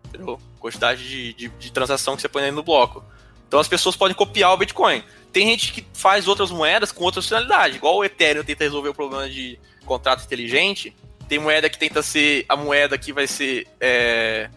entendeu? 0.05 0.39
Quantidade 0.59 1.07
de, 1.07 1.33
de, 1.33 1.49
de 1.49 1.71
transação 1.71 2.15
que 2.15 2.21
você 2.21 2.29
põe 2.29 2.51
do 2.51 2.63
bloco. 2.63 3.03
Então 3.47 3.59
as 3.59 3.67
pessoas 3.67 3.95
podem 3.95 4.15
copiar 4.15 4.51
o 4.53 4.57
Bitcoin. 4.57 5.03
Tem 5.31 5.47
gente 5.47 5.73
que 5.73 5.85
faz 5.93 6.27
outras 6.27 6.49
moedas 6.49 6.91
com 6.91 7.03
outra 7.03 7.21
finalidade, 7.21 7.75
igual 7.75 7.97
o 7.97 8.03
Ethereum 8.03 8.43
tenta 8.43 8.63
resolver 8.63 8.89
o 8.89 8.93
problema 8.93 9.29
de 9.29 9.59
contrato 9.85 10.23
inteligente. 10.23 10.95
Tem 11.27 11.39
moeda 11.39 11.69
que 11.69 11.77
tenta 11.77 12.01
ser 12.01 12.45
a 12.49 12.55
moeda 12.55 12.97
que 12.97 13.13
vai 13.13 13.27
ser 13.27 13.67
é, 13.79 14.49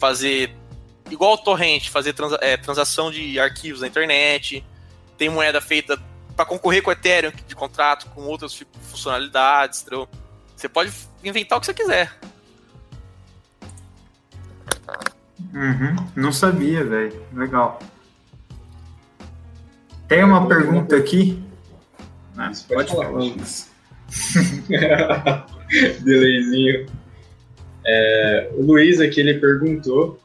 fazer 0.00 0.56
igual 1.10 1.34
o 1.34 1.38
torrent, 1.38 1.88
fazer 1.90 2.14
transa, 2.14 2.38
é, 2.40 2.56
transação 2.56 3.10
de 3.10 3.38
arquivos 3.38 3.82
na 3.82 3.86
internet. 3.86 4.64
Tem 5.18 5.28
moeda 5.28 5.60
feita 5.60 6.00
para 6.34 6.46
concorrer 6.46 6.82
com 6.82 6.88
o 6.88 6.92
Ethereum 6.92 7.30
de 7.46 7.54
contrato 7.54 8.06
com 8.14 8.22
outras 8.22 8.58
funcionalidades, 8.82 9.82
entendeu? 9.82 10.08
Você 10.56 10.68
pode 10.68 10.90
inventar 11.22 11.58
o 11.58 11.60
que 11.60 11.66
você 11.66 11.74
quiser. 11.74 12.18
Uhum, 15.52 15.96
não 16.16 16.32
sabia, 16.32 16.84
velho. 16.84 17.22
Legal. 17.32 17.78
Tem 20.08 20.24
uma 20.24 20.46
pergunta 20.48 20.96
aqui? 20.96 21.42
Ah, 22.36 22.46
pode, 22.46 22.64
pode 22.68 22.90
falar, 22.90 23.10
Lucas. 23.10 23.70
Delayzinho. 26.02 26.86
É, 27.84 28.50
o 28.54 28.62
Luiz 28.62 29.00
aqui 29.00 29.20
ele 29.20 29.34
perguntou 29.34 30.18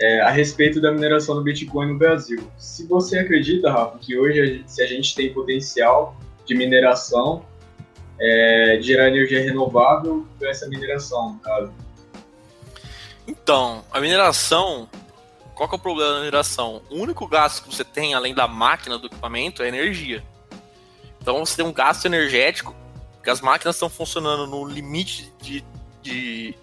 é, 0.00 0.20
a 0.20 0.30
respeito 0.30 0.80
da 0.80 0.92
mineração 0.92 1.34
do 1.34 1.42
Bitcoin 1.42 1.92
no 1.92 1.98
Brasil. 1.98 2.42
Se 2.56 2.86
você 2.86 3.18
acredita, 3.18 3.70
Rafa, 3.70 3.98
que 3.98 4.16
hoje 4.16 4.40
a 4.40 4.46
gente, 4.46 4.72
se 4.72 4.82
a 4.82 4.86
gente 4.86 5.14
tem 5.14 5.32
potencial 5.32 6.16
de 6.46 6.54
mineração, 6.54 7.44
é, 8.20 8.76
de 8.76 8.86
gerar 8.86 9.08
energia 9.08 9.42
renovável 9.42 10.26
com 10.38 10.46
essa 10.46 10.68
mineração, 10.68 11.38
caso. 11.42 11.72
Então, 13.26 13.84
a 13.90 14.00
mineração 14.00 14.88
qual 15.54 15.68
que 15.68 15.74
é 15.74 15.78
o 15.78 15.80
problema 15.80 16.14
da 16.14 16.18
mineração? 16.18 16.82
O 16.90 16.96
único 16.96 17.26
gasto 17.26 17.62
que 17.62 17.74
você 17.74 17.84
tem, 17.84 18.14
além 18.14 18.34
da 18.34 18.48
máquina, 18.48 18.98
do 18.98 19.06
equipamento, 19.06 19.62
é 19.62 19.68
energia. 19.68 20.22
Então 21.20 21.38
você 21.44 21.56
tem 21.56 21.64
um 21.64 21.72
gasto 21.72 22.06
energético, 22.06 22.74
que 23.22 23.30
as 23.30 23.40
máquinas 23.40 23.76
estão 23.76 23.88
funcionando 23.88 24.46
no 24.46 24.64
limite 24.64 25.32
de, 25.40 25.64
de 26.02 26.54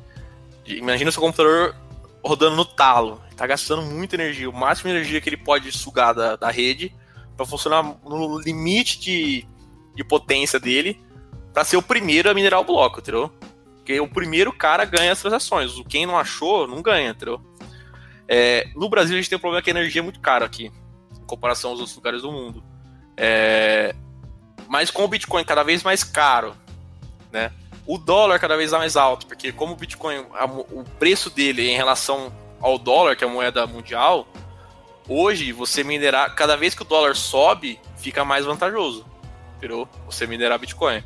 Imagina 0.77 1.09
o 1.09 1.11
seu 1.13 1.21
computador 1.21 1.75
rodando 2.23 2.55
no 2.55 2.65
talo. 2.65 3.21
Está 3.29 3.47
gastando 3.47 3.81
muita 3.81 4.15
energia. 4.15 4.49
O 4.49 4.53
máximo 4.53 4.89
de 4.89 4.97
energia 4.97 5.21
que 5.21 5.29
ele 5.29 5.37
pode 5.37 5.71
sugar 5.71 6.13
da, 6.13 6.35
da 6.35 6.51
rede 6.51 6.95
para 7.35 7.45
funcionar 7.45 7.83
no 8.03 8.39
limite 8.39 8.99
de, 8.99 9.47
de 9.95 10.03
potência 10.03 10.59
dele 10.59 11.01
para 11.53 11.63
ser 11.63 11.77
o 11.77 11.81
primeiro 11.81 12.29
a 12.29 12.33
minerar 12.33 12.59
o 12.59 12.63
bloco, 12.63 12.99
entendeu? 12.99 13.31
Porque 13.77 13.99
o 13.99 14.07
primeiro 14.07 14.53
cara 14.53 14.85
ganha 14.85 15.11
as 15.11 15.21
transações. 15.21 15.71
Quem 15.87 16.05
não 16.05 16.17
achou, 16.17 16.67
não 16.67 16.81
ganha, 16.81 17.11
entendeu? 17.11 17.41
É, 18.27 18.67
no 18.75 18.87
Brasil 18.87 19.15
a 19.15 19.17
gente 19.19 19.29
tem 19.29 19.37
um 19.37 19.41
problema 19.41 19.61
que 19.61 19.69
a 19.69 19.73
energia 19.73 20.01
é 20.01 20.03
muito 20.03 20.19
cara 20.19 20.45
aqui, 20.45 20.71
em 21.19 21.25
comparação 21.25 21.71
aos 21.71 21.79
outros 21.79 21.95
lugares 21.95 22.21
do 22.21 22.31
mundo. 22.31 22.63
É, 23.17 23.95
mas 24.67 24.91
com 24.91 25.03
o 25.03 25.07
Bitcoin 25.07 25.43
cada 25.43 25.63
vez 25.63 25.81
mais 25.81 26.03
caro, 26.03 26.55
né? 27.31 27.51
O 27.85 27.97
dólar 27.97 28.39
cada 28.39 28.55
vez 28.55 28.71
mais 28.71 28.95
alto, 28.95 29.25
porque 29.25 29.51
como 29.51 29.73
o 29.73 29.75
Bitcoin, 29.75 30.25
a, 30.33 30.45
o 30.45 30.85
preço 30.97 31.29
dele 31.29 31.69
em 31.69 31.75
relação 31.75 32.31
ao 32.59 32.77
dólar, 32.77 33.15
que 33.15 33.23
é 33.23 33.27
a 33.27 33.29
moeda 33.29 33.65
mundial, 33.65 34.27
hoje 35.07 35.51
você 35.51 35.83
minerar, 35.83 36.35
cada 36.35 36.55
vez 36.55 36.75
que 36.75 36.81
o 36.81 36.85
dólar 36.85 37.15
sobe, 37.15 37.79
fica 37.97 38.23
mais 38.23 38.45
vantajoso, 38.45 39.05
entendeu? 39.57 39.87
Você 40.05 40.27
minerar 40.27 40.59
Bitcoin. 40.59 41.03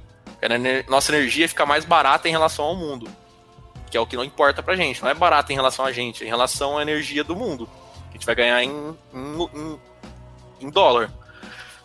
Nossa 0.90 1.16
energia 1.16 1.48
fica 1.48 1.66
mais 1.66 1.86
barata 1.86 2.28
em 2.28 2.32
relação 2.32 2.66
ao 2.66 2.76
mundo 2.76 3.10
que 3.94 3.98
é 3.98 4.02
o 4.02 4.08
que 4.08 4.16
não 4.16 4.24
importa 4.24 4.64
pra 4.64 4.76
gente. 4.76 5.04
Não 5.04 5.10
é 5.10 5.14
barato 5.14 5.52
em 5.52 5.56
relação 5.56 5.86
a 5.86 5.92
gente, 5.92 6.24
é 6.24 6.26
em 6.26 6.30
relação 6.30 6.80
à 6.80 6.82
energia 6.82 7.24
do 7.24 7.36
mundo. 7.36 7.70
Que 8.10 8.10
a 8.10 8.14
gente 8.14 8.26
vai 8.26 8.34
ganhar 8.34 8.64
em, 8.64 8.98
em, 9.14 9.80
em 10.62 10.70
dólar. 10.72 11.12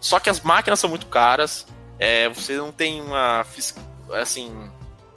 Só 0.01 0.19
que 0.19 0.31
as 0.31 0.41
máquinas 0.41 0.81
são 0.81 0.89
muito 0.89 1.05
caras. 1.05 1.67
É, 1.99 2.27
você 2.31 2.57
não 2.57 2.73
tem 2.73 3.03
uma. 3.03 3.45
Assim. 4.15 4.71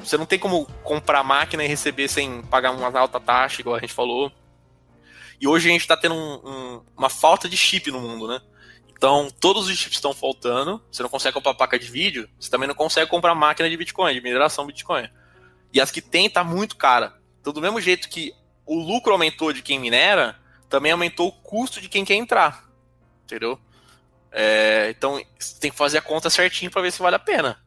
Você 0.04 0.18
não 0.18 0.26
tem 0.26 0.39
como 0.39 0.66
comprar 0.84 1.24
máquina 1.24 1.64
e 1.64 1.68
receber 1.68 2.08
sem 2.08 2.41
pagar 2.43 2.72
uma 2.72 2.99
alta 2.99 3.20
taxa, 3.20 3.62
igual 3.62 3.76
a 3.76 3.80
gente 3.80 3.93
falou. 3.93 4.32
E 5.39 5.47
hoje 5.47 5.70
a 5.70 5.72
gente 5.72 5.82
está 5.82 5.97
tendo 5.97 6.16
um, 6.16 6.41
um, 6.43 6.82
uma 6.95 7.10
falta 7.10 7.49
de 7.49 7.58
chip 7.58 7.89
no 7.91 7.99
mundo, 7.99 8.28
né? 8.28 8.41
Então, 9.02 9.30
todos 9.39 9.68
os 9.68 9.76
chips 9.76 9.97
estão 9.97 10.14
faltando. 10.14 10.80
Você 10.91 11.02
não 11.02 11.10
consegue 11.10 11.34
comprar 11.34 11.56
placa 11.56 11.80
de 11.80 11.88
vídeo. 11.89 12.30
Você 12.39 12.52
também 12.52 12.68
não 12.68 12.76
consegue 12.76 13.10
comprar 13.10 13.34
máquina 13.34 13.68
de 13.68 13.76
Bitcoin, 13.76 14.14
de 14.14 14.22
mineração 14.22 14.68
Bitcoin. 14.68 15.10
E 15.74 15.82
as 15.82 15.89
que 15.89 16.02
tem 16.02 16.30
tá 16.30 16.43
muito 16.43 16.76
cara. 16.76 17.16
Então, 17.39 17.52
do 17.52 17.60
mesmo 17.60 17.82
jeito 17.82 18.08
que 18.08 18.32
o 18.64 18.76
lucro 18.76 19.12
aumentou 19.12 19.52
de 19.52 19.64
quem 19.64 19.80
minera, 19.80 20.39
também 20.70 20.91
aumentou 20.91 21.30
o 21.30 21.32
custo 21.32 21.82
de 21.82 21.89
quem 21.89 22.06
quer 22.06 22.14
entrar. 22.14 22.70
Entendeu? 23.24 23.60
É, 24.32 24.93
então, 24.95 25.20
tem 25.60 25.72
que 25.72 25.78
fazer 25.78 25.97
a 25.97 26.02
conta 26.04 26.30
certinho 26.30 26.70
para 26.70 26.84
ver 26.84 26.91
se 26.91 27.02
vale 27.02 27.16
a 27.16 27.20
pena. 27.20 27.60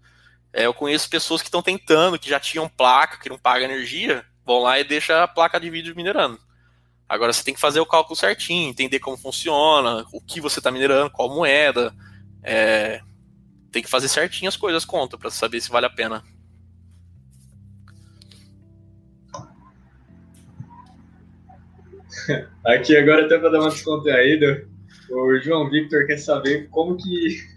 É, 0.55 0.67
eu 0.67 0.73
conheço 0.73 1.11
pessoas 1.11 1.43
que 1.43 1.49
estão 1.49 1.61
tentando, 1.61 2.17
que 2.17 2.31
já 2.31 2.39
tinham 2.39 2.69
placa, 2.69 3.19
que 3.19 3.29
não 3.29 3.37
paga 3.37 3.65
energia, 3.65 4.25
vão 4.47 4.63
lá 4.63 4.79
e 4.79 4.85
deixam 4.85 5.21
a 5.21 5.27
placa 5.27 5.59
de 5.59 5.69
vídeo 5.69 5.97
minerando. 5.97 6.39
Agora 7.09 7.33
você 7.33 7.43
tem 7.43 7.55
que 7.55 7.61
fazer 7.61 7.81
o 7.81 7.87
cálculo 7.87 8.15
certinho, 8.15 8.71
entender 8.71 9.01
como 9.01 9.17
funciona, 9.17 10.07
o 10.13 10.21
que 10.21 10.41
você 10.41 10.61
está 10.61 10.71
minerando, 10.71 11.11
qual 11.11 11.29
moeda. 11.29 11.93
É, 12.41 13.01
tem 13.73 13.83
que 13.83 13.91
fazer 13.91 14.09
certinho 14.09 14.49
as 14.49 14.57
coisas 14.57 14.85
conta 14.85 15.19
para 15.19 15.29
saber 15.29 15.61
se 15.61 15.73
vale 15.73 15.87
a 15.87 15.91
pena. 15.91 16.23
Aqui 22.65 22.97
agora 22.97 23.27
até 23.27 23.37
para 23.39 23.51
dar 23.51 23.59
uma 23.59 23.71
descontraída, 23.71 24.69
o 25.11 25.37
João 25.41 25.69
Victor 25.69 26.07
quer 26.07 26.19
saber 26.19 26.69
como 26.71 26.97
que 26.97 27.54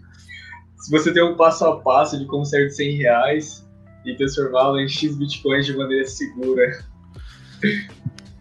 se 0.78 0.90
você 0.90 1.12
tem 1.12 1.22
um 1.22 1.36
passo 1.36 1.64
a 1.64 1.80
passo 1.80 2.18
de 2.18 2.26
como 2.26 2.44
sair 2.44 2.68
de 2.68 2.74
100 2.74 2.96
reais 2.96 3.68
e 4.04 4.16
transformá-lo 4.16 4.80
em 4.80 4.88
X 4.88 5.16
bitcoins 5.16 5.66
de 5.66 5.76
maneira 5.76 6.06
segura. 6.06 6.84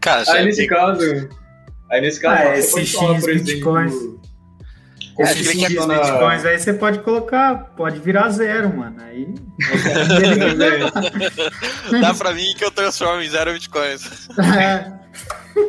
Cara, 0.01 0.23
aí 0.31 0.45
nesse 0.45 0.59
tem... 0.59 0.67
caso, 0.67 1.29
aí 1.91 2.01
nesse 2.01 2.21
caso, 2.21 2.41
ah, 2.41 2.57
esse 2.57 2.85
X 2.85 2.93
falar, 2.93 3.19
bitcoins. 3.19 3.93
Exemplo, 3.93 4.17
esses 5.19 5.47
5 5.47 5.88
bitcoins 5.88 6.45
aí 6.45 6.59
você 6.59 6.73
pode 6.73 6.99
colocar, 6.99 7.73
pode 7.75 7.99
virar 7.99 8.29
zero, 8.29 8.75
mano. 8.75 8.97
Aí. 9.01 9.27
Dá 11.99 12.13
pra 12.13 12.33
mim 12.33 12.53
que 12.55 12.63
eu 12.63 12.69
transformo 12.69 13.21
em 13.21 13.29
zero 13.29 13.53
bitcoins. 13.53 14.29
É. 14.39 14.95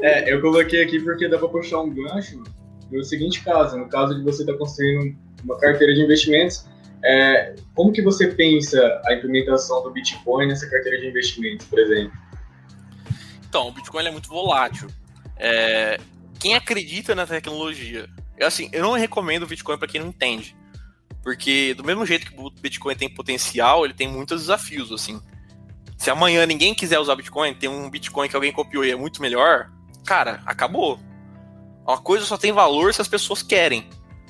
É, 0.02 0.30
eu 0.30 0.42
coloquei 0.42 0.84
aqui 0.84 1.00
porque 1.00 1.26
dá 1.28 1.38
para 1.38 1.48
puxar 1.48 1.80
um 1.80 1.88
gancho 1.88 2.42
no 2.90 3.02
seguinte 3.02 3.42
caso, 3.42 3.76
no 3.76 3.88
caso 3.88 4.14
de 4.14 4.22
você 4.22 4.42
estar 4.42 4.52
tá 4.52 4.58
construindo 4.58 5.16
uma 5.45 5.59
carteira 5.59 5.95
de 5.95 6.01
investimentos, 6.01 6.66
é, 7.05 7.55
como 7.74 7.93
que 7.93 8.03
você 8.03 8.28
pensa 8.28 9.01
a 9.07 9.14
implementação 9.14 9.82
do 9.82 9.91
Bitcoin 9.91 10.49
nessa 10.49 10.68
carteira 10.68 11.01
de 11.01 11.07
investimentos, 11.07 11.66
por 11.66 11.78
exemplo? 11.78 12.12
Então, 13.49 13.68
o 13.68 13.72
Bitcoin 13.72 14.05
é 14.05 14.11
muito 14.11 14.28
volátil. 14.28 14.89
É, 15.36 15.99
quem 16.39 16.55
acredita 16.55 17.14
na 17.14 17.26
tecnologia, 17.26 18.09
eu, 18.36 18.47
assim, 18.47 18.68
eu 18.72 18.82
não 18.82 18.93
recomendo 18.93 19.45
o 19.45 19.47
Bitcoin 19.47 19.78
para 19.78 19.89
quem 19.89 20.01
não 20.01 20.09
entende, 20.09 20.57
porque 21.22 21.74
do 21.74 21.84
mesmo 21.84 22.05
jeito 22.05 22.30
que 22.30 22.41
o 22.41 22.51
Bitcoin 22.51 22.95
tem 22.95 23.09
potencial, 23.09 23.84
ele 23.84 23.95
tem 23.95 24.09
muitos 24.09 24.43
desafios, 24.43 24.93
assim. 24.93 25.20
Se 25.97 26.11
amanhã 26.11 26.47
ninguém 26.47 26.74
quiser 26.74 26.99
usar 26.99 27.16
Bitcoin, 27.16 27.55
tem 27.55 27.68
um 27.68 27.91
Bitcoin 27.91 28.28
que 28.28 28.36
alguém 28.36 28.53
copiou 28.53 28.84
e 28.84 28.91
é 28.91 28.97
muito 28.97 29.20
melhor, 29.20 29.70
cara, 30.05 30.41
acabou. 30.47 30.99
Uma 31.86 31.99
coisa 31.99 32.24
só 32.24 32.36
tem 32.36 32.53
valor 32.53 32.93
se 32.93 33.01
as 33.01 33.09
pessoas 33.09 33.43
querem. 33.43 33.89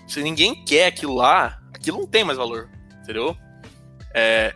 Se 0.09 0.23
ninguém 0.23 0.65
quer 0.65 0.87
aquilo 0.87 1.15
lá, 1.15 1.61
aquilo 1.75 1.99
não 1.99 2.07
tem 2.07 2.25
mais 2.25 2.39
valor, 2.39 2.69
entendeu? 3.03 3.37
É, 4.15 4.55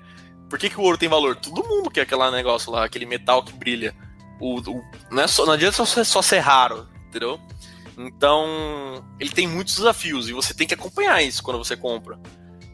por 0.48 0.58
que, 0.58 0.68
que 0.68 0.78
o 0.78 0.82
ouro 0.82 0.98
tem 0.98 1.08
valor? 1.08 1.36
Todo 1.36 1.66
mundo 1.66 1.90
quer 1.90 2.02
aquele 2.02 2.30
negócio 2.30 2.72
lá, 2.72 2.84
aquele 2.84 3.06
metal 3.06 3.42
que 3.44 3.52
brilha. 3.52 3.94
O, 4.40 4.58
o, 4.58 4.84
não, 5.10 5.22
é 5.22 5.26
só, 5.26 5.46
não 5.46 5.52
adianta 5.52 5.84
só, 5.84 6.04
só 6.04 6.22
ser 6.22 6.38
raro, 6.40 6.88
entendeu? 7.06 7.40
Então, 7.96 9.04
ele 9.20 9.30
tem 9.30 9.46
muitos 9.46 9.76
desafios 9.76 10.28
e 10.28 10.32
você 10.32 10.54
tem 10.54 10.66
que 10.66 10.74
acompanhar 10.74 11.22
isso 11.22 11.42
quando 11.42 11.58
você 11.58 11.76
compra. 11.76 12.18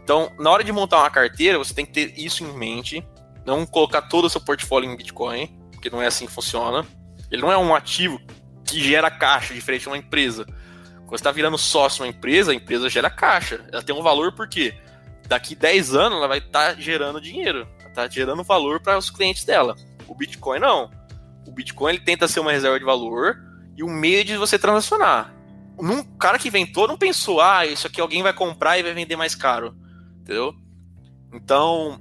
Então, 0.02 0.32
na 0.38 0.50
hora 0.50 0.64
de 0.64 0.72
montar 0.72 0.98
uma 0.98 1.10
carteira, 1.10 1.58
você 1.58 1.74
tem 1.74 1.84
que 1.84 1.92
ter 1.92 2.14
isso 2.18 2.42
em 2.44 2.56
mente. 2.56 3.06
Não 3.44 3.66
colocar 3.66 4.02
todo 4.02 4.26
o 4.26 4.30
seu 4.30 4.40
portfólio 4.40 4.90
em 4.90 4.96
Bitcoin, 4.96 5.46
porque 5.72 5.90
não 5.90 6.00
é 6.00 6.06
assim 6.06 6.26
que 6.26 6.32
funciona. 6.32 6.86
Ele 7.30 7.42
não 7.42 7.52
é 7.52 7.58
um 7.58 7.74
ativo 7.74 8.20
que 8.64 8.80
gera 8.80 9.10
caixa, 9.10 9.54
diferente 9.54 9.82
de 9.82 9.88
uma 9.88 9.98
empresa. 9.98 10.46
Quando 11.08 11.16
você 11.16 11.22
está 11.22 11.32
virando 11.32 11.56
sócio 11.56 12.04
uma 12.04 12.10
empresa, 12.10 12.52
a 12.52 12.54
empresa 12.54 12.90
gera 12.90 13.08
caixa. 13.08 13.64
Ela 13.72 13.82
tem 13.82 13.96
um 13.96 14.02
valor 14.02 14.32
porque 14.32 14.74
daqui 15.26 15.54
10 15.54 15.94
anos 15.94 16.18
ela 16.18 16.28
vai 16.28 16.36
estar 16.36 16.74
tá 16.74 16.80
gerando 16.80 17.18
dinheiro, 17.18 17.66
está 17.86 18.06
gerando 18.06 18.44
valor 18.44 18.78
para 18.78 18.98
os 18.98 19.08
clientes 19.08 19.42
dela. 19.42 19.74
O 20.06 20.14
Bitcoin 20.14 20.58
não. 20.58 20.90
O 21.46 21.50
Bitcoin 21.50 21.94
ele 21.94 22.04
tenta 22.04 22.28
ser 22.28 22.40
uma 22.40 22.52
reserva 22.52 22.78
de 22.78 22.84
valor 22.84 23.38
e 23.74 23.82
um 23.82 23.88
meio 23.88 24.22
de 24.22 24.36
você 24.36 24.58
transacionar. 24.58 25.34
Um 25.78 26.04
cara 26.18 26.38
que 26.38 26.48
inventou 26.48 26.86
não 26.86 26.98
pensou, 26.98 27.40
ah, 27.40 27.64
isso 27.64 27.86
aqui 27.86 28.02
alguém 28.02 28.22
vai 28.22 28.34
comprar 28.34 28.76
e 28.78 28.82
vai 28.82 28.92
vender 28.92 29.16
mais 29.16 29.34
caro. 29.34 29.74
Entendeu? 30.20 30.54
Então, 31.32 31.98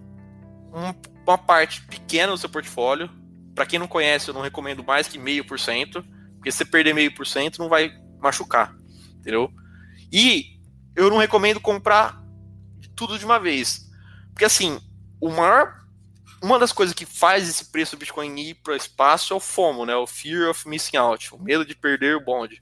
um, 0.73 0.93
uma 1.25 1.37
parte 1.37 1.81
pequena 1.83 2.33
do 2.33 2.37
seu 2.37 2.49
portfólio, 2.49 3.09
para 3.55 3.65
quem 3.65 3.79
não 3.79 3.87
conhece, 3.87 4.27
eu 4.27 4.33
não 4.33 4.41
recomendo 4.41 4.83
mais 4.83 5.07
que 5.07 5.17
meio 5.17 5.47
por 5.47 5.57
cento, 5.57 6.03
porque 6.33 6.51
se 6.51 6.57
você 6.57 6.65
perder 6.65 6.93
meio 6.93 7.15
por 7.15 7.25
cento, 7.25 7.59
não 7.59 7.69
vai 7.69 7.89
machucar 8.19 8.75
entendeu? 9.19 9.51
E 10.11 10.59
eu 10.95 11.09
não 11.09 11.17
recomendo 11.17 11.59
comprar 11.59 12.21
tudo 12.95 13.19
de 13.19 13.25
uma 13.25 13.39
vez. 13.39 13.89
Porque 14.33 14.45
assim, 14.45 14.79
o 15.19 15.29
maior 15.29 15.77
uma 16.41 16.59
das 16.59 16.71
coisas 16.71 16.93
que 16.93 17.05
faz 17.05 17.49
esse 17.49 17.65
preço 17.65 17.95
do 17.95 17.99
Bitcoin 17.99 18.39
ir 18.39 18.55
para 18.55 18.73
o 18.73 18.75
espaço 18.75 19.33
é 19.33 19.35
o 19.35 19.39
FOMO, 19.39 19.85
né? 19.85 19.95
O 19.95 20.05
Fear 20.05 20.49
of 20.49 20.67
Missing 20.67 20.97
Out, 20.97 21.33
o 21.33 21.39
medo 21.39 21.65
de 21.65 21.75
perder 21.75 22.15
o 22.15 22.23
bonde. 22.23 22.61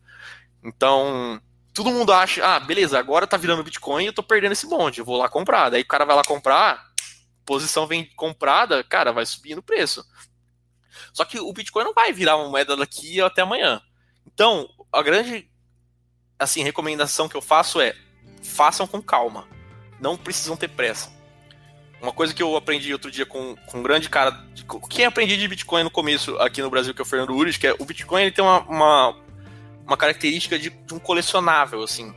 Então, 0.63 1.41
todo 1.73 1.91
mundo 1.91 2.13
acha, 2.13 2.45
ah, 2.45 2.59
beleza, 2.59 2.97
agora 2.97 3.27
tá 3.27 3.37
virando 3.37 3.63
Bitcoin 3.63 4.03
e 4.03 4.07
eu 4.07 4.13
tô 4.13 4.23
perdendo 4.23 4.53
esse 4.53 4.67
bonde, 4.67 4.99
eu 4.99 5.05
vou 5.05 5.17
lá 5.17 5.27
comprar. 5.27 5.69
Daí 5.69 5.81
o 5.81 5.87
cara 5.87 6.05
vai 6.05 6.15
lá 6.15 6.23
comprar, 6.23 6.85
posição 7.45 7.85
vem 7.85 8.05
comprada, 8.15 8.83
cara, 8.83 9.11
vai 9.11 9.25
subindo 9.25 9.59
o 9.59 9.63
preço. 9.63 10.03
Só 11.13 11.25
que 11.25 11.39
o 11.39 11.51
Bitcoin 11.51 11.83
não 11.83 11.93
vai 11.93 12.13
virar 12.13 12.37
uma 12.37 12.49
moeda 12.49 12.75
daqui 12.77 13.21
até 13.21 13.41
amanhã. 13.41 13.81
Então, 14.25 14.67
a 14.91 15.01
grande 15.01 15.49
assim, 16.39 16.63
recomendação 16.63 17.27
que 17.27 17.35
eu 17.35 17.41
faço 17.41 17.79
é 17.79 17.95
façam 18.43 18.85
com 18.87 19.01
calma. 19.01 19.47
Não 19.99 20.17
precisam 20.17 20.55
ter 20.55 20.69
pressa. 20.69 21.13
Uma 22.01 22.11
coisa 22.11 22.33
que 22.33 22.43
eu 22.43 22.55
aprendi 22.55 22.93
outro 22.93 23.09
dia 23.09 23.25
com, 23.25 23.55
com 23.65 23.79
um 23.79 23.83
grande 23.83 24.09
cara. 24.09 24.45
Quem 24.89 25.05
aprendi 25.05 25.37
de 25.37 25.47
Bitcoin 25.47 25.83
no 25.83 25.89
começo 25.89 26.37
aqui 26.37 26.61
no 26.61 26.69
Brasil, 26.69 26.93
que 26.93 27.01
é 27.01 27.03
o 27.03 27.05
Fernando 27.05 27.35
Ures, 27.35 27.57
que 27.57 27.67
é 27.67 27.75
o 27.79 27.85
Bitcoin 27.85 28.21
ele 28.21 28.31
tem 28.31 28.43
uma, 28.43 28.59
uma, 28.59 29.17
uma 29.85 29.97
característica 29.97 30.59
de, 30.59 30.69
de, 30.69 30.93
um 30.93 30.99
colecionável, 30.99 31.81
assim. 31.81 32.13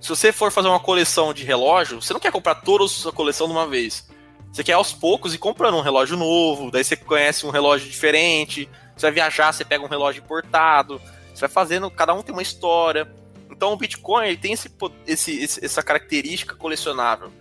Se 0.00 0.08
você 0.08 0.32
for 0.32 0.52
fazer 0.52 0.68
uma 0.68 0.80
coleção 0.80 1.34
de 1.34 1.44
relógio, 1.44 2.00
você 2.00 2.12
não 2.12 2.20
quer 2.20 2.30
comprar 2.30 2.54
toda 2.56 2.84
a 2.84 2.88
sua 2.88 3.12
coleção 3.12 3.46
de 3.46 3.52
uma 3.52 3.66
vez. 3.66 4.08
Você 4.52 4.62
quer 4.62 4.74
aos 4.74 4.92
poucos 4.92 5.34
ir 5.34 5.38
comprando 5.38 5.76
um 5.76 5.82
relógio 5.82 6.16
novo, 6.16 6.70
daí 6.70 6.84
você 6.84 6.96
conhece 6.96 7.44
um 7.44 7.50
relógio 7.50 7.90
diferente, 7.90 8.68
você 8.96 9.06
vai 9.06 9.12
viajar, 9.12 9.52
você 9.52 9.64
pega 9.64 9.84
um 9.84 9.88
relógio 9.88 10.22
importado, 10.22 11.00
você 11.34 11.40
vai 11.40 11.50
fazendo, 11.50 11.90
cada 11.90 12.14
um 12.14 12.22
tem 12.22 12.32
uma 12.32 12.42
história. 12.42 13.06
Então 13.56 13.72
o 13.72 13.76
Bitcoin 13.76 14.26
ele 14.28 14.36
tem 14.36 14.52
esse, 14.52 14.70
esse, 15.06 15.64
essa 15.64 15.82
característica 15.82 16.54
colecionável. 16.54 17.32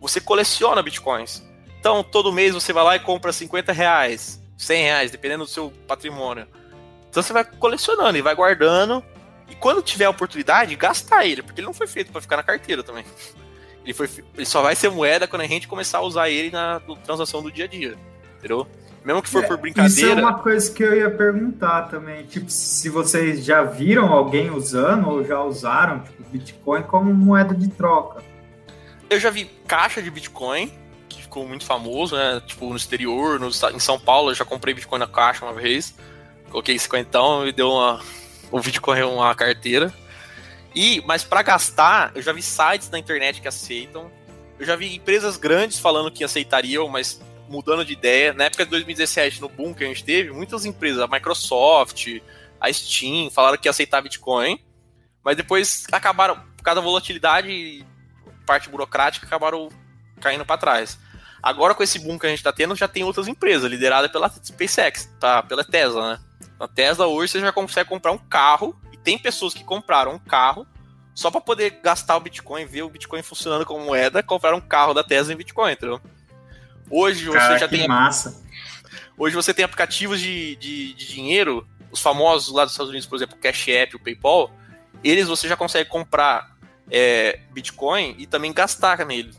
Você 0.00 0.20
coleciona 0.20 0.82
Bitcoins. 0.82 1.42
Então 1.78 2.02
todo 2.02 2.32
mês 2.32 2.52
você 2.52 2.72
vai 2.72 2.82
lá 2.82 2.96
e 2.96 3.00
compra 3.00 3.32
50 3.32 3.72
reais, 3.72 4.42
100 4.58 4.82
reais, 4.82 5.10
dependendo 5.10 5.44
do 5.44 5.50
seu 5.50 5.72
patrimônio. 5.86 6.46
Então 7.08 7.22
você 7.22 7.32
vai 7.32 7.44
colecionando 7.44 8.18
e 8.18 8.22
vai 8.22 8.34
guardando. 8.34 9.02
E 9.48 9.54
quando 9.54 9.82
tiver 9.82 10.04
a 10.04 10.10
oportunidade, 10.10 10.74
gastar 10.76 11.24
ele, 11.24 11.42
porque 11.42 11.60
ele 11.60 11.66
não 11.66 11.74
foi 11.74 11.86
feito 11.86 12.10
para 12.10 12.20
ficar 12.20 12.36
na 12.36 12.42
carteira 12.42 12.82
também. 12.82 13.04
Ele, 13.82 13.94
foi, 13.94 14.08
ele 14.34 14.46
só 14.46 14.60
vai 14.60 14.76
ser 14.76 14.90
moeda 14.90 15.26
quando 15.26 15.42
a 15.42 15.46
gente 15.46 15.66
começar 15.66 15.98
a 15.98 16.02
usar 16.02 16.28
ele 16.28 16.50
na 16.50 16.80
transação 17.02 17.42
do 17.42 17.50
dia 17.50 17.64
a 17.64 17.68
dia. 17.68 17.96
Entendeu? 18.38 18.66
Mesmo 19.04 19.22
que 19.22 19.28
for 19.28 19.44
é, 19.44 19.46
por 19.46 19.56
brincadeira. 19.56 19.92
Isso 19.92 20.06
é 20.06 20.14
uma 20.14 20.38
coisa 20.38 20.70
que 20.70 20.82
eu 20.82 20.94
ia 20.94 21.10
perguntar 21.10 21.82
também. 21.82 22.24
Tipo, 22.24 22.50
se 22.50 22.88
vocês 22.88 23.44
já 23.44 23.62
viram 23.62 24.12
alguém 24.12 24.50
usando 24.50 25.08
ou 25.08 25.24
já 25.24 25.42
usaram 25.42 26.00
tipo, 26.00 26.22
Bitcoin 26.30 26.82
como 26.82 27.12
moeda 27.12 27.54
de 27.54 27.68
troca. 27.68 28.22
Eu 29.08 29.18
já 29.18 29.30
vi 29.30 29.46
caixa 29.66 30.02
de 30.02 30.10
Bitcoin, 30.10 30.72
que 31.08 31.22
ficou 31.22 31.48
muito 31.48 31.64
famoso, 31.64 32.14
né? 32.14 32.42
Tipo, 32.46 32.68
no 32.68 32.76
exterior, 32.76 33.40
no, 33.40 33.48
em 33.48 33.80
São 33.80 33.98
Paulo, 33.98 34.30
eu 34.30 34.34
já 34.34 34.44
comprei 34.44 34.74
Bitcoin 34.74 34.98
na 34.98 35.06
caixa 35.06 35.44
uma 35.44 35.54
vez. 35.54 35.94
Coloquei 36.50 36.78
50 36.78 37.18
e 37.46 37.52
deu 37.52 37.70
uma. 37.70 38.00
O 38.52 38.60
Bitcoin 38.60 39.00
uma 39.02 39.32
carteira. 39.32 39.94
E, 40.74 41.00
mas 41.06 41.22
para 41.22 41.40
gastar, 41.40 42.10
eu 42.16 42.20
já 42.20 42.32
vi 42.32 42.42
sites 42.42 42.90
na 42.90 42.98
internet 42.98 43.40
que 43.40 43.46
aceitam. 43.46 44.10
Eu 44.58 44.66
já 44.66 44.74
vi 44.74 44.96
empresas 44.96 45.36
grandes 45.36 45.78
falando 45.78 46.10
que 46.10 46.24
aceitariam, 46.24 46.88
mas 46.88 47.20
mudando 47.50 47.84
de 47.84 47.92
ideia. 47.92 48.32
Na 48.32 48.44
época 48.44 48.64
de 48.64 48.70
2017, 48.70 49.40
no 49.40 49.48
boom 49.48 49.74
que 49.74 49.84
a 49.84 49.86
gente 49.88 50.04
teve, 50.04 50.30
muitas 50.30 50.64
empresas, 50.64 51.02
a 51.02 51.08
Microsoft, 51.08 52.06
a 52.60 52.72
Steam, 52.72 53.30
falaram 53.30 53.58
que 53.58 53.66
ia 53.66 53.70
aceitar 53.70 54.00
Bitcoin, 54.00 54.58
mas 55.24 55.36
depois 55.36 55.86
acabaram, 55.90 56.36
por 56.56 56.62
causa 56.62 56.80
da 56.80 56.86
volatilidade 56.86 57.50
e 57.50 57.84
parte 58.46 58.68
burocrática, 58.68 59.26
acabaram 59.26 59.68
caindo 60.20 60.46
para 60.46 60.58
trás. 60.58 60.98
Agora, 61.42 61.74
com 61.74 61.82
esse 61.82 61.98
boom 61.98 62.18
que 62.18 62.26
a 62.26 62.28
gente 62.28 62.38
está 62.38 62.52
tendo, 62.52 62.76
já 62.76 62.86
tem 62.86 63.02
outras 63.02 63.26
empresas, 63.26 63.68
lideradas 63.68 64.12
pela 64.12 64.28
SpaceX, 64.28 65.10
tá? 65.18 65.42
pela 65.42 65.64
Tesla, 65.64 66.12
né? 66.12 66.20
Na 66.58 66.68
Tesla, 66.68 67.06
hoje, 67.06 67.32
você 67.32 67.40
já 67.40 67.52
consegue 67.52 67.88
comprar 67.88 68.12
um 68.12 68.18
carro, 68.18 68.78
e 68.92 68.96
tem 68.96 69.18
pessoas 69.18 69.54
que 69.54 69.64
compraram 69.64 70.12
um 70.12 70.18
carro 70.18 70.66
só 71.14 71.30
para 71.30 71.40
poder 71.40 71.80
gastar 71.82 72.16
o 72.16 72.20
Bitcoin, 72.20 72.66
ver 72.66 72.82
o 72.82 72.90
Bitcoin 72.90 73.22
funcionando 73.22 73.64
como 73.64 73.84
moeda, 73.84 74.22
compraram 74.22 74.58
um 74.58 74.60
carro 74.60 74.94
da 74.94 75.02
Tesla 75.02 75.32
em 75.32 75.36
Bitcoin, 75.36 75.72
entendeu? 75.72 76.00
Hoje 76.90 77.26
você 77.26 77.38
Cara, 77.38 77.58
já 77.58 77.68
tem. 77.68 77.86
Massa. 77.86 78.42
Hoje 79.16 79.36
você 79.36 79.54
tem 79.54 79.64
aplicativos 79.64 80.20
de, 80.20 80.56
de, 80.56 80.92
de, 80.94 81.06
dinheiro, 81.06 81.66
os 81.92 82.00
famosos 82.00 82.52
lá 82.52 82.64
dos 82.64 82.72
Estados 82.72 82.90
Unidos, 82.90 83.06
por 83.06 83.16
exemplo, 83.16 83.36
o 83.36 83.40
Cash 83.40 83.68
App, 83.68 83.94
o 83.94 84.00
PayPal, 84.00 84.50
eles 85.04 85.28
você 85.28 85.46
já 85.46 85.56
consegue 85.56 85.88
comprar 85.88 86.56
é, 86.90 87.38
Bitcoin 87.52 88.16
e 88.18 88.26
também 88.26 88.52
gastar 88.52 89.04
nele. 89.06 89.32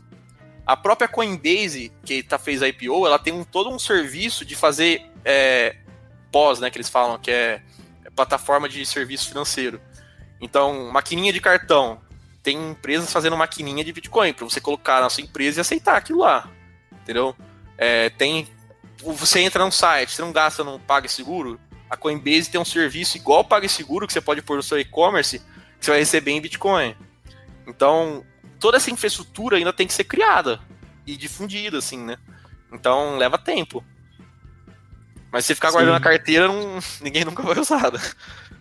A 0.64 0.76
própria 0.76 1.08
Coinbase, 1.08 1.92
que 2.04 2.22
tá, 2.22 2.38
fez 2.38 2.62
a 2.62 2.68
IPO, 2.68 3.06
ela 3.06 3.18
tem 3.18 3.32
um, 3.32 3.44
todo 3.44 3.68
um 3.68 3.78
serviço 3.78 4.44
de 4.44 4.54
fazer 4.54 5.04
é, 5.24 5.76
pós, 6.30 6.60
né, 6.60 6.70
que 6.70 6.78
eles 6.78 6.88
falam, 6.88 7.18
que 7.18 7.30
é, 7.30 7.60
é 8.04 8.10
plataforma 8.10 8.68
de 8.68 8.86
serviço 8.86 9.28
financeiro. 9.28 9.80
Então, 10.40 10.90
maquininha 10.90 11.32
de 11.32 11.40
cartão. 11.40 12.00
Tem 12.42 12.70
empresas 12.70 13.12
fazendo 13.12 13.36
maquininha 13.36 13.84
de 13.84 13.92
Bitcoin 13.92 14.32
para 14.32 14.44
você 14.44 14.60
colocar 14.60 15.00
na 15.00 15.10
sua 15.10 15.22
empresa 15.22 15.58
e 15.58 15.62
aceitar 15.62 15.96
aquilo 15.96 16.20
lá 16.20 16.48
entendeu? 17.12 17.36
É, 17.76 18.10
tem. 18.10 18.48
Você 19.02 19.40
entra 19.40 19.64
no 19.64 19.72
site, 19.72 20.12
você 20.12 20.22
não 20.22 20.32
gasta 20.32 20.64
no 20.64 20.78
PagSeguro, 20.78 21.60
a 21.90 21.96
Coinbase 21.96 22.50
tem 22.50 22.60
um 22.60 22.64
serviço 22.64 23.16
igual 23.16 23.38
ao 23.38 23.44
PagSeguro 23.44 24.06
que 24.06 24.12
você 24.12 24.20
pode 24.20 24.40
pôr 24.40 24.56
no 24.56 24.62
seu 24.62 24.78
e-commerce, 24.78 25.38
que 25.38 25.84
você 25.84 25.90
vai 25.90 26.00
receber 26.00 26.30
em 26.30 26.40
Bitcoin. 26.40 26.96
Então, 27.66 28.24
toda 28.58 28.76
essa 28.76 28.90
infraestrutura 28.90 29.56
ainda 29.56 29.72
tem 29.72 29.86
que 29.86 29.92
ser 29.92 30.04
criada 30.04 30.60
e 31.06 31.16
difundida, 31.16 31.78
assim, 31.78 31.98
né? 31.98 32.16
Então, 32.72 33.18
leva 33.18 33.36
tempo. 33.36 33.84
Mas 35.32 35.44
se 35.44 35.54
ficar 35.54 35.68
Sim. 35.68 35.74
guardando 35.74 35.96
a 35.96 36.00
carteira, 36.00 36.46
não, 36.46 36.78
ninguém 37.00 37.24
nunca 37.24 37.42
vai 37.42 37.58
usar. 37.58 37.90
Né? 37.90 38.00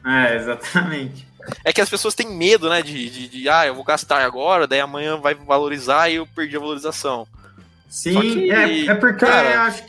É, 0.06 0.36
exatamente. 0.38 1.28
É 1.64 1.72
que 1.72 1.82
as 1.82 1.90
pessoas 1.90 2.16
têm 2.16 2.36
medo, 2.36 2.70
né? 2.70 2.82
De, 2.82 3.10
de, 3.10 3.28
de, 3.28 3.50
ah, 3.50 3.66
eu 3.66 3.76
vou 3.76 3.84
gastar 3.84 4.24
agora, 4.24 4.68
daí 4.68 4.80
amanhã 4.80 5.18
vai 5.18 5.36
valorizar 5.36 6.10
e 6.10 6.16
eu 6.16 6.26
perdi 6.26 6.56
a 6.56 6.60
valorização. 6.60 7.28
Sim, 7.92 8.22
que, 8.22 8.52
é, 8.52 8.86
é 8.86 8.96
porque 8.96 9.26
cara... 9.26 9.64
acho, 9.64 9.84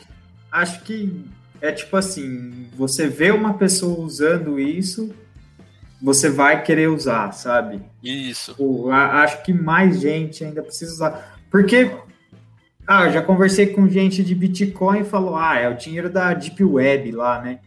acho 0.50 0.82
que 0.82 1.24
é 1.60 1.70
tipo 1.70 1.96
assim, 1.96 2.68
você 2.74 3.06
vê 3.06 3.30
uma 3.30 3.54
pessoa 3.54 4.00
usando 4.00 4.58
isso, 4.58 5.14
você 6.02 6.28
vai 6.28 6.64
querer 6.64 6.88
usar, 6.88 7.30
sabe? 7.30 7.80
Isso. 8.02 8.56
Pô, 8.56 8.90
acho 8.90 9.44
que 9.44 9.52
mais 9.52 10.00
gente 10.00 10.44
ainda 10.44 10.64
precisa 10.64 10.92
usar. 10.92 11.38
Porque, 11.48 11.92
ah, 12.88 13.04
eu 13.04 13.12
já 13.12 13.22
conversei 13.22 13.68
com 13.68 13.88
gente 13.88 14.24
de 14.24 14.34
Bitcoin 14.34 15.02
e 15.02 15.04
falou, 15.04 15.36
ah, 15.36 15.56
é 15.56 15.68
o 15.68 15.76
dinheiro 15.76 16.10
da 16.10 16.34
Deep 16.34 16.64
Web 16.64 17.12
lá, 17.12 17.40
né? 17.40 17.60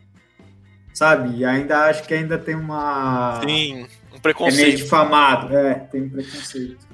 Sabe? 0.94 1.38
E 1.38 1.46
ainda 1.46 1.86
acho 1.86 2.04
que 2.04 2.14
ainda 2.14 2.38
tem 2.38 2.56
uma... 2.56 3.40
Sim, 3.42 3.88
um 4.14 4.20
preconceito. 4.20 4.60
É 4.60 4.66
meio 4.66 4.78
difamado, 4.78 5.56
é, 5.56 5.76
tem 5.76 6.02
um 6.02 6.10
preconceito. 6.10 6.86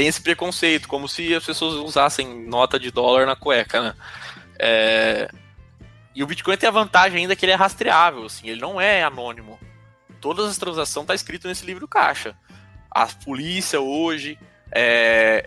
Tem 0.00 0.08
esse 0.08 0.22
preconceito, 0.22 0.88
como 0.88 1.06
se 1.06 1.34
as 1.34 1.44
pessoas 1.44 1.74
usassem 1.74 2.46
nota 2.46 2.80
de 2.80 2.90
dólar 2.90 3.26
na 3.26 3.36
cueca, 3.36 3.82
né? 3.82 3.94
É... 4.58 5.30
E 6.14 6.22
o 6.24 6.26
Bitcoin 6.26 6.56
tem 6.56 6.70
a 6.70 6.72
vantagem 6.72 7.20
ainda 7.20 7.36
que 7.36 7.44
ele 7.44 7.52
é 7.52 7.54
rastreável, 7.54 8.24
assim, 8.24 8.48
ele 8.48 8.62
não 8.62 8.80
é 8.80 9.02
anônimo. 9.02 9.60
Todas 10.18 10.48
as 10.48 10.56
transações 10.56 11.06
tá 11.06 11.14
escrito 11.14 11.46
nesse 11.46 11.66
livro 11.66 11.86
caixa. 11.86 12.34
A 12.90 13.06
polícia 13.08 13.78
hoje, 13.78 14.38
é... 14.72 15.46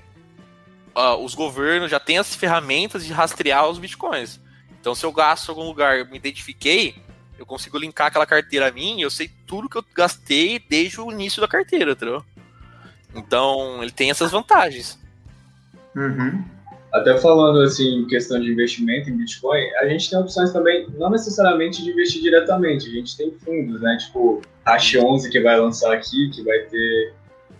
os 1.20 1.34
governos 1.34 1.90
já 1.90 2.00
têm 2.00 2.20
as 2.20 2.36
ferramentas 2.36 3.04
de 3.04 3.12
rastrear 3.12 3.68
os 3.68 3.80
bitcoins. 3.80 4.40
Então, 4.80 4.94
se 4.94 5.04
eu 5.04 5.12
gasto 5.12 5.48
em 5.48 5.50
algum 5.50 5.66
lugar, 5.66 6.06
me 6.06 6.18
identifiquei, 6.18 7.02
eu 7.40 7.46
consigo 7.48 7.80
linkar 7.80 8.06
aquela 8.06 8.28
carteira 8.28 8.68
a 8.68 8.72
mim, 8.72 9.02
eu 9.02 9.10
sei 9.10 9.32
tudo 9.48 9.68
que 9.68 9.80
eu 9.80 9.86
gastei 9.96 10.60
desde 10.60 11.02
o 11.02 11.12
início 11.12 11.42
da 11.42 11.48
carteira, 11.48 11.94
entendeu? 11.94 12.24
Então, 13.16 13.82
ele 13.82 13.92
tem 13.92 14.10
essas 14.10 14.32
vantagens. 14.32 15.00
Uhum. 15.96 16.44
Até 16.94 17.18
falando 17.18 17.60
assim, 17.62 18.02
em 18.02 18.08
questão 18.08 18.40
de 18.40 18.52
investimento 18.52 19.10
em 19.10 19.18
Bitcoin, 19.18 19.64
a 19.82 19.88
gente 19.88 20.10
tem 20.10 20.20
opções 20.20 20.52
também, 20.52 20.88
não 20.98 21.10
necessariamente 21.10 21.84
de 21.84 21.90
investir 21.90 22.22
diretamente, 22.22 22.88
a 22.88 22.92
gente 22.92 23.18
tem 23.18 23.32
fundos, 23.32 23.82
né? 23.82 23.98
Tipo, 23.98 24.42
Hash 24.64 24.96
11 24.96 25.30
que 25.32 25.40
vai 25.42 25.60
lançar 25.60 25.92
aqui, 25.92 26.30
que 26.30 26.44
vai 26.44 26.60
ter, 26.60 27.14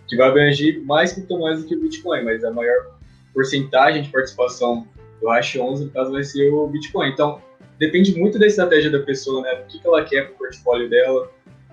que 0.06 0.16
vai 0.16 0.28
abranger 0.28 0.80
mais 0.84 1.12
criptomoedas 1.12 1.62
do 1.62 1.68
que 1.68 1.74
o 1.74 1.80
Bitcoin, 1.80 2.22
mas 2.22 2.44
a 2.44 2.50
maior 2.52 2.94
porcentagem 3.32 4.02
de 4.02 4.10
participação 4.10 4.86
do 5.20 5.28
Hash 5.28 5.56
11, 5.56 5.86
no 5.86 5.90
caso, 5.90 6.12
vai 6.12 6.22
ser 6.22 6.52
o 6.52 6.68
Bitcoin. 6.68 7.08
Então, 7.08 7.42
depende 7.76 8.16
muito 8.16 8.38
da 8.38 8.46
estratégia 8.46 8.90
da 8.90 9.00
pessoa, 9.00 9.42
né? 9.42 9.52
O 9.54 9.66
que 9.66 9.80
ela 9.84 10.04
quer 10.04 10.26
para 10.26 10.34
o 10.34 10.38
portfólio 10.38 10.88
dela, 10.88 11.28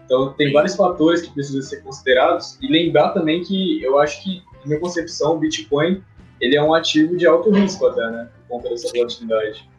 então, 0.06 0.34
tem 0.34 0.52
vários 0.52 0.76
fatores 0.76 1.22
que 1.22 1.32
precisam 1.32 1.62
ser 1.62 1.82
considerados 1.82 2.58
e 2.62 2.68
lembrar 2.68 3.10
também 3.10 3.43
que 3.43 3.82
eu 3.82 3.97
acho 3.99 4.22
que, 4.24 4.43
na 4.62 4.68
minha 4.68 4.80
concepção, 4.80 5.36
o 5.36 5.38
Bitcoin 5.38 6.04
ele 6.41 6.56
é 6.56 6.64
um 6.64 6.74
ativo 6.74 7.16
de 7.16 7.28
alto 7.28 7.52
risco 7.52 7.86
até, 7.86 8.02
né? 8.10 8.28
Por 8.47 8.58
conta 8.58 8.70
dessa 8.70 8.89
volatilidade. 8.89 9.70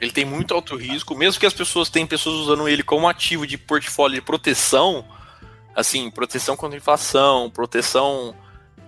Ele 0.00 0.10
tem 0.10 0.24
muito 0.24 0.52
alto 0.52 0.76
risco, 0.76 1.14
mesmo 1.14 1.38
que 1.38 1.46
as 1.46 1.54
pessoas 1.54 1.88
tenham 1.88 2.08
pessoas 2.08 2.34
usando 2.36 2.68
ele 2.68 2.82
como 2.82 3.08
ativo 3.08 3.46
de 3.46 3.56
portfólio 3.56 4.16
de 4.16 4.20
proteção, 4.20 5.04
assim, 5.74 6.10
proteção 6.10 6.56
contra 6.56 6.76
inflação, 6.76 7.48
proteção 7.48 8.34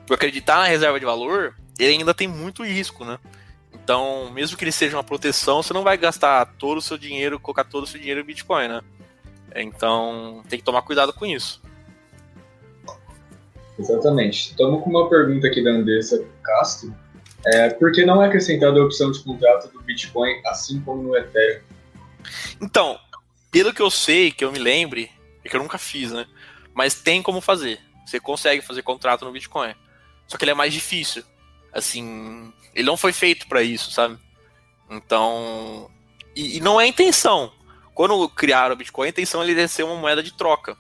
por 0.07 0.15
acreditar 0.15 0.59
na 0.59 0.65
reserva 0.65 0.99
de 0.99 1.07
valor, 1.07 1.55
ele 1.79 1.93
ainda 1.93 2.13
tem 2.13 2.27
muito 2.27 2.65
risco, 2.65 3.05
né? 3.05 3.19
Então, 3.73 4.31
mesmo 4.33 4.57
que 4.57 4.65
ele 4.65 4.73
seja 4.73 4.97
uma 4.97 5.05
proteção, 5.05 5.63
você 5.63 5.73
não 5.73 5.83
vai 5.83 5.97
gastar 5.97 6.45
todo 6.59 6.79
o 6.79 6.83
seu 6.83 6.99
dinheiro, 6.99 7.39
colocar 7.39 7.65
todo 7.65 7.85
o 7.85 7.87
seu 7.87 8.01
dinheiro 8.01 8.21
em 8.21 8.25
Bitcoin, 8.25 8.67
né? 8.67 8.81
Então 9.63 10.43
tem 10.49 10.59
que 10.59 10.65
tomar 10.65 10.83
cuidado 10.83 11.13
com 11.13 11.27
isso. 11.27 11.63
Exatamente. 13.79 14.51
Estamos 14.51 14.83
com 14.83 14.91
uma 14.91 15.09
pergunta 15.09 15.47
aqui 15.47 15.63
da 15.63 15.71
Andressa 15.71 16.25
Castro. 16.43 16.95
É, 17.47 17.71
por 17.71 17.93
que 17.93 18.05
não 18.05 18.23
é 18.23 18.27
acrescentada 18.27 18.81
a 18.81 18.85
opção 18.85 19.11
de 19.13 19.21
contrato 19.21 19.71
do 19.71 19.81
Bitcoin 19.83 20.41
assim 20.47 20.81
como 20.81 21.03
no 21.03 21.17
Ethereum? 21.17 21.61
Então, 22.61 22.99
pelo 23.51 23.73
que 23.73 23.83
eu 23.83 23.91
sei, 23.91 24.31
que 24.31 24.45
eu 24.45 24.51
me 24.51 24.59
lembre, 24.59 25.11
é 25.45 25.49
que 25.49 25.55
eu 25.55 25.63
nunca 25.63 25.79
fiz, 25.79 26.11
né? 26.11 26.27
Mas 26.75 26.95
tem 26.95 27.23
como 27.23 27.41
fazer. 27.41 27.79
Você 28.05 28.19
consegue 28.19 28.63
fazer 28.63 28.83
contrato 28.83 29.25
no 29.25 29.33
Bitcoin. 29.33 29.75
Só 30.27 30.37
que 30.37 30.45
ele 30.45 30.51
é 30.51 30.55
mais 30.55 30.73
difícil. 30.73 31.23
Assim, 31.73 32.53
ele 32.75 32.87
não 32.87 32.97
foi 32.97 33.13
feito 33.13 33.47
para 33.47 33.63
isso, 33.63 33.91
sabe? 33.91 34.19
Então, 34.91 35.91
e, 36.35 36.57
e, 36.57 36.61
não 36.61 36.81
é 36.81 36.87
intenção 36.87 37.53
quando 37.97 38.29
criaram 38.29 38.75
o 38.75 38.77
Bitcoin, 38.77 39.07
a 39.07 39.09
intenção 39.09 39.43
ele 39.43 39.59
é 39.59 39.67
ser 39.67 39.83
uma 39.83 39.97
moeda 39.97 40.23
de 40.23 40.31
troca. 40.31 40.77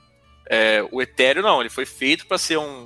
É, 0.50 0.86
o 0.92 1.00
Ethereum 1.00 1.42
não, 1.42 1.62
ele 1.62 1.70
foi 1.70 1.86
feito 1.86 2.26
para 2.26 2.36
ser 2.36 2.58
um, 2.58 2.84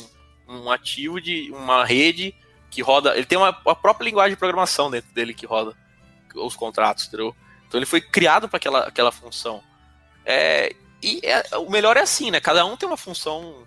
um 0.48 0.70
ativo 0.70 1.20
de 1.20 1.50
uma 1.50 1.84
rede 1.84 2.32
que 2.70 2.80
roda. 2.80 3.16
Ele 3.16 3.26
tem 3.26 3.36
uma, 3.36 3.48
a 3.48 3.74
própria 3.74 4.04
linguagem 4.04 4.36
de 4.36 4.38
programação 4.38 4.88
dentro 4.88 5.12
dele 5.12 5.34
que 5.34 5.46
roda 5.46 5.76
os 6.36 6.54
contratos, 6.54 7.08
entendeu? 7.08 7.34
Então 7.66 7.76
ele 7.76 7.86
foi 7.86 8.00
criado 8.00 8.48
para 8.48 8.58
aquela, 8.58 8.86
aquela 8.86 9.10
função. 9.10 9.64
É, 10.24 10.76
e 11.02 11.20
é, 11.24 11.58
o 11.58 11.68
melhor 11.68 11.96
é 11.96 12.02
assim, 12.02 12.30
né? 12.30 12.40
Cada 12.40 12.64
um 12.64 12.76
tem 12.76 12.88
uma 12.88 12.96
função, 12.96 13.66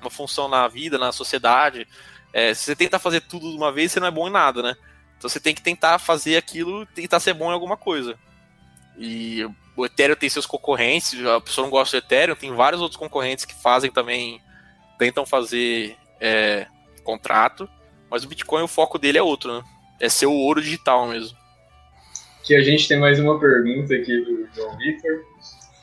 uma 0.00 0.08
função 0.08 0.48
na 0.48 0.66
vida, 0.66 0.96
na 0.96 1.12
sociedade. 1.12 1.86
É, 2.32 2.54
se 2.54 2.64
você 2.64 2.74
tenta 2.74 2.98
fazer 2.98 3.20
tudo 3.20 3.50
de 3.50 3.56
uma 3.56 3.70
vez, 3.70 3.92
você 3.92 4.00
não 4.00 4.06
é 4.06 4.10
bom 4.10 4.26
em 4.26 4.32
nada, 4.32 4.62
né? 4.62 4.74
Então 5.18 5.28
você 5.28 5.38
tem 5.38 5.54
que 5.54 5.60
tentar 5.60 5.98
fazer 5.98 6.38
aquilo, 6.38 6.86
tentar 6.86 7.20
ser 7.20 7.34
bom 7.34 7.50
em 7.50 7.54
alguma 7.54 7.76
coisa. 7.76 8.18
E 8.96 9.46
o 9.80 9.86
Ethereum 9.86 10.14
tem 10.14 10.28
seus 10.28 10.46
concorrentes, 10.46 11.24
a 11.24 11.40
pessoa 11.40 11.64
não 11.64 11.70
gosta 11.70 11.98
do 11.98 12.04
Ethereum, 12.04 12.34
tem 12.34 12.54
vários 12.54 12.82
outros 12.82 12.98
concorrentes 12.98 13.44
que 13.44 13.54
fazem 13.54 13.90
também, 13.90 14.40
tentam 14.98 15.24
fazer 15.24 15.96
é, 16.20 16.66
contrato, 17.02 17.68
mas 18.10 18.24
o 18.24 18.28
Bitcoin, 18.28 18.62
o 18.62 18.68
foco 18.68 18.98
dele 18.98 19.18
é 19.18 19.22
outro, 19.22 19.56
né? 19.56 19.64
É 19.98 20.08
ser 20.08 20.26
o 20.26 20.32
ouro 20.32 20.60
digital 20.60 21.06
mesmo. 21.06 21.36
Que 22.44 22.54
a 22.54 22.62
gente 22.62 22.86
tem 22.88 22.98
mais 22.98 23.18
uma 23.18 23.38
pergunta 23.38 23.94
aqui 23.94 24.20
do 24.20 24.48
João 24.54 24.76
Victor. 24.76 25.24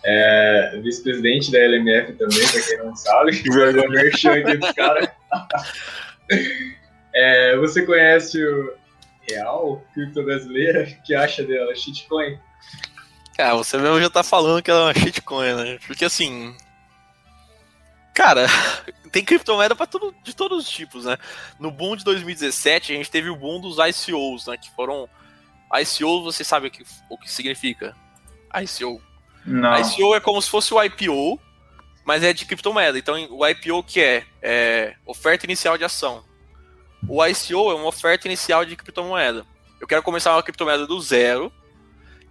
É, 0.05 0.79
vice-presidente 0.83 1.51
da 1.51 1.59
LMF 1.59 2.13
também, 2.13 2.47
para 2.47 2.61
quem 2.61 2.77
não 2.77 2.95
sabe, 2.95 3.31
que 3.41 3.49
vergonha 3.49 3.89
merchan 3.89 4.33
aqui 4.33 4.57
dos 4.57 4.71
caras. 4.73 5.09
É, 7.13 7.57
você 7.57 7.85
conhece 7.85 8.43
o 8.43 8.73
Real, 9.29 9.83
cripto 9.93 10.23
brasileira? 10.23 10.83
O 10.83 11.03
que 11.03 11.15
acha 11.15 11.43
dela? 11.43 11.75
Shitcoin? 11.75 12.39
Cara, 13.37 13.53
você 13.53 13.77
mesmo 13.77 14.01
já 14.01 14.09
tá 14.09 14.23
falando 14.23 14.63
que 14.63 14.71
ela 14.71 14.79
é 14.79 14.83
uma 14.85 14.93
shitcoin, 14.95 15.53
né? 15.53 15.79
Porque 15.85 16.03
assim. 16.03 16.55
Cara, 18.15 18.47
tem 19.11 19.23
criptomoeda 19.23 19.75
para 19.75 19.85
tudo, 19.85 20.13
de 20.23 20.35
todos 20.35 20.63
os 20.63 20.69
tipos, 20.69 21.05
né? 21.05 21.17
No 21.59 21.69
boom 21.69 21.95
de 21.95 22.03
2017, 22.03 22.93
a 22.93 22.95
gente 22.95 23.11
teve 23.11 23.29
o 23.29 23.35
boom 23.35 23.61
dos 23.61 23.77
ICOs, 23.77 24.47
né? 24.47 24.57
Que 24.57 24.71
foram. 24.71 25.07
ICO, 25.71 26.23
você 26.23 26.43
sabe 26.43 26.67
o 26.67 26.71
que, 26.71 26.83
o 27.09 27.17
que 27.17 27.31
significa? 27.31 27.95
ICO. 28.55 28.99
Não. 29.45 29.77
ICO 29.81 30.15
é 30.15 30.19
como 30.19 30.41
se 30.41 30.49
fosse 30.49 30.73
o 30.73 30.81
IPO, 30.81 31.39
mas 32.03 32.23
é 32.23 32.33
de 32.33 32.45
criptomoeda. 32.45 32.97
Então, 32.97 33.15
o 33.29 33.45
IPO 33.45 33.83
que 33.83 34.01
é? 34.01 34.25
É 34.41 34.95
oferta 35.05 35.45
inicial 35.45 35.77
de 35.77 35.83
ação. 35.83 36.23
O 37.07 37.23
ICO 37.23 37.69
é 37.69 37.75
uma 37.75 37.87
oferta 37.87 38.27
inicial 38.27 38.65
de 38.65 38.75
criptomoeda. 38.75 39.45
Eu 39.79 39.85
quero 39.85 40.01
começar 40.01 40.33
uma 40.33 40.41
criptomoeda 40.41 40.87
do 40.87 40.99
zero. 40.99 41.53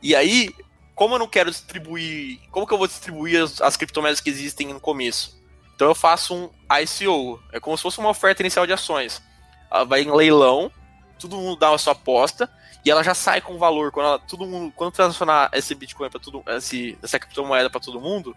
E 0.02 0.16
aí, 0.16 0.50
como 0.96 1.14
eu 1.14 1.18
não 1.18 1.28
quero 1.28 1.50
distribuir. 1.50 2.40
Como 2.50 2.66
que 2.66 2.72
eu 2.72 2.78
vou 2.78 2.88
distribuir 2.88 3.42
as, 3.42 3.60
as 3.60 3.76
criptomoedas 3.76 4.18
que 4.18 4.30
existem 4.30 4.72
no 4.72 4.80
começo? 4.80 5.38
Então 5.74 5.86
eu 5.86 5.94
faço 5.94 6.34
um 6.34 6.50
ICO. 6.80 7.40
É 7.52 7.60
como 7.60 7.76
se 7.76 7.82
fosse 7.82 7.98
uma 7.98 8.08
oferta 8.08 8.42
inicial 8.42 8.66
de 8.66 8.72
ações. 8.72 9.22
Ela 9.70 9.84
vai 9.84 10.00
em 10.00 10.10
leilão, 10.10 10.72
todo 11.18 11.36
mundo 11.36 11.58
dá 11.58 11.72
a 11.72 11.78
sua 11.78 11.92
aposta 11.92 12.50
e 12.82 12.90
ela 12.90 13.04
já 13.04 13.12
sai 13.12 13.42
com 13.42 13.58
valor. 13.58 13.92
Quando 13.92 14.06
ela, 14.06 14.18
todo 14.18 14.46
mundo, 14.46 14.72
quando 14.74 14.94
transacionar 14.94 15.50
esse 15.52 15.74
Bitcoin 15.74 16.08
para 16.08 16.18
todo 16.18 16.42
esse, 16.46 16.98
essa 17.02 17.18
criptomoeda 17.18 17.68
para 17.68 17.80
todo 17.80 18.00
mundo, 18.00 18.34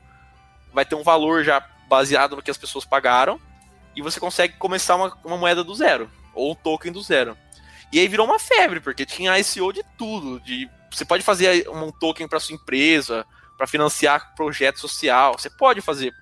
vai 0.73 0.83
ter 0.83 0.95
um 0.95 1.03
valor 1.03 1.45
já 1.45 1.65
baseado 1.87 2.35
no 2.35 2.41
que 2.41 2.51
as 2.51 2.57
pessoas 2.57 2.83
pagaram 2.83 3.39
e 3.95 4.01
você 4.01 4.19
consegue 4.19 4.57
começar 4.57 4.97
uma, 4.97 5.17
uma 5.23 5.37
moeda 5.37 5.63
do 5.63 5.73
zero 5.73 6.11
ou 6.33 6.51
um 6.51 6.55
token 6.55 6.91
do 6.91 7.01
zero. 7.01 7.37
E 7.91 7.99
aí 7.99 8.07
virou 8.07 8.27
uma 8.27 8.37
febre, 8.37 8.81
porque 8.81 9.05
tinha 9.05 9.39
ICO 9.39 9.71
de 9.71 9.81
tudo, 9.97 10.41
de 10.41 10.69
você 10.91 11.05
pode 11.05 11.23
fazer 11.23 11.67
um 11.69 11.91
token 11.91 12.27
para 12.27 12.39
sua 12.39 12.55
empresa, 12.55 13.25
para 13.57 13.67
financiar 13.67 14.33
projeto 14.35 14.79
social, 14.79 15.35
você 15.37 15.49
pode 15.49 15.81
fazer. 15.81 16.13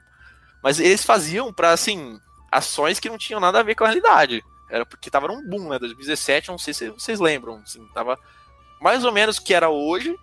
Mas 0.63 0.80
eles 0.80 1.03
faziam 1.03 1.53
para 1.53 1.72
assim, 1.72 2.20
ações 2.51 2.99
que 2.99 3.09
não 3.09 3.18
tinham 3.18 3.39
nada 3.39 3.59
a 3.59 3.63
ver 3.63 3.76
com 3.76 3.84
a 3.84 3.88
realidade. 3.88 4.43
Era 4.70 4.86
porque 4.86 5.09
tava 5.09 5.28
num 5.28 5.47
boom, 5.47 5.70
né? 5.70 5.80
2017, 5.80 6.49
não 6.49 6.57
sei 6.57 6.74
se 6.74 6.89
vocês 6.89 7.20
lembram, 7.20 7.61
assim, 7.63 7.86
tava 7.93 8.20
mais 8.82 9.05
ou 9.05 9.11
menos 9.11 9.38
o 9.38 9.43
que 9.43 9.53
era 9.53 9.70
hoje, 9.70 10.15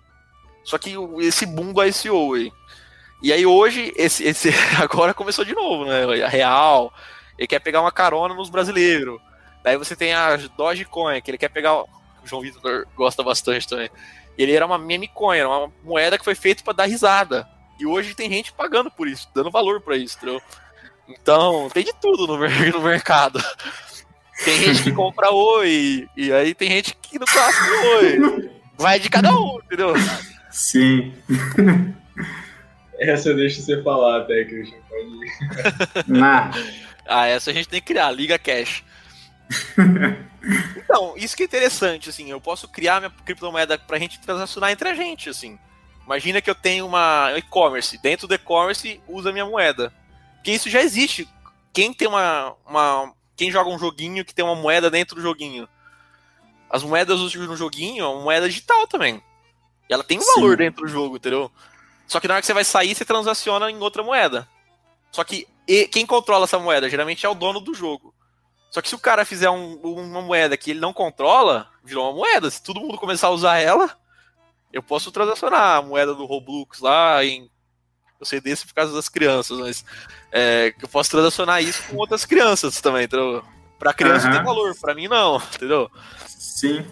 só 0.63 0.77
que 0.77 0.95
esse 1.19 1.45
boom 1.45 1.73
do 1.73 1.83
ICO 1.83 2.33
aí. 2.35 2.51
E 3.21 3.33
aí 3.33 3.45
hoje, 3.45 3.93
esse, 3.95 4.23
esse 4.23 4.49
agora 4.81 5.13
começou 5.13 5.45
de 5.45 5.53
novo, 5.53 5.85
né? 5.85 6.23
A 6.23 6.27
Real, 6.27 6.93
ele 7.37 7.47
quer 7.47 7.59
pegar 7.59 7.81
uma 7.81 7.91
carona 7.91 8.33
nos 8.33 8.49
brasileiros. 8.49 9.19
Daí 9.63 9.77
você 9.77 9.95
tem 9.95 10.13
a 10.13 10.35
Dogecoin, 10.35 11.21
que 11.21 11.31
ele 11.31 11.37
quer 11.37 11.49
pegar. 11.49 11.73
O 11.75 11.87
João 12.23 12.41
Vitor 12.41 12.85
gosta 12.95 13.23
bastante 13.23 13.67
também. 13.67 13.89
Ele 14.37 14.53
era 14.53 14.65
uma 14.65 14.77
meme 14.77 15.07
coin, 15.07 15.37
era 15.37 15.49
uma 15.49 15.71
moeda 15.83 16.17
que 16.17 16.25
foi 16.25 16.35
feita 16.35 16.63
para 16.63 16.73
dar 16.73 16.85
risada. 16.85 17.47
E 17.79 17.85
hoje 17.85 18.15
tem 18.15 18.29
gente 18.29 18.53
pagando 18.53 18.89
por 18.89 19.07
isso, 19.07 19.29
dando 19.33 19.51
valor 19.51 19.81
para 19.81 19.97
isso, 19.97 20.17
entendeu? 20.17 20.41
Então, 21.07 21.69
tem 21.73 21.83
de 21.83 21.93
tudo 21.93 22.25
no, 22.25 22.37
no 22.71 22.81
mercado. 22.81 23.43
Tem 24.43 24.57
gente 24.59 24.83
que 24.83 24.91
compra 24.91 25.31
oi, 25.31 26.09
e 26.15 26.31
aí 26.31 26.53
tem 26.53 26.69
gente 26.69 26.95
que 27.01 27.17
não 27.17 27.25
gosta 27.25 27.63
de 27.63 27.71
oi. 27.71 28.51
Vai 28.77 28.99
de 28.99 29.09
cada 29.09 29.33
um, 29.33 29.59
entendeu? 29.63 29.93
Sim. 30.51 31.13
Essa 32.99 33.29
eu 33.29 33.35
deixo 33.35 33.61
você 33.61 33.81
falar 33.83 34.21
até, 34.21 34.43
Christian. 34.45 34.77
Pode 34.89 35.09
ir. 35.09 36.85
Ah, 37.07 37.27
essa 37.27 37.51
a 37.51 37.53
gente 37.53 37.69
tem 37.69 37.79
que 37.79 37.85
criar, 37.85 38.09
Liga 38.09 38.39
Cash. 38.39 38.83
Então, 40.77 41.13
isso 41.17 41.35
que 41.35 41.43
é 41.43 41.45
interessante, 41.45 42.09
assim, 42.09 42.29
eu 42.29 42.39
posso 42.39 42.67
criar 42.67 42.99
minha 42.99 43.09
criptomoeda 43.09 43.77
pra 43.77 43.99
gente 43.99 44.19
transacionar 44.19 44.71
entre 44.71 44.89
a 44.89 44.93
gente, 44.93 45.29
assim. 45.29 45.57
Imagina 46.05 46.41
que 46.41 46.49
eu 46.49 46.55
tenho 46.55 46.85
uma 46.85 47.31
e-commerce, 47.35 47.97
dentro 47.97 48.27
do 48.27 48.35
e-commerce 48.35 49.01
usa 49.07 49.31
minha 49.31 49.45
moeda. 49.45 49.91
Porque 50.35 50.51
isso 50.51 50.69
já 50.69 50.81
existe. 50.81 51.27
Quem 51.73 51.91
tem 51.91 52.07
uma, 52.07 52.55
uma. 52.65 53.13
Quem 53.35 53.51
joga 53.51 53.69
um 53.69 53.79
joguinho 53.79 54.23
que 54.23 54.33
tem 54.33 54.45
uma 54.45 54.55
moeda 54.55 54.89
dentro 54.91 55.15
do 55.15 55.21
joguinho? 55.21 55.67
As 56.69 56.83
moedas 56.83 57.19
no 57.19 57.57
joguinho 57.57 58.03
é 58.03 58.07
uma 58.07 58.21
moeda 58.21 58.47
digital 58.47 58.87
também. 58.87 59.21
E 59.89 59.93
ela 59.93 60.03
tem 60.03 60.19
um 60.19 60.33
valor 60.35 60.51
Sim. 60.51 60.57
dentro 60.57 60.83
do 60.83 60.87
jogo, 60.87 61.15
entendeu? 61.15 61.51
Só 62.07 62.19
que 62.19 62.27
na 62.27 62.35
hora 62.35 62.41
que 62.41 62.45
você 62.45 62.53
vai 62.53 62.63
sair, 62.63 62.93
você 62.93 63.03
transaciona 63.03 63.69
em 63.71 63.77
outra 63.79 64.03
moeda. 64.03 64.47
Só 65.11 65.23
que 65.23 65.47
e- 65.67 65.87
quem 65.87 66.05
controla 66.05 66.45
essa 66.45 66.59
moeda 66.59 66.89
geralmente 66.89 67.25
é 67.25 67.29
o 67.29 67.35
dono 67.35 67.59
do 67.59 67.73
jogo. 67.73 68.13
Só 68.75 68.81
que 68.81 68.89
se 68.89 68.95
o 68.95 68.99
cara 68.99 69.23
fizer 69.23 69.49
um- 69.49 69.75
uma 69.77 70.21
moeda 70.21 70.57
que 70.57 70.71
ele 70.71 70.81
não 70.81 70.91
controla, 70.91 71.65
virou 71.81 72.03
uma 72.09 72.13
moeda. 72.17 72.51
Se 72.51 72.61
todo 72.61 72.81
mundo 72.81 72.97
começar 72.97 73.27
a 73.27 73.31
usar 73.31 73.57
ela, 73.57 73.89
eu 74.73 74.83
posso 74.83 75.13
transacionar 75.13 75.77
a 75.77 75.81
moeda 75.81 76.13
do 76.13 76.25
Roblox 76.25 76.81
lá 76.81 77.23
em. 77.23 77.49
Eu 78.19 78.25
sei 78.25 78.41
desse 78.41 78.67
por 78.67 78.73
causa 78.73 78.93
das 78.93 79.07
crianças, 79.07 79.57
mas 79.59 79.85
é, 80.29 80.73
eu 80.81 80.89
posso 80.89 81.09
transacionar 81.09 81.63
isso 81.63 81.83
com 81.83 81.95
outras 81.95 82.25
crianças 82.25 82.81
também, 82.81 83.05
entendeu? 83.05 83.41
Pra 83.79 83.93
criança 83.93 84.27
Aham. 84.27 84.35
tem 84.35 84.43
valor, 84.43 84.75
pra 84.77 84.93
mim 84.93 85.07
não, 85.07 85.37
entendeu? 85.55 85.89
Sim. 86.27 86.85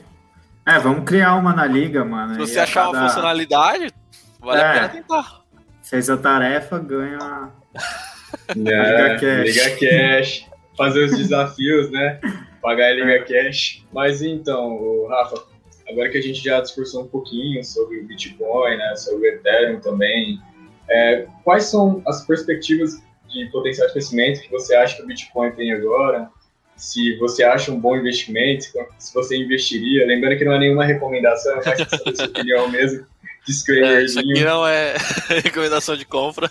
É, 0.66 0.80
vamos 0.80 1.04
criar 1.04 1.36
uma 1.36 1.52
na 1.52 1.66
liga, 1.66 2.06
mano. 2.06 2.34
Se 2.36 2.40
você 2.54 2.60
achar 2.62 2.86
uma 2.86 2.94
cada- 2.94 3.08
funcionalidade, 3.10 3.94
vale 4.40 4.62
É. 4.62 4.66
a 4.70 4.72
pena 4.74 4.88
tentar. 4.88 5.42
Fez 5.84 6.10
a 6.10 6.16
tarefa, 6.16 6.80
ganha. 6.80 7.52
Né? 8.56 9.18
Cash. 9.20 9.44
Liga 9.46 9.78
Cash. 9.78 10.53
Fazer 10.78 11.04
os 11.06 11.18
desafios, 11.18 11.90
né? 11.92 12.20
Pagar 12.62 12.92
em 12.94 12.96
Liga 13.04 13.24
Cash. 13.26 13.84
Mas 13.94 14.22
então, 14.22 15.08
Rafa, 15.10 15.44
agora 15.90 16.10
que 16.10 16.18
a 16.18 16.22
gente 16.22 16.44
já 16.44 16.60
discursou 16.62 17.04
um 17.04 17.08
pouquinho 17.08 17.64
sobre 17.64 18.00
o 18.00 18.04
Bitcoin, 18.06 18.78
né? 18.78 18.96
Sobre 18.96 19.30
o 19.30 19.34
Ethereum 19.36 19.80
também. 19.80 20.40
é, 20.90 21.28
quais 21.44 21.66
são 21.66 22.02
as 22.08 22.26
perspectivas 22.26 23.02
de 23.30 23.46
potencial 23.52 23.88
de 23.88 23.94
crescimento 23.94 24.42
que 24.42 24.50
você 24.52 24.76
acha 24.76 24.96
que 24.98 25.04
o 25.04 25.08
Bitcoin 25.08 25.52
tem 25.52 25.72
agora? 25.72 26.30
Se 26.76 27.16
você 27.18 27.44
acha 27.44 27.72
um 27.72 27.80
bom 27.80 27.96
investimento, 27.96 28.66
se 28.98 29.14
você 29.14 29.38
investiria. 29.38 30.06
Lembrando 30.08 30.38
que 30.38 30.44
não 30.46 30.54
é 30.54 30.60
nenhuma 30.60 30.84
recomendação, 30.86 31.56
mas 31.66 31.80
é 31.80 31.84
a 31.84 32.16
sua 32.16 32.26
opinião 32.26 32.70
mesmo. 32.70 33.06
É, 33.44 33.46
Disclaimer. 33.46 34.04
isso 34.06 34.20
aqui 34.20 34.42
não 34.46 34.66
é 34.66 34.94
recomendação 35.44 35.98
de 35.98 36.06
compra. 36.06 36.50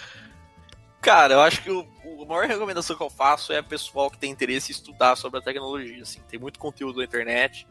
Cara, 1.00 1.34
eu 1.34 1.40
acho 1.40 1.62
que 1.62 1.70
o- 1.70 1.86
a 2.26 2.28
maior 2.28 2.46
recomendação 2.46 2.96
que 2.96 3.02
eu 3.02 3.08
faço 3.08 3.52
é 3.52 3.62
pessoal 3.62 4.10
que 4.10 4.18
tem 4.18 4.30
interesse 4.30 4.72
em 4.72 4.74
estudar 4.74 5.16
sobre 5.16 5.38
a 5.38 5.42
tecnologia. 5.42 6.02
Assim. 6.02 6.20
Tem 6.28 6.38
muito 6.38 6.58
conteúdo 6.58 6.98
na 6.98 7.04
internet, 7.04 7.66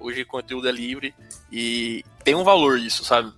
hoje 0.00 0.24
conteúdo 0.24 0.68
é 0.68 0.72
livre 0.72 1.14
e 1.52 2.02
tem 2.24 2.34
um 2.34 2.42
valor 2.42 2.78
isso, 2.78 3.04
sabe? 3.04 3.32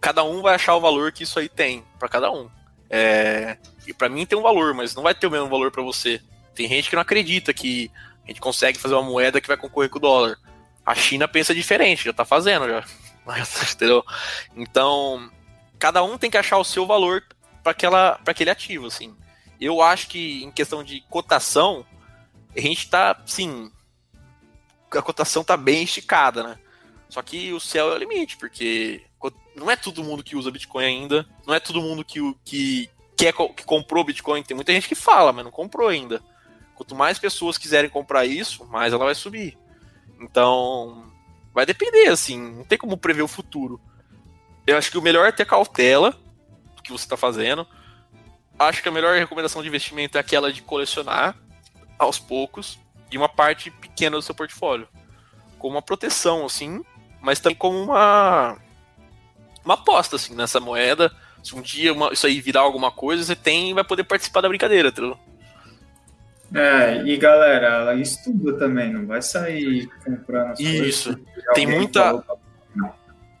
Cada 0.00 0.24
um 0.24 0.40
vai 0.40 0.54
achar 0.54 0.74
o 0.74 0.80
valor 0.80 1.12
que 1.12 1.24
isso 1.24 1.38
aí 1.38 1.48
tem 1.48 1.84
pra 1.98 2.08
cada 2.08 2.32
um. 2.32 2.50
É, 2.88 3.58
e 3.86 3.92
pra 3.92 4.08
mim 4.08 4.24
tem 4.24 4.38
um 4.38 4.42
valor, 4.42 4.72
mas 4.72 4.94
não 4.94 5.02
vai 5.02 5.14
ter 5.14 5.26
o 5.26 5.30
mesmo 5.30 5.48
valor 5.48 5.70
pra 5.70 5.82
você. 5.82 6.20
Tem 6.54 6.68
gente 6.68 6.88
que 6.88 6.96
não 6.96 7.02
acredita 7.02 7.52
que 7.52 7.90
a 8.24 8.28
gente 8.28 8.40
consegue 8.40 8.78
fazer 8.78 8.94
uma 8.94 9.02
moeda 9.02 9.40
que 9.40 9.48
vai 9.48 9.56
concorrer 9.56 9.90
com 9.90 9.98
o 9.98 10.00
dólar. 10.00 10.38
A 10.86 10.94
China 10.94 11.28
pensa 11.28 11.54
diferente, 11.54 12.04
já 12.04 12.12
tá 12.12 12.24
fazendo 12.24 12.66
já. 12.66 12.84
Entendeu? 13.72 14.04
Então, 14.56 15.30
cada 15.78 16.02
um 16.02 16.16
tem 16.16 16.30
que 16.30 16.38
achar 16.38 16.58
o 16.58 16.64
seu 16.64 16.86
valor 16.86 17.22
para 17.62 17.74
para 17.74 18.30
aquele 18.30 18.50
ativo, 18.50 18.86
assim. 18.86 19.14
Eu 19.60 19.82
acho 19.82 20.08
que 20.08 20.42
em 20.42 20.50
questão 20.50 20.82
de 20.82 21.00
cotação, 21.08 21.86
a 22.56 22.60
gente 22.60 22.88
tá, 22.88 23.20
sim, 23.26 23.70
a 24.90 25.02
cotação 25.02 25.42
tá 25.44 25.56
bem 25.56 25.84
esticada, 25.84 26.42
né? 26.42 26.58
Só 27.08 27.22
que 27.22 27.52
o 27.52 27.60
céu 27.60 27.92
é 27.92 27.94
o 27.94 27.98
limite, 27.98 28.36
porque 28.36 29.02
não 29.54 29.70
é 29.70 29.76
todo 29.76 30.02
mundo 30.02 30.24
que 30.24 30.36
usa 30.36 30.50
Bitcoin 30.50 30.84
ainda, 30.84 31.26
não 31.46 31.54
é 31.54 31.60
todo 31.60 31.80
mundo 31.80 32.04
que, 32.04 32.20
que, 32.44 32.90
que 33.16 33.64
comprou 33.64 34.04
Bitcoin, 34.04 34.42
tem 34.42 34.54
muita 34.54 34.72
gente 34.72 34.88
que 34.88 34.94
fala, 34.94 35.32
mas 35.32 35.44
não 35.44 35.52
comprou 35.52 35.88
ainda. 35.88 36.20
Quanto 36.74 36.94
mais 36.94 37.18
pessoas 37.18 37.56
quiserem 37.56 37.88
comprar 37.88 38.26
isso, 38.26 38.64
mais 38.66 38.92
ela 38.92 39.04
vai 39.04 39.14
subir. 39.14 39.56
Então, 40.20 41.06
vai 41.52 41.64
depender, 41.64 42.08
assim, 42.08 42.38
não 42.38 42.64
tem 42.64 42.76
como 42.76 42.96
prever 42.96 43.22
o 43.22 43.28
futuro. 43.28 43.80
Eu 44.66 44.76
acho 44.76 44.90
que 44.90 44.98
o 44.98 45.02
melhor 45.02 45.26
é 45.26 45.32
ter 45.32 45.46
cautela 45.46 46.18
do 46.74 46.82
que 46.82 46.90
você 46.90 47.04
está 47.04 47.16
fazendo. 47.16 47.66
Acho 48.58 48.82
que 48.82 48.88
a 48.88 48.92
melhor 48.92 49.16
recomendação 49.16 49.62
de 49.62 49.68
investimento 49.68 50.16
é 50.16 50.20
aquela 50.20 50.52
de 50.52 50.62
colecionar 50.62 51.36
aos 51.98 52.18
poucos 52.18 52.78
e 53.10 53.16
uma 53.18 53.28
parte 53.28 53.70
pequena 53.70 54.16
do 54.16 54.22
seu 54.22 54.34
portfólio. 54.34 54.88
Como 55.58 55.74
uma 55.76 55.82
proteção, 55.82 56.44
assim, 56.46 56.84
mas 57.20 57.40
também 57.40 57.56
como 57.56 57.78
uma, 57.80 58.56
uma 59.64 59.74
aposta, 59.74 60.16
assim, 60.16 60.34
nessa 60.34 60.60
moeda. 60.60 61.12
Se 61.42 61.54
um 61.54 61.60
dia 61.60 61.92
uma- 61.92 62.12
isso 62.12 62.26
aí 62.26 62.40
virar 62.40 62.60
alguma 62.60 62.90
coisa, 62.90 63.24
você 63.24 63.36
tem 63.36 63.70
e 63.70 63.74
vai 63.74 63.84
poder 63.84 64.04
participar 64.04 64.40
da 64.40 64.48
brincadeira, 64.48 64.88
entendeu? 64.88 65.18
É, 66.54 67.02
e 67.04 67.16
galera, 67.16 67.66
ela 67.66 67.94
estuda 67.94 68.56
também, 68.58 68.92
não 68.92 69.06
vai 69.06 69.20
sair 69.20 69.88
comprando 70.04 70.60
Isso. 70.60 71.18
Tem 71.54 71.66
muita- 71.66 72.18
pra- 72.18 72.36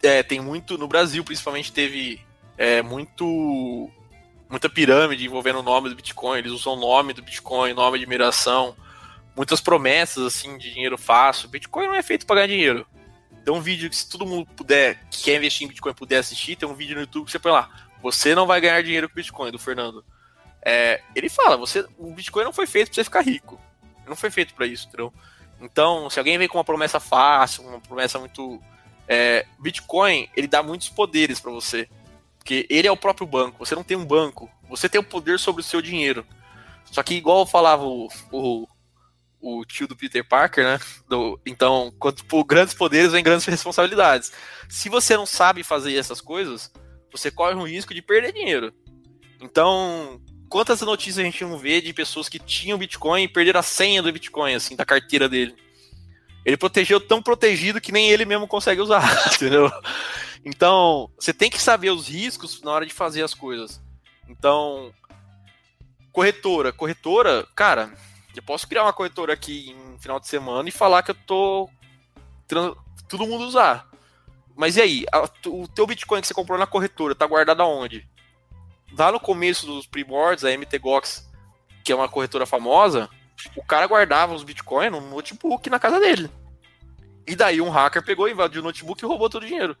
É, 0.02 0.22
tem 0.22 0.40
muito. 0.40 0.76
No 0.76 0.86
Brasil, 0.88 1.24
principalmente, 1.24 1.72
teve 1.72 2.20
é, 2.58 2.82
muito. 2.82 3.88
Muita 4.48 4.68
pirâmide 4.68 5.24
envolvendo 5.24 5.60
o 5.60 5.62
nome 5.62 5.88
do 5.88 5.96
Bitcoin. 5.96 6.38
Eles 6.38 6.52
usam 6.52 6.74
o 6.74 6.76
nome 6.76 7.12
do 7.12 7.22
Bitcoin, 7.22 7.72
nome 7.72 7.98
de 7.98 8.06
mineração. 8.06 8.76
Muitas 9.36 9.60
promessas, 9.60 10.24
assim, 10.24 10.56
de 10.58 10.72
dinheiro 10.72 10.96
fácil. 10.96 11.48
Bitcoin 11.48 11.86
não 11.86 11.94
é 11.94 12.02
feito 12.02 12.26
para 12.26 12.36
ganhar 12.36 12.46
dinheiro. 12.48 12.86
Tem 13.44 13.52
um 13.52 13.60
vídeo 13.60 13.90
que, 13.90 13.96
se 13.96 14.08
todo 14.08 14.26
mundo 14.26 14.46
puder, 14.56 14.98
que 15.10 15.24
quer 15.24 15.36
investir 15.36 15.64
em 15.64 15.68
Bitcoin, 15.68 15.92
puder 15.92 16.18
assistir, 16.18 16.56
tem 16.56 16.68
um 16.68 16.74
vídeo 16.74 16.94
no 16.94 17.02
YouTube 17.02 17.26
que 17.26 17.32
você 17.32 17.38
põe 17.38 17.52
lá. 17.52 17.68
Você 18.02 18.34
não 18.34 18.46
vai 18.46 18.60
ganhar 18.60 18.82
dinheiro 18.82 19.08
com 19.08 19.14
Bitcoin, 19.14 19.50
do 19.50 19.58
Fernando. 19.58 20.04
É, 20.62 21.02
ele 21.14 21.28
fala, 21.28 21.56
você, 21.56 21.86
o 21.98 22.10
Bitcoin 22.12 22.44
não 22.44 22.52
foi 22.52 22.66
feito 22.66 22.88
para 22.88 22.94
você 22.94 23.04
ficar 23.04 23.20
rico. 23.20 23.60
Não 24.06 24.16
foi 24.16 24.30
feito 24.30 24.54
para 24.54 24.66
isso, 24.66 24.86
entendeu? 24.86 25.12
Então, 25.60 26.08
se 26.08 26.18
alguém 26.18 26.38
vem 26.38 26.48
com 26.48 26.58
uma 26.58 26.64
promessa 26.64 26.98
fácil, 26.98 27.64
uma 27.66 27.80
promessa 27.80 28.18
muito 28.18 28.62
é, 29.06 29.46
Bitcoin, 29.58 30.28
ele 30.36 30.46
dá 30.46 30.62
muitos 30.62 30.88
poderes 30.88 31.40
para 31.40 31.50
você. 31.50 31.88
Porque 32.44 32.66
ele 32.68 32.86
é 32.86 32.92
o 32.92 32.96
próprio 32.96 33.26
banco. 33.26 33.64
Você 33.64 33.74
não 33.74 33.82
tem 33.82 33.96
um 33.96 34.04
banco. 34.04 34.50
Você 34.68 34.86
tem 34.86 35.00
o 35.00 35.04
poder 35.04 35.38
sobre 35.38 35.62
o 35.62 35.64
seu 35.64 35.80
dinheiro. 35.80 36.26
Só 36.84 37.02
que, 37.02 37.14
igual 37.14 37.46
falava 37.46 37.84
o, 37.84 38.06
o, 38.30 38.68
o 39.40 39.64
tio 39.64 39.88
do 39.88 39.96
Peter 39.96 40.22
Parker, 40.22 40.62
né? 40.62 40.78
Do- 41.08 41.40
então, 41.46 41.90
quanto 41.98 42.22
por 42.26 42.44
grandes 42.44 42.74
poderes 42.74 43.12
vem 43.12 43.24
grandes 43.24 43.46
responsabilidades. 43.46 44.30
Se 44.68 44.90
você 44.90 45.16
não 45.16 45.24
sabe 45.24 45.62
fazer 45.62 45.96
essas 45.96 46.20
coisas, 46.20 46.70
você 47.10 47.30
corre 47.30 47.54
o 47.54 47.66
risco 47.66 47.94
de 47.94 48.02
perder 48.02 48.34
dinheiro. 48.34 48.74
Então, 49.40 50.20
quantas 50.50 50.82
notícias 50.82 51.20
a 51.20 51.22
gente 51.22 51.42
não 51.44 51.56
vê 51.56 51.80
de 51.80 51.94
pessoas 51.94 52.28
que 52.28 52.38
tinham 52.38 52.76
Bitcoin 52.76 53.22
e 53.22 53.28
perderam 53.28 53.60
a 53.60 53.62
senha 53.62 54.02
do 54.02 54.12
Bitcoin, 54.12 54.52
assim, 54.52 54.76
da 54.76 54.84
carteira 54.84 55.30
dele? 55.30 55.56
Ele 56.44 56.58
protegeu 56.58 57.00
tão 57.00 57.22
protegido 57.22 57.80
que 57.80 57.90
nem 57.90 58.10
ele 58.10 58.26
mesmo 58.26 58.46
consegue 58.46 58.82
usar, 58.82 59.02
entendeu? 59.34 59.72
Então, 60.44 61.10
você 61.18 61.32
tem 61.32 61.48
que 61.50 61.60
saber 61.60 61.90
os 61.90 62.08
riscos 62.08 62.60
na 62.62 62.70
hora 62.70 62.86
de 62.86 62.92
fazer 62.92 63.22
as 63.22 63.32
coisas. 63.32 63.80
Então, 64.28 64.92
corretora, 66.12 66.72
corretora, 66.72 67.46
cara, 67.54 67.92
eu 68.36 68.42
posso 68.42 68.66
criar 68.68 68.82
uma 68.82 68.92
corretora 68.92 69.32
aqui 69.32 69.70
em 69.70 69.98
final 69.98 70.20
de 70.20 70.28
semana 70.28 70.68
e 70.68 70.72
falar 70.72 71.02
que 71.02 71.10
eu 71.10 71.14
tô 71.14 71.68
todo 73.08 73.26
mundo 73.26 73.44
usar. 73.44 73.88
Mas 74.56 74.76
e 74.76 74.82
aí, 74.82 75.04
A- 75.12 75.28
o 75.48 75.66
teu 75.66 75.86
Bitcoin 75.86 76.20
que 76.20 76.26
você 76.26 76.34
comprou 76.34 76.58
na 76.58 76.66
corretora 76.66 77.14
tá 77.14 77.26
guardado 77.26 77.62
aonde? 77.62 78.06
Lá 78.96 79.10
no 79.10 79.18
começo 79.18 79.66
dos 79.66 79.86
primórdios, 79.86 80.44
a 80.44 80.50
MTGOX, 80.56 81.28
que 81.82 81.90
é 81.90 81.96
uma 81.96 82.08
corretora 82.08 82.46
famosa, 82.46 83.08
o 83.56 83.64
cara 83.64 83.86
guardava 83.86 84.34
os 84.34 84.44
Bitcoin 84.44 84.90
no 84.90 85.00
notebook 85.00 85.68
na 85.68 85.80
casa 85.80 85.98
dele. 85.98 86.30
E 87.26 87.34
daí 87.34 87.60
um 87.60 87.70
hacker 87.70 88.04
pegou, 88.04 88.28
invadiu 88.28 88.60
o 88.60 88.64
notebook 88.64 89.02
e 89.02 89.06
roubou 89.08 89.28
todo 89.28 89.42
o 89.42 89.46
dinheiro. 89.46 89.76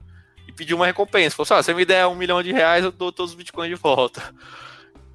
Pediu 0.56 0.76
uma 0.76 0.86
recompensa. 0.86 1.34
Falou 1.36 1.44
assim: 1.44 1.54
ah, 1.54 1.62
se 1.62 1.66
você 1.66 1.74
me 1.74 1.84
der 1.84 2.06
um 2.06 2.14
milhão 2.14 2.42
de 2.42 2.52
reais, 2.52 2.84
eu 2.84 2.92
dou 2.92 3.10
todos 3.12 3.32
os 3.32 3.36
bitcoins 3.36 3.68
de 3.70 3.74
volta. 3.74 4.34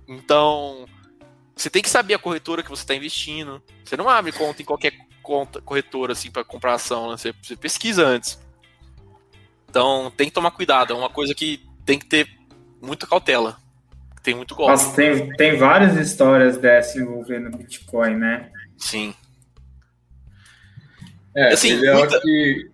Então, 0.08 0.86
você 1.56 1.70
tem 1.70 1.82
que 1.82 1.90
saber 1.90 2.14
a 2.16 2.20
corretora 2.20 2.64
que 2.64 2.70
você 2.70 2.84
está 2.84 2.96
investindo. 2.96 3.62
Você 3.84 3.96
não 3.96 4.10
abre 4.10 4.32
conta 4.32 4.62
em 4.62 4.66
qualquer 4.66 4.94
conta 5.22 5.62
corretora 5.62 6.14
assim 6.14 6.32
para 6.32 6.44
comprar 6.44 6.74
ação, 6.74 7.12
né? 7.12 7.18
Você, 7.18 7.34
você 7.42 7.56
pesquisa 7.56 8.06
antes. 8.06 8.40
Então, 9.70 10.12
tem 10.18 10.28
que 10.28 10.34
tomar 10.34 10.52
cuidado. 10.52 10.94
É 10.94 10.96
uma 10.96 11.10
coisa 11.10 11.36
que 11.36 11.64
tem 11.86 12.00
que 12.00 12.06
ter 12.08 12.28
muita 12.82 13.06
cautela. 13.06 13.58
Tem 14.24 14.34
muito 14.36 14.56
golpe. 14.56 14.72
Nossa, 14.72 14.96
tem, 14.96 15.30
tem 15.38 15.58
várias 15.58 15.96
histórias 15.96 16.58
dessa 16.58 16.98
envolvendo 17.00 17.56
Bitcoin, 17.56 18.16
né? 18.16 18.52
Sim. 18.78 19.14
É, 21.36 21.54
Assim, 21.54 21.78
muita- 21.78 22.20
que. 22.20 22.70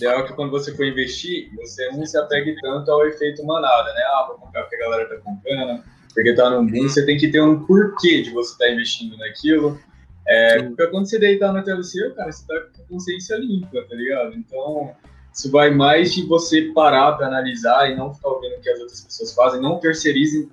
Ideal 0.00 0.20
é 0.20 0.22
que 0.26 0.32
quando 0.32 0.50
você 0.50 0.74
for 0.74 0.86
investir, 0.86 1.50
você 1.54 1.90
não 1.90 2.04
se 2.06 2.16
apegue 2.16 2.56
tanto 2.60 2.90
ao 2.90 3.06
efeito 3.06 3.44
manada, 3.44 3.92
né? 3.92 4.00
Ah, 4.06 4.24
vou 4.28 4.38
comprar 4.38 4.62
porque 4.62 4.76
a 4.76 4.78
galera 4.80 5.08
tá 5.08 5.16
comprando, 5.18 5.82
porque 6.14 6.34
tá 6.34 6.50
no 6.50 6.64
boom. 6.64 6.88
Você 6.88 7.04
tem 7.04 7.18
que 7.18 7.28
ter 7.28 7.42
um 7.42 7.64
porquê 7.64 8.22
de 8.22 8.30
você 8.30 8.52
estar 8.52 8.64
tá 8.64 8.72
investindo 8.72 9.16
naquilo. 9.18 9.78
É, 10.26 10.62
porque 10.62 10.86
quando 10.88 11.06
você 11.06 11.18
deitar 11.18 11.52
na 11.52 11.62
TLC, 11.62 12.10
cara, 12.10 12.32
você 12.32 12.46
tá 12.46 12.60
com 12.76 12.94
consciência 12.94 13.36
limpa, 13.36 13.82
tá 13.82 13.94
ligado? 13.94 14.34
Então, 14.34 14.94
isso 15.32 15.50
vai 15.50 15.70
mais 15.70 16.12
de 16.12 16.26
você 16.26 16.70
parar 16.74 17.12
para 17.12 17.26
analisar 17.26 17.90
e 17.90 17.96
não 17.96 18.14
ficar 18.14 18.28
ouvindo 18.28 18.56
o 18.56 18.60
que 18.60 18.70
as 18.70 18.80
outras 18.80 19.00
pessoas 19.00 19.34
fazem, 19.34 19.60
não 19.60 19.78
terceirize 19.78 20.50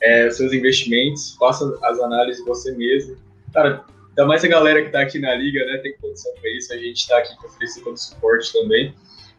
é, 0.00 0.30
seus 0.30 0.52
investimentos, 0.52 1.34
faça 1.36 1.78
as 1.82 1.98
análises 2.00 2.44
você 2.44 2.72
mesmo. 2.72 3.16
Cara, 3.52 3.84
ainda 4.16 4.26
mais 4.26 4.42
a 4.42 4.48
galera 4.48 4.80
que 4.80 4.86
está 4.86 5.00
aqui 5.02 5.18
na 5.18 5.34
liga, 5.34 5.64
né, 5.66 5.78
tem 5.78 5.94
condição 5.98 6.32
para 6.40 6.50
isso, 6.50 6.72
a 6.72 6.76
gente 6.76 6.96
está 6.96 7.18
aqui 7.18 7.36
para 7.36 7.46
oferecer 7.46 7.82
todo 7.82 7.94
o 7.94 7.98
suporte 7.98 8.52
também. 8.52 8.94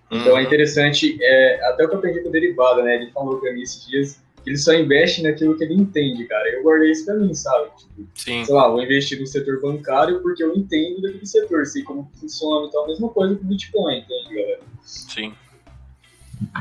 Então 0.09 0.37
é 0.37 0.41
uhum. 0.41 0.41
interessante, 0.41 1.17
é, 1.19 1.67
até 1.67 1.83
o 1.83 1.89
que 1.89 1.95
eu 1.95 1.97
aprendi 1.97 2.21
com 2.21 2.29
o 2.29 2.31
Derivado, 2.31 2.83
né, 2.83 2.95
ele 2.95 3.11
falou 3.11 3.39
para 3.39 3.51
mim 3.51 3.61
esses 3.61 3.85
dias, 3.87 4.21
que 4.43 4.51
ele 4.51 4.57
só 4.57 4.73
investe 4.73 5.21
naquilo 5.23 5.57
que 5.57 5.63
ele 5.63 5.73
entende, 5.73 6.23
cara. 6.25 6.47
Eu 6.49 6.63
guardei 6.63 6.91
isso 6.91 7.03
para 7.03 7.15
mim, 7.15 7.33
sabe? 7.33 7.69
Tipo, 7.77 8.07
Sim. 8.15 8.45
Sei 8.45 8.55
lá, 8.55 8.69
vou 8.69 8.81
investir 8.81 9.19
no 9.19 9.27
setor 9.27 9.59
bancário 9.59 10.21
porque 10.21 10.41
eu 10.41 10.55
entendo 10.55 11.01
daquele 11.01 11.25
setor, 11.25 11.65
sei 11.65 11.83
como 11.83 12.09
funciona, 12.17 12.67
então 12.67 12.85
a 12.85 12.87
mesma 12.87 13.09
coisa 13.09 13.35
com 13.35 13.43
o 13.43 13.47
Bitcoin, 13.47 13.97
entende, 13.97 14.35
galera? 14.35 14.61
Sim. 14.83 15.33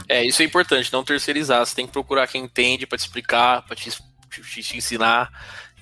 É, 0.08 0.24
isso 0.24 0.42
é 0.42 0.44
importante, 0.44 0.92
não 0.92 1.04
terceirizar. 1.04 1.64
Você 1.64 1.76
tem 1.76 1.86
que 1.86 1.92
procurar 1.92 2.26
quem 2.26 2.44
entende 2.44 2.86
para 2.86 2.98
te 2.98 3.02
explicar, 3.02 3.64
para 3.64 3.76
te, 3.76 3.90
te, 3.90 4.62
te, 4.62 4.76
ensinar. 4.76 5.30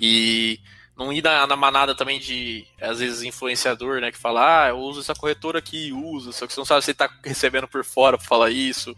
E 0.01 0.59
não 0.97 1.13
ir 1.13 1.23
na, 1.23 1.47
na, 1.47 1.57
manada 1.57 1.95
também 1.95 2.21
de, 2.21 2.65
às 2.81 3.01
vezes, 3.01 3.23
influenciador, 3.23 4.01
né? 4.01 4.13
Que 4.13 4.19
fala, 4.19 4.65
ah, 4.65 4.69
eu 4.69 4.79
uso 4.79 5.01
essa 5.01 5.15
corretora 5.15 5.59
aqui, 5.59 5.93
usa. 5.93 6.33
Só 6.33 6.47
que 6.47 6.53
você 6.53 6.61
não 6.61 6.65
sabe 6.65 6.85
se 6.85 6.93
ele 6.93 6.99
tá 6.99 7.11
recebendo 7.25 7.67
por 7.67 7.85
fora 7.85 8.17
pra 8.17 8.27
falar 8.27 8.51
isso. 8.51 8.97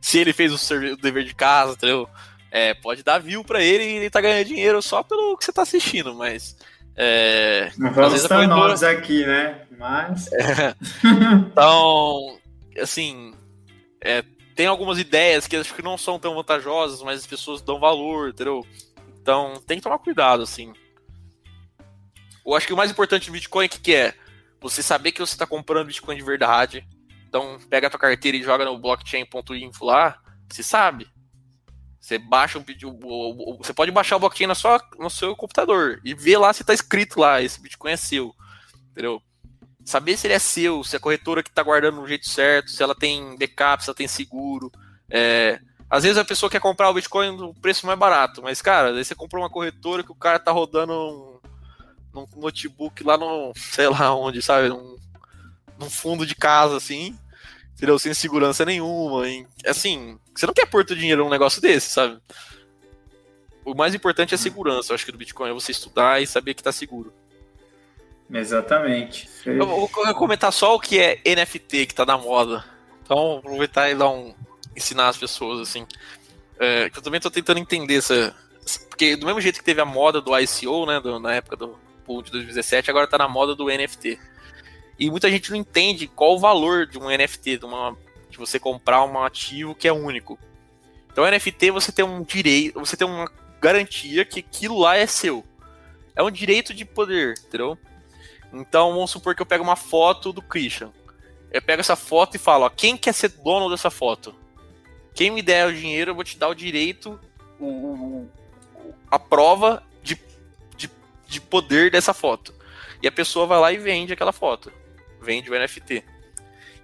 Se 0.00 0.18
ele 0.18 0.32
fez 0.32 0.52
o, 0.52 0.74
o 0.74 0.96
dever 0.96 1.24
de 1.24 1.34
casa, 1.34 1.72
entendeu? 1.72 2.08
É, 2.50 2.74
pode 2.74 3.02
dar 3.02 3.18
view 3.18 3.44
para 3.44 3.62
ele 3.62 3.84
e 3.84 3.96
ele 3.96 4.10
tá 4.10 4.20
ganhando 4.20 4.46
dinheiro 4.46 4.80
só 4.82 5.02
pelo 5.02 5.36
que 5.36 5.44
você 5.44 5.52
tá 5.52 5.62
assistindo, 5.62 6.14
mas. 6.14 6.56
É, 6.96 7.70
não 7.78 7.92
vamos 7.92 8.26
corretora... 8.26 8.46
nós 8.48 8.82
aqui, 8.82 9.24
né? 9.24 9.62
Mas. 9.78 10.32
É, 10.32 10.74
então, 11.52 12.38
assim, 12.80 13.32
é, 14.00 14.24
tem 14.56 14.66
algumas 14.66 14.98
ideias 14.98 15.46
que 15.46 15.56
acho 15.56 15.72
que 15.72 15.82
não 15.82 15.96
são 15.96 16.18
tão 16.18 16.34
vantajosas, 16.34 17.00
mas 17.02 17.20
as 17.20 17.26
pessoas 17.26 17.62
dão 17.62 17.78
valor, 17.78 18.30
entendeu? 18.30 18.66
Então 19.22 19.54
tem 19.64 19.76
que 19.76 19.84
tomar 19.84 19.98
cuidado, 19.98 20.42
assim. 20.42 20.72
Eu 22.48 22.56
acho 22.56 22.66
que 22.66 22.72
o 22.72 22.76
mais 22.76 22.90
importante 22.90 23.26
do 23.26 23.32
Bitcoin 23.32 23.66
é 23.66 23.68
que, 23.68 23.80
que 23.80 23.94
é 23.94 24.14
você 24.60 24.82
saber 24.82 25.12
que 25.12 25.20
você 25.20 25.34
está 25.34 25.46
comprando 25.46 25.86
Bitcoin 25.86 26.16
de 26.16 26.22
verdade. 26.22 26.86
Então 27.28 27.58
pega 27.68 27.86
a 27.86 27.90
tua 27.90 28.00
carteira 28.00 28.36
e 28.36 28.42
joga 28.42 28.64
no 28.64 28.78
blockchain.info 28.78 29.84
lá, 29.84 30.18
você 30.50 30.62
sabe. 30.62 31.06
Você 32.00 32.18
baixa 32.18 32.58
um 32.58 32.64
você 33.58 33.74
pode 33.74 33.90
baixar 33.90 34.16
o 34.16 34.20
blockchain 34.20 34.46
na 34.46 34.54
sua, 34.54 34.82
no 34.98 35.10
seu 35.10 35.36
computador 35.36 36.00
e 36.02 36.14
ver 36.14 36.38
lá 36.38 36.52
se 36.52 36.62
está 36.62 36.72
escrito 36.72 37.20
lá, 37.20 37.42
esse 37.42 37.60
Bitcoin 37.60 37.92
é 37.92 37.96
seu. 37.96 38.34
Entendeu? 38.92 39.22
saber 39.88 40.16
se 40.16 40.26
ele 40.26 40.34
é 40.34 40.38
seu, 40.38 40.84
se 40.84 40.96
a 40.96 41.00
corretora 41.00 41.42
que 41.42 41.48
está 41.48 41.62
guardando 41.62 41.96
no 41.96 42.06
jeito 42.06 42.28
certo, 42.28 42.70
se 42.70 42.82
ela 42.82 42.94
tem 42.94 43.36
backup, 43.38 43.82
se 43.82 43.88
ela 43.88 43.96
tem 43.96 44.06
seguro. 44.06 44.70
É, 45.10 45.58
às 45.88 46.02
vezes 46.02 46.18
a 46.18 46.24
pessoa 46.24 46.50
quer 46.50 46.60
comprar 46.60 46.90
o 46.90 46.94
Bitcoin 46.94 47.36
no 47.36 47.54
preço 47.54 47.86
mais 47.86 47.98
barato, 47.98 48.42
mas, 48.42 48.60
cara, 48.60 48.90
aí 48.90 49.04
você 49.04 49.14
comprou 49.14 49.42
uma 49.42 49.50
corretora 49.50 50.02
que 50.02 50.12
o 50.12 50.14
cara 50.14 50.38
tá 50.38 50.52
rodando 50.52 51.37
num 52.20 52.40
notebook 52.40 53.02
lá 53.04 53.16
no, 53.16 53.52
sei 53.56 53.88
lá 53.88 54.14
onde, 54.14 54.42
sabe? 54.42 54.68
Num, 54.68 54.98
num 55.78 55.90
fundo 55.90 56.26
de 56.26 56.34
casa, 56.34 56.76
assim, 56.76 57.16
entendeu? 57.74 57.98
Sem 57.98 58.14
segurança 58.14 58.64
nenhuma. 58.64 59.28
Hein? 59.28 59.46
Assim, 59.66 60.18
você 60.34 60.46
não 60.46 60.54
quer 60.54 60.66
pôr 60.66 60.84
teu 60.84 60.96
dinheiro 60.96 61.24
num 61.24 61.30
negócio 61.30 61.60
desse, 61.62 61.90
sabe? 61.90 62.18
O 63.64 63.74
mais 63.74 63.94
importante 63.94 64.32
é 64.32 64.36
a 64.36 64.38
segurança, 64.38 64.92
eu 64.92 64.94
acho 64.94 65.04
que 65.04 65.12
do 65.12 65.18
Bitcoin, 65.18 65.50
é 65.50 65.54
você 65.54 65.72
estudar 65.72 66.22
e 66.22 66.26
saber 66.26 66.54
que 66.54 66.62
tá 66.62 66.72
seguro. 66.72 67.12
Exatamente. 68.32 69.28
Eu 69.46 69.66
vou 69.66 69.88
comentar 69.88 70.52
só 70.52 70.74
o 70.74 70.80
que 70.80 70.98
é 70.98 71.20
NFT 71.24 71.86
que 71.86 71.94
tá 71.94 72.04
na 72.04 72.18
moda. 72.18 72.64
Então, 73.02 73.38
aproveitar 73.38 73.90
e 73.90 73.94
dar 73.94 74.10
um. 74.10 74.34
ensinar 74.76 75.08
as 75.08 75.16
pessoas, 75.16 75.60
assim. 75.60 75.86
É, 76.58 76.90
que 76.90 76.98
eu 76.98 77.02
também 77.02 77.20
tô 77.20 77.30
tentando 77.30 77.58
entender 77.58 77.96
essa. 77.96 78.34
Porque 78.90 79.16
do 79.16 79.24
mesmo 79.24 79.40
jeito 79.40 79.58
que 79.58 79.64
teve 79.64 79.80
a 79.80 79.86
moda 79.86 80.20
do 80.20 80.38
ICO, 80.38 80.84
né? 80.84 81.00
Do, 81.00 81.18
na 81.18 81.34
época 81.34 81.56
do 81.56 81.78
de 82.22 82.30
2017, 82.32 82.90
agora 82.90 83.06
tá 83.06 83.18
na 83.18 83.28
moda 83.28 83.54
do 83.54 83.66
NFT. 83.66 84.18
E 84.98 85.10
muita 85.10 85.30
gente 85.30 85.50
não 85.50 85.56
entende 85.56 86.08
qual 86.08 86.34
o 86.34 86.38
valor 86.38 86.86
de 86.86 86.98
um 86.98 87.08
NFT, 87.08 87.58
de, 87.58 87.64
uma, 87.64 87.96
de 88.28 88.36
você 88.36 88.58
comprar 88.58 89.04
um 89.04 89.22
ativo 89.22 89.74
que 89.74 89.86
é 89.86 89.92
único. 89.92 90.38
Então, 91.10 91.28
NFT 91.30 91.70
você 91.70 91.92
tem 91.92 92.04
um 92.04 92.22
direito, 92.22 92.80
você 92.80 92.96
tem 92.96 93.06
uma 93.06 93.30
garantia 93.60 94.24
que 94.24 94.40
aquilo 94.40 94.78
lá 94.78 94.96
é 94.96 95.06
seu. 95.06 95.44
É 96.16 96.22
um 96.22 96.30
direito 96.30 96.74
de 96.74 96.84
poder, 96.84 97.34
entendeu? 97.46 97.78
Então, 98.52 98.92
vamos 98.92 99.10
supor 99.10 99.34
que 99.34 99.42
eu 99.42 99.46
pego 99.46 99.62
uma 99.62 99.76
foto 99.76 100.32
do 100.32 100.42
Christian. 100.42 100.90
Eu 101.52 101.62
pego 101.62 101.80
essa 101.80 101.96
foto 101.96 102.34
e 102.34 102.38
falo, 102.38 102.64
ó, 102.64 102.70
quem 102.70 102.96
quer 102.96 103.12
ser 103.12 103.28
dono 103.28 103.70
dessa 103.70 103.90
foto? 103.90 104.34
Quem 105.14 105.30
me 105.30 105.42
der 105.42 105.68
o 105.68 105.72
dinheiro, 105.72 106.10
eu 106.10 106.14
vou 106.14 106.24
te 106.24 106.38
dar 106.38 106.48
o 106.48 106.54
direito, 106.54 107.18
o, 107.58 107.66
o 107.66 108.30
a 109.10 109.18
prova 109.18 109.82
de, 111.28 111.34
de, 111.34 111.34
de 111.34 111.40
poder 111.40 111.90
dessa 111.90 112.14
foto. 112.14 112.54
E 113.02 113.06
a 113.06 113.12
pessoa 113.12 113.46
vai 113.46 113.60
lá 113.60 113.72
e 113.72 113.76
vende 113.76 114.12
aquela 114.12 114.32
foto. 114.32 114.72
Vende 115.20 115.50
o 115.50 115.54
NFT. 115.54 116.02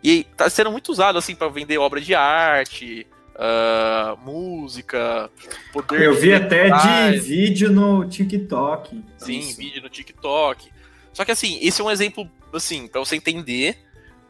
E 0.02 0.24
tá 0.36 0.48
sendo 0.50 0.70
muito 0.70 0.92
usado, 0.92 1.18
assim, 1.18 1.34
para 1.34 1.48
vender 1.48 1.78
obra 1.78 2.00
de 2.00 2.14
arte, 2.14 3.06
uh, 3.34 4.16
música, 4.18 5.30
poder. 5.72 6.02
Eu 6.02 6.14
vi 6.14 6.32
até 6.34 6.70
de 6.70 7.18
vídeo 7.18 7.72
no 7.72 8.08
TikTok. 8.08 9.02
Sim, 9.18 9.38
Isso. 9.38 9.56
vídeo 9.56 9.82
no 9.82 9.88
TikTok. 9.88 10.70
Só 11.12 11.24
que 11.24 11.32
assim, 11.32 11.58
esse 11.62 11.80
é 11.80 11.84
um 11.84 11.90
exemplo, 11.90 12.28
assim, 12.52 12.86
para 12.86 13.00
você 13.00 13.16
entender, 13.16 13.78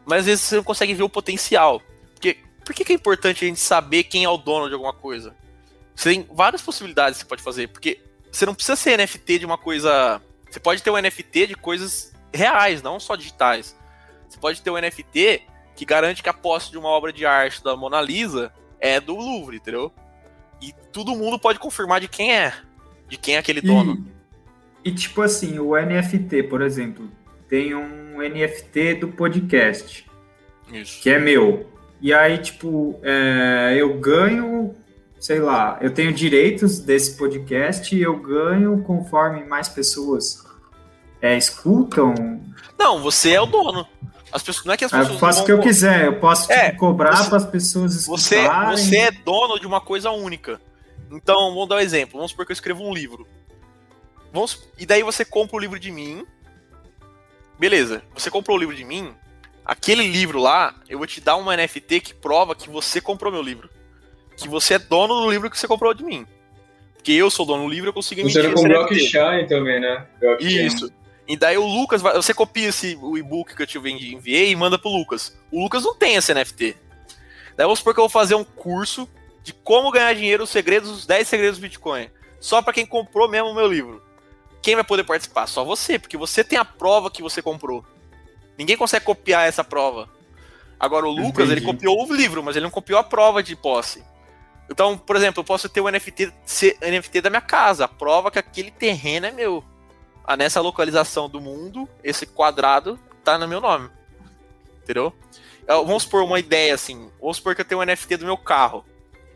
mas 0.05 0.19
às 0.19 0.25
vezes 0.27 0.45
você 0.45 0.55
não 0.55 0.63
consegue 0.63 0.93
ver 0.93 1.03
o 1.03 1.09
potencial. 1.09 1.81
Porque 2.13 2.37
por 2.63 2.73
que, 2.73 2.85
que 2.85 2.93
é 2.93 2.95
importante 2.95 3.43
a 3.43 3.47
gente 3.47 3.59
saber 3.59 4.03
quem 4.03 4.23
é 4.23 4.29
o 4.29 4.37
dono 4.37 4.67
de 4.67 4.73
alguma 4.73 4.93
coisa? 4.93 5.35
Você 5.95 6.11
tem 6.11 6.27
várias 6.31 6.61
possibilidades 6.61 7.17
que 7.17 7.23
você 7.23 7.29
pode 7.29 7.43
fazer, 7.43 7.67
porque 7.69 7.99
você 8.35 8.45
não 8.45 8.53
precisa 8.53 8.75
ser 8.75 8.97
NFT 8.97 9.39
de 9.39 9.45
uma 9.45 9.57
coisa. 9.57 10.21
Você 10.49 10.59
pode 10.59 10.83
ter 10.83 10.89
um 10.89 10.97
NFT 11.01 11.47
de 11.47 11.55
coisas 11.55 12.13
reais, 12.33 12.81
não 12.81 12.99
só 12.99 13.15
digitais. 13.15 13.75
Você 14.27 14.37
pode 14.37 14.61
ter 14.61 14.69
um 14.69 14.77
NFT 14.77 15.43
que 15.75 15.85
garante 15.85 16.21
que 16.21 16.29
a 16.29 16.33
posse 16.33 16.69
de 16.69 16.77
uma 16.77 16.89
obra 16.89 17.13
de 17.13 17.25
arte 17.25 17.63
da 17.63 17.75
Mona 17.75 18.01
Lisa 18.01 18.51
é 18.79 18.99
do 18.99 19.15
Louvre, 19.15 19.57
entendeu? 19.57 19.91
E 20.61 20.73
todo 20.91 21.15
mundo 21.15 21.39
pode 21.39 21.59
confirmar 21.59 22.01
de 22.01 22.07
quem 22.07 22.35
é, 22.35 22.53
de 23.07 23.17
quem 23.17 23.35
é 23.35 23.37
aquele 23.37 23.61
dono. 23.61 24.05
E 24.83 24.91
tipo 24.91 25.21
assim, 25.21 25.57
o 25.57 25.75
NFT, 25.75 26.43
por 26.43 26.61
exemplo, 26.61 27.09
tem 27.47 27.73
um 27.73 28.17
NFT 28.17 28.95
do 28.95 29.07
podcast. 29.09 30.05
Isso. 30.71 31.01
Que 31.01 31.11
é 31.11 31.19
meu. 31.19 31.69
E 32.01 32.13
aí, 32.13 32.37
tipo, 32.37 32.99
é, 33.01 33.75
eu 33.77 33.97
ganho, 33.97 34.75
sei 35.25 35.39
lá, 35.39 35.79
eu 35.81 35.91
tenho 35.91 36.13
direitos 36.13 36.77
desse 36.77 37.17
podcast 37.17 37.95
e 37.95 37.99
eu 37.99 38.15
ganho 38.15 38.83
conforme 38.83 39.43
mais 39.43 39.67
pessoas 39.67 40.45
é, 41.19 41.35
escutam. 41.35 42.13
Não, 42.77 43.01
você 43.01 43.31
é 43.31 43.41
o 43.41 43.47
dono. 43.47 43.87
As 44.31 44.43
pessoas, 44.43 44.65
não 44.67 44.73
é 44.75 44.77
que 44.77 44.85
as 44.85 44.91
pessoas. 44.91 45.09
Eu 45.09 45.17
faço 45.17 45.41
o 45.41 45.45
que 45.47 45.51
eu 45.51 45.59
quiser, 45.59 46.05
eu 46.05 46.19
posso 46.19 46.51
é, 46.51 46.65
tipo, 46.65 46.77
cobrar 46.77 47.27
para 47.27 47.37
as 47.37 47.45
pessoas 47.47 47.95
escutarem. 47.95 48.77
Você, 48.77 48.83
você 48.83 48.97
é 48.97 49.11
dono 49.11 49.59
de 49.59 49.65
uma 49.65 49.81
coisa 49.81 50.11
única. 50.11 50.61
Então, 51.09 51.55
vamos 51.55 51.69
dar 51.69 51.77
um 51.77 51.79
exemplo. 51.79 52.17
Vamos 52.19 52.29
supor 52.29 52.45
que 52.45 52.51
eu 52.51 52.55
escrevo 52.55 52.83
um 52.83 52.93
livro. 52.93 53.27
Vamos, 54.31 54.61
e 54.77 54.85
daí 54.85 55.01
você 55.01 55.25
compra 55.25 55.55
o 55.55 55.59
livro 55.59 55.79
de 55.79 55.89
mim. 55.89 56.23
Beleza, 57.57 58.03
você 58.13 58.29
comprou 58.29 58.57
o 58.57 58.59
livro 58.59 58.75
de 58.75 58.85
mim. 58.85 59.11
Aquele 59.65 60.07
livro 60.07 60.37
lá, 60.37 60.75
eu 60.87 60.99
vou 60.99 61.07
te 61.07 61.19
dar 61.19 61.35
uma 61.35 61.57
NFT 61.57 61.99
que 62.01 62.13
prova 62.13 62.53
que 62.53 62.69
você 62.69 63.01
comprou 63.01 63.31
meu 63.31 63.41
livro. 63.41 63.73
Que 64.37 64.47
você 64.47 64.75
é 64.75 64.79
dono 64.79 65.21
do 65.21 65.29
livro 65.29 65.49
que 65.49 65.57
você 65.57 65.67
comprou 65.67 65.93
de 65.93 66.03
mim. 66.03 66.25
Porque 66.93 67.11
eu 67.11 67.29
sou 67.29 67.45
dono 67.45 67.63
do 67.63 67.69
livro, 67.69 67.89
eu 67.89 67.93
consigo 67.93 68.21
emitir 68.21 68.41
Você 68.41 68.53
com 68.53 68.63
Blockchain 68.67 69.47
também, 69.47 69.79
né? 69.79 70.05
Blockchain. 70.19 70.65
Isso. 70.65 70.91
E 71.27 71.35
daí 71.35 71.57
o 71.57 71.65
Lucas, 71.65 72.01
você 72.01 72.33
copia 72.33 72.69
esse, 72.69 72.97
o 73.01 73.17
e-book 73.17 73.55
que 73.55 73.61
eu 73.61 73.67
te 73.67 73.77
enviei 73.77 74.51
e 74.51 74.55
manda 74.55 74.77
pro 74.77 74.89
Lucas. 74.89 75.37
O 75.51 75.61
Lucas 75.61 75.83
não 75.83 75.95
tem 75.95 76.15
esse 76.15 76.33
NFT. 76.33 76.75
Daí 77.55 77.65
vamos 77.65 77.79
supor 77.79 77.93
que 77.93 77.99
eu 77.99 78.03
vou 78.03 78.09
fazer 78.09 78.35
um 78.35 78.43
curso 78.43 79.09
de 79.43 79.53
como 79.53 79.91
ganhar 79.91 80.13
dinheiro, 80.13 80.43
os 80.43 80.49
segredos, 80.49 80.89
os 80.89 81.05
10 81.05 81.27
segredos 81.27 81.57
do 81.57 81.61
Bitcoin. 81.61 82.09
Só 82.39 82.61
para 82.61 82.73
quem 82.73 82.85
comprou 82.85 83.29
mesmo 83.29 83.49
o 83.49 83.55
meu 83.55 83.67
livro 83.67 84.05
quem 84.65 84.73
vai 84.73 84.83
poder 84.83 85.03
participar? 85.03 85.45
Só 85.45 85.63
você, 85.63 85.99
porque 85.99 86.17
você 86.17 86.43
tem 86.43 86.57
a 86.57 86.65
prova 86.65 87.11
que 87.11 87.21
você 87.21 87.39
comprou. 87.39 87.85
Ninguém 88.57 88.75
consegue 88.75 89.05
copiar 89.05 89.47
essa 89.47 89.63
prova. 89.63 90.09
Agora, 90.79 91.05
o 91.05 91.11
Lucas, 91.11 91.45
Entendi. 91.45 91.51
ele 91.51 91.61
copiou 91.61 92.03
o 92.03 92.11
livro, 92.11 92.41
mas 92.41 92.55
ele 92.55 92.63
não 92.63 92.71
copiou 92.71 92.97
a 92.97 93.03
prova 93.03 93.43
de 93.43 93.55
posse. 93.55 94.03
Então, 94.69 94.97
por 94.97 95.15
exemplo, 95.15 95.41
eu 95.41 95.45
posso 95.45 95.69
ter 95.69 95.81
o 95.81 95.89
NFT, 95.89 96.33
NFT 96.81 97.21
da 97.21 97.29
minha 97.29 97.41
casa, 97.41 97.87
prova 97.87 98.31
que 98.31 98.39
aquele 98.39 98.71
terreno 98.71 99.27
é 99.27 99.31
meu. 99.31 99.63
Ah, 100.23 100.35
nessa 100.35 100.59
localização 100.59 101.29
do 101.29 101.39
mundo, 101.39 101.87
esse 102.03 102.25
quadrado 102.25 102.99
tá 103.23 103.37
no 103.37 103.47
meu 103.47 103.61
nome. 103.61 103.89
entendeu? 104.81 105.13
Vamos 105.67 106.03
supor 106.03 106.23
uma 106.23 106.39
ideia 106.39 106.73
assim. 106.73 107.11
Vamos 107.19 107.37
supor 107.37 107.55
que 107.55 107.61
eu 107.61 107.65
tenho 107.65 107.81
um 107.81 107.85
NFT 107.85 108.17
do 108.17 108.25
meu 108.25 108.37
carro. 108.37 108.85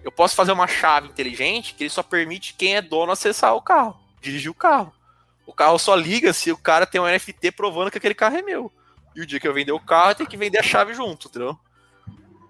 Eu 0.04 0.12
posso 0.12 0.36
fazer 0.36 0.52
uma 0.52 0.68
chave 0.68 1.08
inteligente 1.08 1.74
que 1.74 1.84
ele 1.84 1.90
só 1.90 2.02
permite 2.02 2.54
quem 2.54 2.76
é 2.76 2.82
dono 2.82 3.12
acessar 3.12 3.56
o 3.56 3.62
carro, 3.62 3.98
dirigir 4.22 4.50
o 4.50 4.56
carro. 4.56 4.94
O 5.46 5.54
carro 5.54 5.78
só 5.78 5.96
liga 5.96 6.32
se 6.32 6.52
o 6.52 6.58
cara 6.58 6.86
tem 6.86 7.02
um 7.02 7.08
NFT 7.08 7.52
provando 7.52 7.92
que 7.92 7.98
aquele 7.98 8.14
carro 8.14 8.38
é 8.38 8.42
meu. 8.42 8.72
E 9.16 9.22
o 9.22 9.26
dia 9.26 9.40
que 9.40 9.48
eu 9.48 9.54
vender 9.54 9.72
o 9.72 9.80
carro, 9.80 10.16
tem 10.16 10.26
que 10.26 10.38
vender 10.38 10.60
a 10.60 10.64
chave 10.64 10.94
junto, 10.94 11.28
entendeu? 11.28 11.58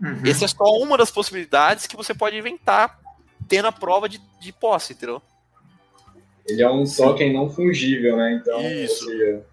Uhum. 0.01 0.21
Essa 0.25 0.45
é 0.45 0.47
só 0.47 0.63
uma 0.63 0.97
das 0.97 1.11
possibilidades 1.11 1.87
que 1.87 1.95
você 1.95 2.13
pode 2.13 2.37
inventar 2.37 2.99
tendo 3.47 3.67
a 3.67 3.71
prova 3.71 4.07
de, 4.07 4.21
de 4.39 4.51
posse, 4.53 4.93
entendeu? 4.93 5.21
Ele 6.47 6.61
é 6.61 6.69
um 6.69 6.83
token 6.83 7.33
não 7.33 7.49
fungível, 7.49 8.17
né? 8.17 8.39
Então, 8.41 8.61
Isso. 8.61 9.05
Seja, 9.05 9.43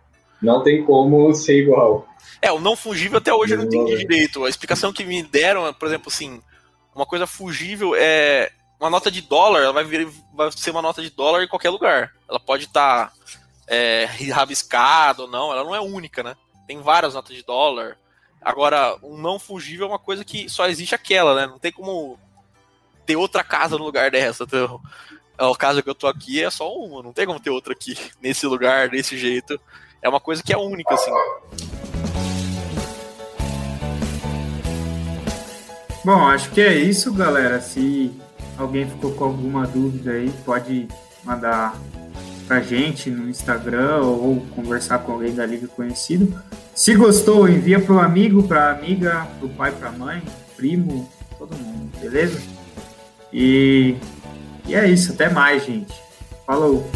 não 0.40 0.62
tem 0.62 0.84
como 0.84 1.34
ser 1.34 1.62
igual. 1.62 2.06
É, 2.40 2.52
o 2.52 2.60
não 2.60 2.76
fungível 2.76 3.18
até 3.18 3.32
hoje 3.32 3.54
eu 3.54 3.58
não 3.58 3.64
entendi 3.64 3.96
direito. 3.96 4.44
A 4.44 4.48
explicação 4.48 4.92
que 4.92 5.04
me 5.04 5.22
deram, 5.22 5.72
por 5.74 5.88
exemplo, 5.88 6.08
assim, 6.08 6.40
uma 6.94 7.06
coisa 7.06 7.26
fungível 7.26 7.94
é 7.96 8.50
uma 8.78 8.90
nota 8.90 9.10
de 9.10 9.22
dólar, 9.22 9.62
ela 9.62 9.72
vai, 9.72 9.84
vir, 9.84 10.06
vai 10.34 10.50
ser 10.52 10.70
uma 10.70 10.82
nota 10.82 11.00
de 11.02 11.10
dólar 11.10 11.42
em 11.42 11.48
qualquer 11.48 11.70
lugar. 11.70 12.12
Ela 12.28 12.38
pode 12.38 12.64
estar 12.64 13.08
tá, 13.08 13.12
é, 13.66 14.06
rabiscada 14.30 15.22
ou 15.22 15.28
não, 15.28 15.50
ela 15.50 15.64
não 15.64 15.74
é 15.74 15.80
única, 15.80 16.22
né? 16.22 16.36
Tem 16.66 16.80
várias 16.80 17.14
notas 17.14 17.34
de 17.34 17.42
dólar. 17.42 17.96
Agora, 18.46 18.96
um 19.02 19.16
não 19.16 19.40
fungível 19.40 19.86
é 19.86 19.88
uma 19.88 19.98
coisa 19.98 20.24
que 20.24 20.48
só 20.48 20.68
existe 20.68 20.94
aquela, 20.94 21.34
né? 21.34 21.48
Não 21.48 21.58
tem 21.58 21.72
como 21.72 22.16
ter 23.04 23.16
outra 23.16 23.42
casa 23.42 23.76
no 23.76 23.82
lugar 23.82 24.08
dessa. 24.08 24.44
Então, 24.44 24.80
a 25.36 25.56
casa 25.56 25.82
que 25.82 25.90
eu 25.90 25.96
tô 25.96 26.06
aqui 26.06 26.40
é 26.40 26.48
só 26.48 26.72
uma, 26.72 27.02
não 27.02 27.12
tem 27.12 27.26
como 27.26 27.40
ter 27.40 27.50
outra 27.50 27.72
aqui, 27.72 27.98
nesse 28.22 28.46
lugar, 28.46 28.88
desse 28.88 29.18
jeito. 29.18 29.60
É 30.00 30.08
uma 30.08 30.20
coisa 30.20 30.44
que 30.44 30.52
é 30.52 30.56
única, 30.56 30.94
assim. 30.94 31.10
Bom, 36.04 36.28
acho 36.28 36.48
que 36.52 36.60
é 36.60 36.72
isso, 36.72 37.12
galera. 37.12 37.60
Se 37.60 38.12
alguém 38.56 38.88
ficou 38.88 39.12
com 39.12 39.24
alguma 39.24 39.66
dúvida 39.66 40.12
aí, 40.12 40.30
pode 40.44 40.86
mandar 41.24 41.74
pra 42.46 42.60
gente 42.60 43.10
no 43.10 43.28
Instagram 43.28 44.02
ou 44.02 44.40
conversar 44.54 45.00
com 45.00 45.12
alguém 45.12 45.34
da 45.34 45.44
Liga 45.44 45.66
Conhecido. 45.68 46.40
Se 46.74 46.94
gostou, 46.94 47.48
envia 47.48 47.80
pro 47.80 47.98
amigo, 47.98 48.42
pra 48.42 48.70
amiga, 48.70 49.26
pro 49.38 49.48
pai, 49.48 49.72
pra 49.72 49.90
mãe, 49.90 50.22
primo, 50.56 51.10
todo 51.38 51.56
mundo, 51.56 51.90
beleza? 52.00 52.40
E, 53.32 53.96
e 54.66 54.74
é 54.74 54.88
isso, 54.88 55.12
até 55.12 55.28
mais, 55.28 55.64
gente. 55.64 55.94
Falou! 56.46 56.88